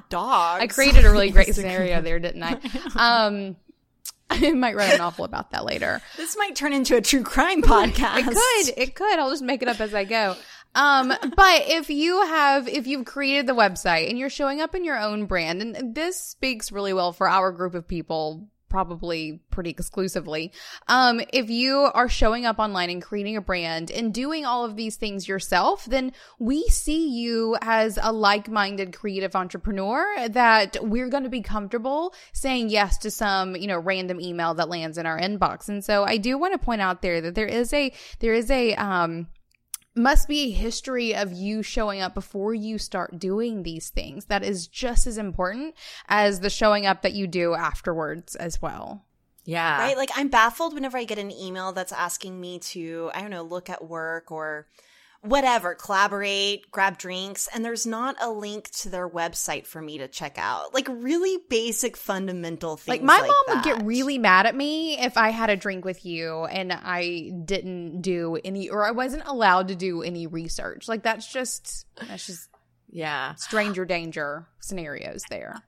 dogs. 0.09 0.63
I 0.63 0.67
created 0.67 1.05
a 1.05 1.11
really 1.11 1.29
great 1.31 1.53
scenario 1.55 2.01
there, 2.01 2.19
didn't 2.19 2.43
I? 2.43 2.59
Um, 2.95 3.55
I 4.29 4.51
might 4.51 4.75
write 4.75 4.93
a 4.93 4.97
novel 4.97 5.25
about 5.25 5.51
that 5.51 5.65
later. 5.65 6.01
This 6.17 6.35
might 6.37 6.55
turn 6.55 6.73
into 6.73 6.95
a 6.95 7.01
true 7.01 7.23
crime 7.23 7.61
podcast. 7.61 8.17
It 8.19 8.25
could, 8.25 8.81
it 8.81 8.95
could. 8.95 9.19
I'll 9.19 9.29
just 9.29 9.43
make 9.43 9.61
it 9.61 9.67
up 9.67 9.79
as 9.79 9.93
I 9.93 10.05
go. 10.05 10.35
Um, 10.75 11.09
but 11.09 11.63
if 11.67 11.91
you 11.91 12.19
have, 12.25 12.67
if 12.67 12.87
you've 12.87 13.05
created 13.05 13.45
the 13.45 13.53
website 13.53 14.09
and 14.09 14.17
you're 14.17 14.31
showing 14.31 14.59
up 14.59 14.73
in 14.73 14.83
your 14.85 14.99
own 14.99 15.25
brand, 15.27 15.61
and 15.61 15.93
this 15.93 16.19
speaks 16.19 16.71
really 16.71 16.93
well 16.93 17.13
for 17.13 17.29
our 17.29 17.51
group 17.51 17.75
of 17.75 17.87
people, 17.87 18.47
probably 18.73 19.39
pretty 19.51 19.69
exclusively. 19.69 20.51
Um, 20.87 21.21
if 21.31 21.47
you 21.51 21.91
are 21.93 22.09
showing 22.09 22.47
up 22.47 22.57
online 22.57 22.89
and 22.89 23.03
creating 23.03 23.37
a 23.37 23.41
brand 23.41 23.91
and 23.91 24.11
doing 24.11 24.45
all 24.45 24.65
of 24.65 24.75
these 24.75 24.95
things 24.95 25.27
yourself, 25.27 25.85
then 25.85 26.11
we 26.39 26.63
see 26.69 27.07
you 27.07 27.55
as 27.61 27.99
a 28.01 28.11
like-minded 28.11 28.97
creative 28.97 29.35
entrepreneur 29.35 30.27
that 30.29 30.77
we're 30.81 31.07
going 31.07 31.21
to 31.21 31.29
be 31.29 31.43
comfortable 31.43 32.15
saying 32.31 32.71
yes 32.71 32.97
to 32.97 33.11
some, 33.11 33.55
you 33.55 33.67
know, 33.67 33.77
random 33.77 34.19
email 34.19 34.55
that 34.55 34.69
lands 34.69 34.97
in 34.97 35.05
our 35.05 35.19
inbox. 35.19 35.69
And 35.69 35.85
so 35.85 36.03
I 36.03 36.17
do 36.17 36.39
want 36.39 36.53
to 36.53 36.57
point 36.57 36.81
out 36.81 37.03
there 37.03 37.21
that 37.21 37.35
there 37.35 37.45
is 37.45 37.71
a, 37.73 37.93
there 38.21 38.33
is 38.33 38.49
a, 38.49 38.73
um, 38.73 39.27
must 39.95 40.27
be 40.27 40.41
a 40.41 40.51
history 40.51 41.15
of 41.15 41.31
you 41.31 41.61
showing 41.61 42.01
up 42.01 42.13
before 42.13 42.53
you 42.53 42.77
start 42.77 43.19
doing 43.19 43.63
these 43.63 43.89
things. 43.89 44.25
That 44.25 44.43
is 44.43 44.67
just 44.67 45.05
as 45.07 45.17
important 45.17 45.75
as 46.07 46.39
the 46.39 46.49
showing 46.49 46.85
up 46.85 47.01
that 47.03 47.13
you 47.13 47.27
do 47.27 47.53
afterwards 47.53 48.35
as 48.35 48.61
well. 48.61 49.05
Yeah. 49.45 49.77
Right? 49.79 49.97
Like 49.97 50.09
I'm 50.15 50.29
baffled 50.29 50.73
whenever 50.73 50.97
I 50.97 51.03
get 51.03 51.19
an 51.19 51.31
email 51.31 51.73
that's 51.73 51.91
asking 51.91 52.39
me 52.39 52.59
to, 52.59 53.11
I 53.13 53.21
don't 53.21 53.29
know, 53.29 53.43
look 53.43 53.69
at 53.69 53.87
work 53.87 54.31
or 54.31 54.67
whatever, 55.23 55.73
collaborate, 55.73 56.69
grab 56.69 56.97
drinks, 56.97 57.47
and 57.53 57.63
there's 57.63 57.85
not 57.85 58.15
a 58.21 58.29
link 58.29 58.69
to 58.71 58.89
their 58.89 59.09
website 59.09 59.65
for 59.65 59.81
me 59.81 59.97
to 59.97 60.07
check 60.07 60.37
out. 60.37 60.73
Like 60.73 60.87
really 60.89 61.37
basic 61.49 61.95
fundamental 61.97 62.77
things. 62.77 62.89
Like 62.99 63.03
my 63.03 63.19
like 63.19 63.27
mom 63.29 63.55
would 63.55 63.63
get 63.63 63.85
really 63.85 64.17
mad 64.17 64.45
at 64.45 64.55
me 64.55 64.99
if 64.99 65.17
I 65.17 65.29
had 65.29 65.49
a 65.49 65.55
drink 65.55 65.85
with 65.85 66.05
you 66.05 66.45
and 66.45 66.71
I 66.73 67.31
didn't 67.45 68.01
do 68.01 68.37
any 68.43 68.69
or 68.69 68.85
I 68.85 68.91
wasn't 68.91 69.23
allowed 69.25 69.69
to 69.69 69.75
do 69.75 70.03
any 70.03 70.27
research. 70.27 70.87
Like 70.87 71.03
that's 71.03 71.31
just 71.31 71.85
that's 72.07 72.27
just 72.27 72.49
Yeah. 72.89 73.35
stranger 73.35 73.85
danger 73.85 74.47
scenarios 74.59 75.23
there. 75.29 75.63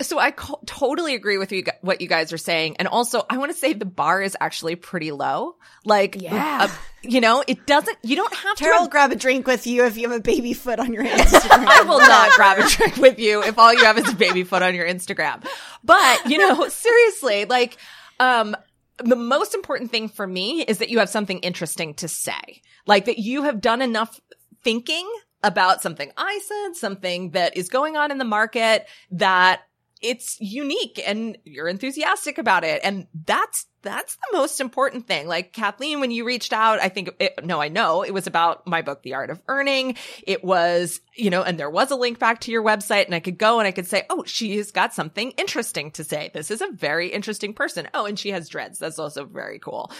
So 0.00 0.18
I 0.18 0.30
co- 0.30 0.60
totally 0.64 1.14
agree 1.14 1.38
with 1.38 1.50
you, 1.50 1.64
what 1.80 2.00
you 2.00 2.06
guys 2.08 2.32
are 2.32 2.38
saying. 2.38 2.76
And 2.78 2.86
also, 2.86 3.24
I 3.28 3.38
want 3.38 3.50
to 3.52 3.58
say 3.58 3.72
the 3.72 3.84
bar 3.84 4.22
is 4.22 4.36
actually 4.40 4.76
pretty 4.76 5.10
low. 5.10 5.56
Like, 5.84 6.20
Yeah. 6.20 6.58
uh, 6.62 6.68
you 7.02 7.20
know, 7.20 7.42
it 7.46 7.66
doesn't, 7.66 7.98
you 8.04 8.14
don't 8.14 8.32
have 8.32 8.56
Tara 8.56 8.76
to. 8.76 8.80
will 8.82 8.88
grab 8.88 9.10
a 9.10 9.16
drink 9.16 9.46
with 9.46 9.66
you 9.66 9.84
if 9.86 9.96
you 9.96 10.08
have 10.08 10.16
a 10.18 10.22
baby 10.22 10.52
foot 10.52 10.78
on 10.78 10.92
your 10.92 11.04
Instagram. 11.06 11.66
I 11.66 11.82
will 11.82 11.98
not 11.98 12.30
grab 12.32 12.58
a 12.58 12.68
drink 12.68 12.96
with 12.96 13.18
you 13.18 13.42
if 13.42 13.58
all 13.58 13.72
you 13.74 13.84
have 13.84 13.98
is 13.98 14.08
a 14.08 14.14
baby 14.14 14.44
foot 14.44 14.62
on 14.62 14.74
your 14.74 14.86
Instagram. 14.86 15.44
But, 15.82 16.26
you 16.30 16.38
know, 16.38 16.68
seriously, 16.68 17.44
like, 17.46 17.76
um, 18.20 18.56
the 18.98 19.16
most 19.16 19.54
important 19.54 19.90
thing 19.90 20.08
for 20.08 20.26
me 20.26 20.62
is 20.62 20.78
that 20.78 20.90
you 20.90 20.98
have 21.00 21.08
something 21.08 21.38
interesting 21.40 21.94
to 21.94 22.08
say. 22.08 22.62
Like 22.86 23.06
that 23.06 23.18
you 23.18 23.42
have 23.44 23.60
done 23.60 23.82
enough 23.82 24.20
thinking 24.64 25.08
about 25.42 25.82
something 25.82 26.10
I 26.16 26.40
said, 26.44 26.76
something 26.76 27.30
that 27.30 27.56
is 27.56 27.68
going 27.68 27.96
on 27.96 28.10
in 28.10 28.18
the 28.18 28.24
market 28.24 28.86
that 29.12 29.60
it's 30.02 30.36
unique 30.40 31.00
and 31.06 31.38
you're 31.44 31.68
enthusiastic 31.68 32.38
about 32.38 32.64
it. 32.64 32.80
And 32.84 33.06
that's, 33.24 33.66
that's 33.88 34.16
the 34.16 34.36
most 34.36 34.60
important 34.60 35.06
thing. 35.06 35.26
Like 35.26 35.54
Kathleen, 35.54 36.00
when 36.00 36.10
you 36.10 36.26
reached 36.26 36.52
out, 36.52 36.78
I 36.78 36.90
think, 36.90 37.10
it, 37.18 37.42
no, 37.42 37.58
I 37.58 37.68
know 37.68 38.02
it 38.02 38.12
was 38.12 38.26
about 38.26 38.66
my 38.66 38.82
book, 38.82 39.02
The 39.02 39.14
Art 39.14 39.30
of 39.30 39.40
Earning. 39.48 39.96
It 40.26 40.44
was, 40.44 41.00
you 41.14 41.30
know, 41.30 41.42
and 41.42 41.58
there 41.58 41.70
was 41.70 41.90
a 41.90 41.96
link 41.96 42.18
back 42.18 42.40
to 42.42 42.50
your 42.50 42.62
website 42.62 43.06
and 43.06 43.14
I 43.14 43.20
could 43.20 43.38
go 43.38 43.60
and 43.60 43.66
I 43.66 43.70
could 43.72 43.86
say, 43.86 44.04
oh, 44.10 44.24
she's 44.24 44.72
got 44.72 44.92
something 44.92 45.30
interesting 45.32 45.90
to 45.92 46.04
say. 46.04 46.30
This 46.34 46.50
is 46.50 46.60
a 46.60 46.70
very 46.70 47.08
interesting 47.08 47.54
person. 47.54 47.88
Oh, 47.94 48.04
and 48.04 48.18
she 48.18 48.30
has 48.30 48.50
dreads. 48.50 48.78
That's 48.78 48.98
also 48.98 49.24
very 49.24 49.58
cool. 49.58 49.90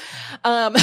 Um, 0.45 0.77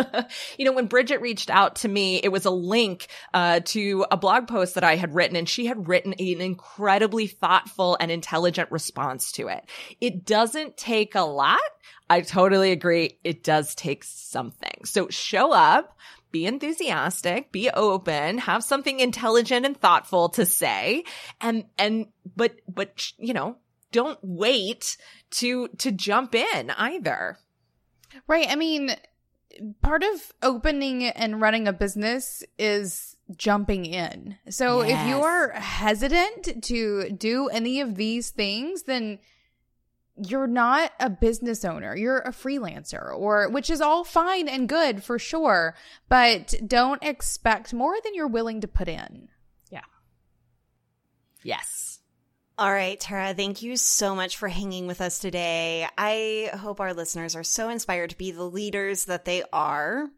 you 0.58 0.64
know, 0.64 0.72
when 0.72 0.86
Bridget 0.86 1.20
reached 1.20 1.50
out 1.50 1.76
to 1.76 1.88
me, 1.88 2.20
it 2.22 2.32
was 2.32 2.46
a 2.46 2.50
link, 2.50 3.08
uh, 3.34 3.60
to 3.66 4.06
a 4.10 4.16
blog 4.16 4.48
post 4.48 4.76
that 4.76 4.84
I 4.84 4.96
had 4.96 5.14
written 5.14 5.36
and 5.36 5.46
she 5.46 5.66
had 5.66 5.88
written 5.88 6.14
an 6.14 6.40
incredibly 6.40 7.26
thoughtful 7.26 7.98
and 8.00 8.10
intelligent 8.10 8.70
response 8.72 9.32
to 9.32 9.48
it. 9.48 9.68
It 10.00 10.24
doesn't 10.24 10.78
take 10.78 11.14
a 11.14 11.20
lot. 11.20 11.60
I 12.08 12.20
totally 12.20 12.72
agree. 12.72 13.18
It 13.24 13.42
does 13.42 13.74
take 13.74 14.04
something. 14.04 14.84
So 14.84 15.08
show 15.08 15.52
up, 15.52 15.96
be 16.30 16.46
enthusiastic, 16.46 17.52
be 17.52 17.70
open, 17.70 18.38
have 18.38 18.62
something 18.62 19.00
intelligent 19.00 19.66
and 19.66 19.76
thoughtful 19.76 20.28
to 20.30 20.46
say. 20.46 21.04
And, 21.40 21.64
and, 21.78 22.06
but, 22.36 22.56
but, 22.68 23.10
you 23.18 23.34
know, 23.34 23.56
don't 23.92 24.18
wait 24.22 24.96
to, 25.32 25.68
to 25.78 25.92
jump 25.92 26.34
in 26.34 26.70
either. 26.70 27.38
Right. 28.26 28.46
I 28.48 28.56
mean, 28.56 28.90
part 29.82 30.02
of 30.02 30.32
opening 30.42 31.04
and 31.04 31.40
running 31.40 31.66
a 31.66 31.72
business 31.72 32.44
is 32.58 33.16
jumping 33.36 33.86
in. 33.86 34.36
So 34.50 34.82
if 34.82 35.06
you 35.08 35.22
are 35.22 35.50
hesitant 35.50 36.64
to 36.64 37.10
do 37.10 37.48
any 37.48 37.80
of 37.80 37.96
these 37.96 38.30
things, 38.30 38.84
then 38.84 39.18
you're 40.16 40.46
not 40.46 40.92
a 40.98 41.10
business 41.10 41.64
owner. 41.64 41.94
You're 41.96 42.20
a 42.20 42.30
freelancer 42.30 43.14
or 43.14 43.48
which 43.48 43.70
is 43.70 43.80
all 43.80 44.04
fine 44.04 44.48
and 44.48 44.68
good 44.68 45.02
for 45.02 45.18
sure, 45.18 45.74
but 46.08 46.54
don't 46.66 47.02
expect 47.02 47.74
more 47.74 47.96
than 48.02 48.14
you're 48.14 48.26
willing 48.26 48.60
to 48.62 48.68
put 48.68 48.88
in. 48.88 49.28
Yeah. 49.70 49.80
Yes. 51.42 52.00
All 52.58 52.72
right, 52.72 52.98
Tara, 52.98 53.34
thank 53.34 53.60
you 53.60 53.76
so 53.76 54.14
much 54.14 54.38
for 54.38 54.48
hanging 54.48 54.86
with 54.86 55.02
us 55.02 55.18
today. 55.18 55.86
I 55.98 56.50
hope 56.56 56.80
our 56.80 56.94
listeners 56.94 57.36
are 57.36 57.44
so 57.44 57.68
inspired 57.68 58.10
to 58.10 58.16
be 58.16 58.30
the 58.30 58.44
leaders 58.44 59.04
that 59.06 59.26
they 59.26 59.42
are 59.52 60.08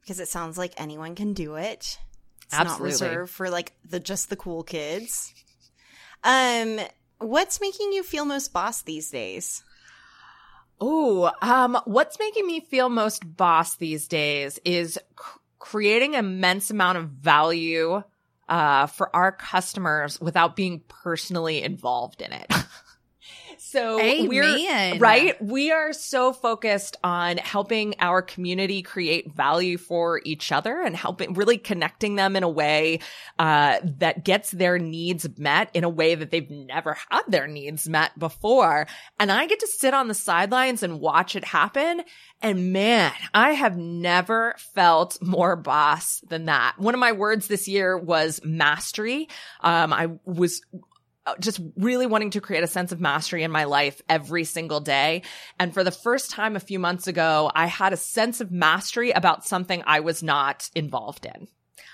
because 0.00 0.18
it 0.18 0.26
sounds 0.26 0.58
like 0.58 0.72
anyone 0.76 1.14
can 1.14 1.32
do 1.32 1.54
it. 1.54 1.98
It's 2.46 2.58
not 2.58 2.80
reserved 2.80 3.30
for 3.30 3.48
like 3.48 3.72
the 3.88 4.00
just 4.00 4.28
the 4.28 4.36
cool 4.36 4.64
kids. 4.64 5.32
Um 6.24 6.80
what's 7.20 7.60
making 7.60 7.92
you 7.92 8.02
feel 8.02 8.24
most 8.24 8.52
boss 8.52 8.82
these 8.82 9.10
days? 9.10 9.62
Oh, 10.80 11.30
um, 11.42 11.78
what's 11.84 12.18
making 12.18 12.46
me 12.46 12.60
feel 12.60 12.88
most 12.88 13.36
boss 13.36 13.76
these 13.76 14.08
days 14.08 14.58
is 14.64 14.98
creating 15.58 16.14
immense 16.14 16.70
amount 16.70 16.98
of 16.98 17.10
value 17.10 18.02
uh, 18.48 18.86
for 18.86 19.14
our 19.14 19.30
customers 19.30 20.20
without 20.20 20.56
being 20.56 20.82
personally 20.88 21.62
involved 21.62 22.22
in 22.22 22.32
it. 22.32 22.52
so 23.70 23.98
we're 23.98 24.98
right. 24.98 25.40
We 25.40 25.70
are 25.70 25.92
so 25.92 26.32
focused 26.32 26.96
on 27.04 27.36
helping 27.36 27.94
our 28.00 28.20
community 28.20 28.82
create 28.82 29.32
value 29.32 29.78
for 29.78 30.20
each 30.24 30.50
other 30.50 30.80
and 30.80 30.96
helping 30.96 31.34
really 31.34 31.58
connecting 31.58 32.16
them 32.16 32.34
in 32.34 32.42
a 32.42 32.48
way 32.48 32.98
uh, 33.38 33.78
that 33.98 34.24
gets 34.24 34.50
their 34.50 34.78
needs 34.78 35.28
met 35.38 35.70
in 35.74 35.84
a 35.84 35.88
way 35.88 36.14
that 36.14 36.30
they've 36.30 36.50
never 36.50 36.96
had 37.08 37.22
their 37.28 37.46
needs 37.46 37.88
met 37.88 38.18
before. 38.18 38.86
And 39.18 39.30
I 39.30 39.46
get 39.46 39.60
to 39.60 39.66
sit 39.68 39.94
on 39.94 40.08
the 40.08 40.14
sidelines 40.14 40.82
and 40.82 41.00
watch 41.00 41.36
it 41.36 41.44
happen. 41.44 42.02
And 42.42 42.72
man, 42.72 43.12
I 43.34 43.52
have 43.52 43.76
never 43.76 44.54
felt 44.74 45.22
more 45.22 45.56
boss 45.56 46.20
than 46.28 46.46
that. 46.46 46.74
One 46.78 46.94
of 46.94 47.00
my 47.00 47.12
words 47.12 47.46
this 47.46 47.68
year 47.68 47.96
was 47.96 48.40
mastery. 48.42 49.28
Um, 49.60 49.92
I 49.92 50.08
was 50.24 50.62
just 51.38 51.60
really 51.76 52.06
wanting 52.06 52.30
to 52.30 52.40
create 52.40 52.64
a 52.64 52.68
sense 52.68 52.92
of 52.92 53.00
mastery 53.00 53.42
in 53.42 53.50
my 53.50 53.64
life 53.64 54.00
every 54.08 54.44
single 54.44 54.80
day. 54.80 55.22
And 55.58 55.72
for 55.72 55.84
the 55.84 55.90
first 55.90 56.30
time 56.30 56.56
a 56.56 56.60
few 56.60 56.78
months 56.78 57.06
ago, 57.06 57.50
I 57.54 57.66
had 57.66 57.92
a 57.92 57.96
sense 57.98 58.40
of 58.40 58.50
mastery 58.50 59.10
about 59.10 59.46
something 59.46 59.82
I 59.86 60.00
was 60.00 60.22
not 60.22 60.70
involved 60.74 61.26
in. 61.26 61.48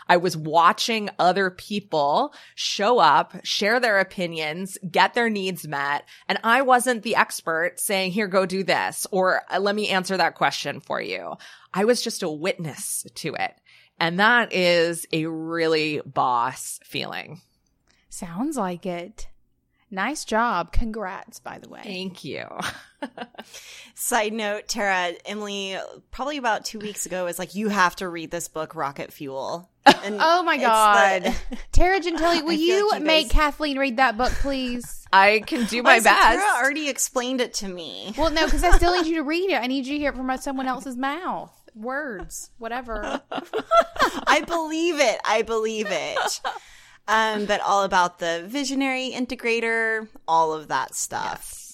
I 0.08 0.18
was 0.18 0.36
watching 0.36 1.10
other 1.18 1.50
people 1.50 2.32
show 2.54 2.98
up, 2.98 3.34
share 3.44 3.80
their 3.80 3.98
opinions, 3.98 4.78
get 4.88 5.14
their 5.14 5.28
needs 5.28 5.66
met. 5.66 6.04
And 6.28 6.38
I 6.44 6.62
wasn't 6.62 7.02
the 7.02 7.16
expert 7.16 7.80
saying, 7.80 8.12
here, 8.12 8.28
go 8.28 8.46
do 8.46 8.62
this, 8.62 9.06
or 9.10 9.42
"Uh, 9.50 9.58
let 9.58 9.74
me 9.74 9.88
answer 9.88 10.16
that 10.16 10.36
question 10.36 10.80
for 10.80 11.00
you. 11.00 11.34
I 11.74 11.84
was 11.84 12.02
just 12.02 12.22
a 12.22 12.30
witness 12.30 13.04
to 13.16 13.34
it. 13.34 13.52
And 13.98 14.20
that 14.20 14.52
is 14.52 15.06
a 15.12 15.26
really 15.26 16.00
boss 16.04 16.78
feeling. 16.84 17.40
Sounds 18.16 18.56
like 18.56 18.86
it. 18.86 19.28
Nice 19.90 20.24
job. 20.24 20.72
Congrats, 20.72 21.38
by 21.38 21.58
the 21.58 21.68
way. 21.68 21.80
Thank 21.84 22.24
you. 22.24 22.46
Side 23.94 24.32
note, 24.32 24.68
Tara, 24.68 25.12
Emily, 25.26 25.76
probably 26.10 26.38
about 26.38 26.64
two 26.64 26.78
weeks 26.78 27.04
ago, 27.04 27.26
was 27.26 27.38
like, 27.38 27.54
you 27.54 27.68
have 27.68 27.94
to 27.96 28.08
read 28.08 28.30
this 28.30 28.48
book, 28.48 28.74
Rocket 28.74 29.12
Fuel. 29.12 29.68
And 29.84 30.16
Oh 30.18 30.42
my 30.42 30.56
God. 30.56 31.24
the- 31.24 31.34
Tara 31.72 32.00
Gentile, 32.00 32.42
will 32.42 32.52
you, 32.52 32.90
like 32.90 33.00
you 33.00 33.06
make 33.06 33.26
guys- 33.26 33.32
Kathleen 33.32 33.78
read 33.78 33.98
that 33.98 34.16
book, 34.16 34.32
please? 34.32 35.04
I 35.12 35.42
can 35.46 35.66
do 35.66 35.82
my 35.82 35.90
Why 35.90 35.96
is 35.96 36.02
it 36.02 36.08
best. 36.08 36.22
Tara 36.40 36.56
already 36.64 36.88
explained 36.88 37.42
it 37.42 37.52
to 37.54 37.68
me. 37.68 38.14
well, 38.16 38.30
no, 38.30 38.46
because 38.46 38.64
I 38.64 38.70
still 38.78 38.96
need 38.96 39.06
you 39.06 39.16
to 39.16 39.22
read 39.24 39.50
it. 39.50 39.60
I 39.62 39.66
need 39.66 39.84
you 39.86 39.92
to 39.92 39.98
hear 39.98 40.10
it 40.10 40.16
from 40.16 40.34
someone 40.38 40.66
else's 40.66 40.96
mouth. 40.96 41.52
Words, 41.74 42.50
whatever. 42.56 43.20
I 43.30 44.40
believe 44.46 44.98
it. 44.98 45.20
I 45.26 45.42
believe 45.42 45.86
it. 45.90 46.40
Um, 47.08 47.46
but 47.46 47.60
all 47.60 47.84
about 47.84 48.18
the 48.18 48.44
visionary 48.48 49.12
integrator, 49.14 50.08
all 50.26 50.52
of 50.52 50.68
that 50.68 50.94
stuff. 50.94 51.72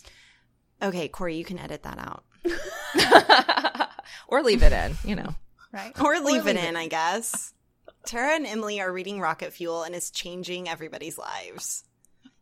Okay, 0.83 1.09
Corey, 1.09 1.37
you 1.37 1.45
can 1.45 1.59
edit 1.59 1.85
that 1.85 1.99
out. 1.99 2.24
or 4.28 4.43
leave 4.43 4.62
it 4.62 4.72
in, 4.72 4.97
you 5.05 5.16
know. 5.16 5.35
Right? 5.72 5.99
Or 6.01 6.18
leave 6.18 6.47
it 6.47 6.57
leave 6.57 6.64
in, 6.64 6.76
I 6.76 6.89
guess. 6.89 7.55
Tara 8.05 8.35
and 8.35 8.47
Emily 8.47 8.80
are 8.80 8.93
reading 8.93 9.20
Rocket 9.20 9.53
Fuel 9.55 9.85
and 9.85 9.95
it's 9.95 10.11
changing 10.11 10.68
everybody's 10.68 11.18
lives. 11.18 11.85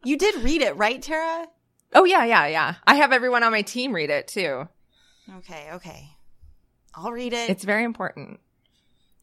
You 0.03 0.16
did 0.16 0.36
read 0.36 0.62
it, 0.62 0.76
right, 0.76 1.01
Tara? 1.01 1.47
Oh 1.95 2.05
yeah, 2.05 2.24
yeah, 2.24 2.47
yeah. 2.47 2.74
I 2.86 2.95
have 2.95 3.12
everyone 3.12 3.43
on 3.43 3.53
my 3.53 3.62
team 3.62 3.93
read 3.93 4.11
it 4.11 4.26
too. 4.28 4.68
Okay, 5.38 5.68
okay. 5.74 6.09
I'll 6.95 7.12
read 7.12 7.32
it. 7.32 7.51
It's 7.51 7.64
very 7.64 7.84
important. 7.84 8.41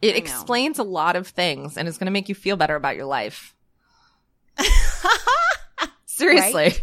It 0.01 0.15
explains 0.15 0.78
a 0.78 0.84
lot 0.84 1.15
of 1.15 1.28
things 1.28 1.76
and 1.76 1.88
it's 1.88 1.97
going 1.97 2.05
to 2.05 2.11
make 2.11 2.30
you 2.30 2.36
feel 2.36 2.55
better 2.55 2.76
about 2.76 2.95
your 2.95 3.05
life. 3.05 3.55
Seriously. 6.05 6.74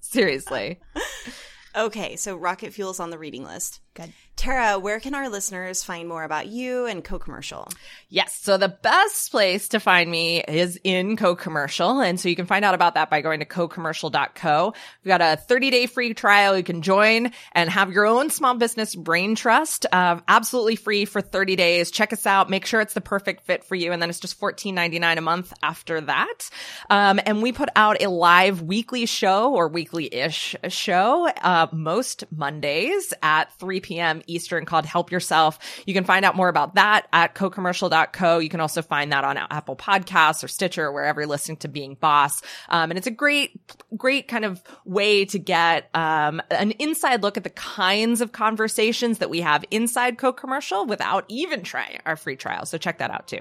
Seriously. 0.00 0.80
okay, 1.76 2.16
so 2.16 2.36
Rocket 2.36 2.72
Fuel's 2.72 3.00
on 3.00 3.10
the 3.10 3.18
reading 3.18 3.44
list. 3.44 3.80
Good. 3.94 4.12
Tara, 4.36 4.78
where 4.78 5.00
can 5.00 5.14
our 5.14 5.30
listeners 5.30 5.82
find 5.82 6.06
more 6.06 6.22
about 6.22 6.46
you 6.46 6.84
and 6.84 7.02
co-commercial? 7.02 7.68
Yes. 8.10 8.38
So 8.42 8.58
the 8.58 8.68
best 8.68 9.30
place 9.30 9.68
to 9.68 9.80
find 9.80 10.10
me 10.10 10.42
is 10.42 10.78
in 10.84 11.16
co-commercial. 11.16 12.00
And 12.00 12.20
so 12.20 12.28
you 12.28 12.36
can 12.36 12.44
find 12.44 12.62
out 12.62 12.74
about 12.74 12.94
that 12.94 13.08
by 13.08 13.22
going 13.22 13.40
to 13.40 13.46
co-commercial.co. 13.46 14.74
We've 15.02 15.08
got 15.08 15.22
a 15.22 15.36
30 15.36 15.70
day 15.70 15.86
free 15.86 16.12
trial. 16.12 16.54
You 16.54 16.62
can 16.62 16.82
join 16.82 17.32
and 17.52 17.70
have 17.70 17.90
your 17.90 18.04
own 18.04 18.28
small 18.28 18.54
business 18.54 18.94
brain 18.94 19.36
trust, 19.36 19.86
uh, 19.90 20.20
absolutely 20.28 20.76
free 20.76 21.06
for 21.06 21.22
30 21.22 21.56
days. 21.56 21.90
Check 21.90 22.12
us 22.12 22.26
out. 22.26 22.50
Make 22.50 22.66
sure 22.66 22.82
it's 22.82 22.94
the 22.94 23.00
perfect 23.00 23.46
fit 23.46 23.64
for 23.64 23.74
you. 23.74 23.90
And 23.90 24.02
then 24.02 24.10
it's 24.10 24.20
just 24.20 24.38
$14.99 24.38 25.16
a 25.16 25.20
month 25.22 25.54
after 25.62 26.02
that. 26.02 26.50
Um, 26.90 27.18
and 27.24 27.40
we 27.40 27.52
put 27.52 27.70
out 27.74 28.02
a 28.02 28.10
live 28.10 28.60
weekly 28.60 29.06
show 29.06 29.54
or 29.54 29.68
weekly 29.68 30.14
ish 30.14 30.54
show, 30.68 31.26
uh, 31.26 31.68
most 31.72 32.24
Mondays 32.30 33.14
at 33.22 33.50
3 33.58 33.80
p.m. 33.80 34.22
Eastern 34.26 34.64
called 34.64 34.86
Help 34.86 35.10
Yourself. 35.10 35.58
You 35.86 35.94
can 35.94 36.04
find 36.04 36.24
out 36.24 36.36
more 36.36 36.48
about 36.48 36.74
that 36.74 37.06
at 37.12 37.34
cocommercial.co. 37.34 38.38
You 38.38 38.48
can 38.48 38.60
also 38.60 38.82
find 38.82 39.12
that 39.12 39.24
on 39.24 39.36
Apple 39.36 39.76
Podcasts 39.76 40.42
or 40.44 40.48
Stitcher, 40.48 40.90
wherever 40.92 41.20
you're 41.20 41.28
listening 41.28 41.58
to 41.58 41.68
Being 41.68 41.94
Boss. 41.94 42.42
Um, 42.68 42.90
and 42.90 42.98
it's 42.98 43.06
a 43.06 43.12
great, 43.12 43.60
great 43.96 44.28
kind 44.28 44.44
of 44.44 44.62
way 44.84 45.24
to 45.26 45.38
get 45.38 45.88
um, 45.94 46.42
an 46.50 46.72
inside 46.72 47.22
look 47.22 47.36
at 47.36 47.44
the 47.44 47.50
kinds 47.50 48.20
of 48.20 48.32
conversations 48.32 49.18
that 49.18 49.30
we 49.30 49.40
have 49.40 49.64
inside 49.70 50.18
Co 50.18 50.32
Commercial 50.32 50.86
without 50.86 51.24
even 51.28 51.62
trying 51.62 52.00
our 52.06 52.16
free 52.16 52.36
trial. 52.36 52.66
So 52.66 52.78
check 52.78 52.98
that 52.98 53.10
out 53.10 53.28
too. 53.28 53.40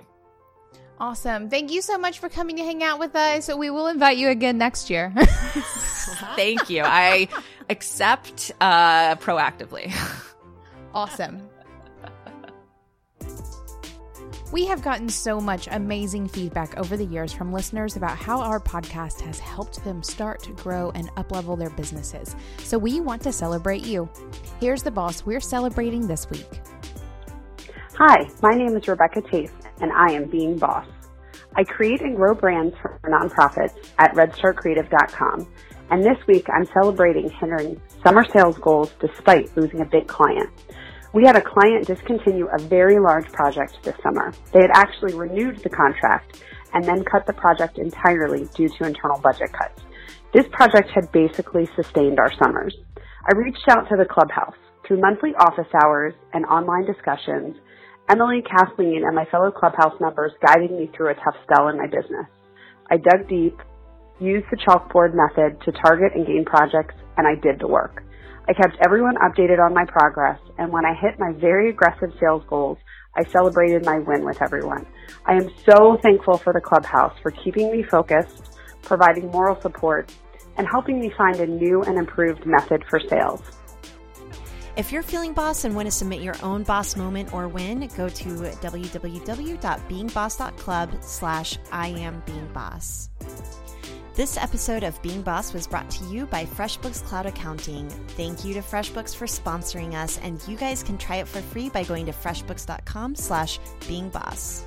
Awesome. 1.00 1.50
Thank 1.50 1.72
you 1.72 1.82
so 1.82 1.98
much 1.98 2.20
for 2.20 2.30
coming 2.30 2.56
to 2.56 2.64
hang 2.64 2.82
out 2.82 3.00
with 3.00 3.16
us. 3.16 3.54
We 3.54 3.70
will 3.70 3.88
invite 3.88 4.18
you 4.18 4.30
again 4.30 4.58
next 4.58 4.90
year. 4.90 5.14
Thank 6.36 6.70
you. 6.70 6.84
I 6.86 7.28
accept 7.70 8.52
uh, 8.62 9.16
proactively. 9.16 9.94
Awesome. 10.96 11.50
We 14.54 14.66
have 14.68 14.82
gotten 14.82 15.10
so 15.10 15.42
much 15.42 15.68
amazing 15.70 16.30
feedback 16.30 16.78
over 16.78 16.96
the 16.96 17.04
years 17.04 17.34
from 17.34 17.52
listeners 17.52 17.98
about 17.98 18.18
how 18.18 18.40
our 18.40 18.62
podcast 18.62 19.20
has 19.20 19.38
helped 19.38 19.84
them 19.84 20.02
start, 20.02 20.48
grow, 20.56 20.92
and 20.92 21.10
uplevel 21.16 21.60
their 21.60 21.72
businesses. 21.72 22.38
So 22.60 22.78
we 22.78 23.02
want 23.02 23.22
to 23.24 23.34
celebrate 23.34 23.86
you. 23.86 24.10
Here's 24.62 24.84
the 24.84 24.92
boss 24.92 25.26
we're 25.26 25.42
celebrating 25.42 26.08
this 26.08 26.30
week. 26.30 26.48
Hi, 27.98 28.30
my 28.42 28.56
name 28.56 28.78
is 28.78 28.88
Rebecca 28.88 29.22
Chase, 29.30 29.52
and 29.82 29.92
I 29.92 30.14
am 30.14 30.30
Being 30.30 30.58
Boss. 30.58 30.88
I 31.58 31.66
create 31.66 32.00
and 32.00 32.16
grow 32.16 32.34
brands 32.34 32.74
for 32.82 32.98
nonprofits 33.04 33.74
at 34.00 34.14
redstartcreative.com. 34.14 35.46
And 35.92 36.04
this 36.04 36.18
week 36.28 36.48
I'm 36.50 36.66
celebrating 36.68 37.30
hitting 37.30 37.82
summer 38.04 38.26
sales 38.32 38.58
goals 38.58 38.94
despite 39.00 39.56
losing 39.56 39.82
a 39.82 39.86
big 39.86 40.08
client. 40.08 40.50
We 41.16 41.24
had 41.24 41.38
a 41.38 41.42
client 41.42 41.88
discontinue 41.88 42.50
a 42.52 42.60
very 42.60 43.00
large 43.00 43.32
project 43.32 43.78
this 43.84 43.96
summer. 44.04 44.34
They 44.52 44.60
had 44.60 44.72
actually 44.76 45.14
renewed 45.14 45.64
the 45.64 45.70
contract 45.70 46.44
and 46.74 46.84
then 46.84 47.06
cut 47.06 47.26
the 47.26 47.32
project 47.32 47.78
entirely 47.78 48.50
due 48.54 48.68
to 48.68 48.84
internal 48.84 49.22
budget 49.22 49.54
cuts. 49.54 49.82
This 50.34 50.44
project 50.52 50.90
had 50.94 51.10
basically 51.14 51.70
sustained 51.74 52.20
our 52.20 52.34
summers. 52.44 52.76
I 53.00 53.38
reached 53.38 53.64
out 53.70 53.88
to 53.88 53.96
the 53.96 54.04
clubhouse 54.04 54.58
through 54.86 55.00
monthly 55.00 55.32
office 55.40 55.72
hours 55.86 56.14
and 56.34 56.46
online 56.48 56.86
discussions 56.86 57.56
Emily, 58.10 58.44
Kathleen, 58.44 59.04
and 59.08 59.16
my 59.16 59.26
fellow 59.32 59.52
clubhouse 59.52 59.96
members 60.02 60.34
guided 60.46 60.72
me 60.72 60.92
through 60.94 61.12
a 61.12 61.16
tough 61.16 61.40
spell 61.44 61.70
in 61.70 61.78
my 61.78 61.88
business. 61.88 62.28
I 62.92 62.98
dug 62.98 63.30
deep, 63.30 63.58
used 64.20 64.48
the 64.52 64.58
chalkboard 64.58 65.16
method 65.16 65.62
to 65.64 65.72
target 65.72 66.12
and 66.14 66.28
gain 66.28 66.44
projects, 66.46 66.94
and 67.16 67.26
I 67.26 67.40
did 67.40 67.62
the 67.62 67.68
work. 67.68 68.05
I 68.48 68.54
kept 68.54 68.78
everyone 68.86 69.16
updated 69.16 69.60
on 69.60 69.74
my 69.74 69.86
progress, 69.86 70.40
and 70.60 70.72
when 70.72 70.86
I 70.86 70.94
hit 70.94 71.18
my 71.18 71.32
very 71.34 71.70
aggressive 71.70 72.12
sales 72.20 72.44
goals, 72.48 72.78
I 73.16 73.24
celebrated 73.32 73.86
my 73.86 73.98
win 74.00 74.24
with 74.24 74.40
everyone. 74.42 74.86
I 75.26 75.34
am 75.34 75.50
so 75.68 75.98
thankful 76.04 76.38
for 76.38 76.54
the 76.54 76.62
clubhouse 76.62 77.18
for 77.24 77.32
keeping 77.32 77.72
me 77.72 77.82
focused, 77.84 78.60
providing 78.84 79.32
moral 79.32 79.60
support, 79.62 80.14
and 80.58 80.68
helping 80.68 81.00
me 81.00 81.12
find 81.18 81.40
a 81.40 81.48
new 81.48 81.82
and 81.84 81.98
improved 81.98 82.46
method 82.46 82.84
for 82.90 83.00
sales. 83.00 83.42
If 84.78 84.92
you're 84.92 85.04
feeling 85.04 85.34
boss 85.34 85.64
and 85.64 85.74
want 85.74 85.88
to 85.88 85.92
submit 85.92 86.22
your 86.22 86.36
own 86.44 86.64
boss 86.64 86.98
moment 86.98 87.34
or 87.34 87.48
win, 87.48 87.90
go 87.96 88.10
to 88.10 88.26
www.beingboss.club 88.26 90.98
slash 91.02 91.58
I 91.72 91.88
am 91.88 92.22
being 92.26 92.48
boss. 92.54 93.10
This 94.16 94.38
episode 94.38 94.84
of 94.84 95.02
Being 95.02 95.24
Boss 95.24 95.52
was 95.52 95.68
brought 95.68 95.90
to 95.90 96.06
you 96.06 96.26
by 96.28 96.46
FreshBooks 96.46 97.04
Cloud 97.04 97.26
Accounting. 97.26 97.90
Thank 98.16 98.46
you 98.46 98.54
to 98.54 98.62
FreshBooks 98.62 99.14
for 99.14 99.26
sponsoring 99.26 99.94
us, 99.94 100.20
and 100.20 100.42
you 100.48 100.56
guys 100.56 100.84
can 100.84 100.98
try 100.98 101.18
it 101.18 101.28
for 101.28 101.42
free 101.42 101.68
by 101.68 101.84
going 101.84 102.06
to 102.06 102.14
freshbooks.com 102.14 103.16
slash 103.16 103.60
beingboss. 103.82 104.64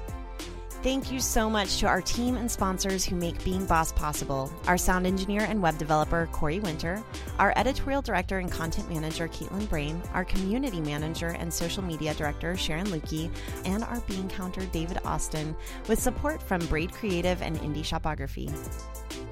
Thank 0.83 1.11
you 1.11 1.19
so 1.19 1.49
much 1.49 1.79
to 1.79 1.87
our 1.87 2.03
team 2.03 2.37
and 2.37 2.51
sponsors 2.51 3.07
who 3.07 3.17
make 3.17 3.43
Being 3.43 3.65
Boss 3.65 3.91
possible 3.91 4.53
our 4.67 4.77
sound 4.77 5.07
engineer 5.07 5.47
and 5.49 5.63
web 5.63 5.79
developer, 5.79 6.29
Corey 6.31 6.61
Winter, 6.61 7.03
our 7.39 7.55
editorial 7.57 8.03
director 8.03 8.41
and 8.41 8.53
content 8.53 8.91
manager, 8.91 9.29
Caitlin 9.29 9.67
Brain, 9.71 10.03
our 10.13 10.27
community 10.27 10.83
manager 10.83 11.29
and 11.29 11.51
social 11.51 11.83
media 11.83 12.13
director, 12.13 12.55
Sharon 12.55 12.87
Lukey, 12.89 13.31
and 13.65 13.83
our 13.85 14.01
Bean 14.01 14.29
counter, 14.29 14.67
David 14.67 14.99
Austin, 15.07 15.57
with 15.89 15.99
support 15.99 16.43
from 16.43 16.61
Braid 16.67 16.93
Creative 16.93 17.41
and 17.41 17.59
Indie 17.61 17.83
Shopography. 17.83 18.51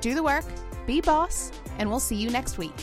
Do 0.01 0.14
the 0.14 0.22
work, 0.22 0.45
be 0.87 1.01
boss, 1.01 1.53
and 1.78 1.89
we'll 1.89 2.01
see 2.01 2.16
you 2.16 2.30
next 2.30 2.59
week. 2.59 2.74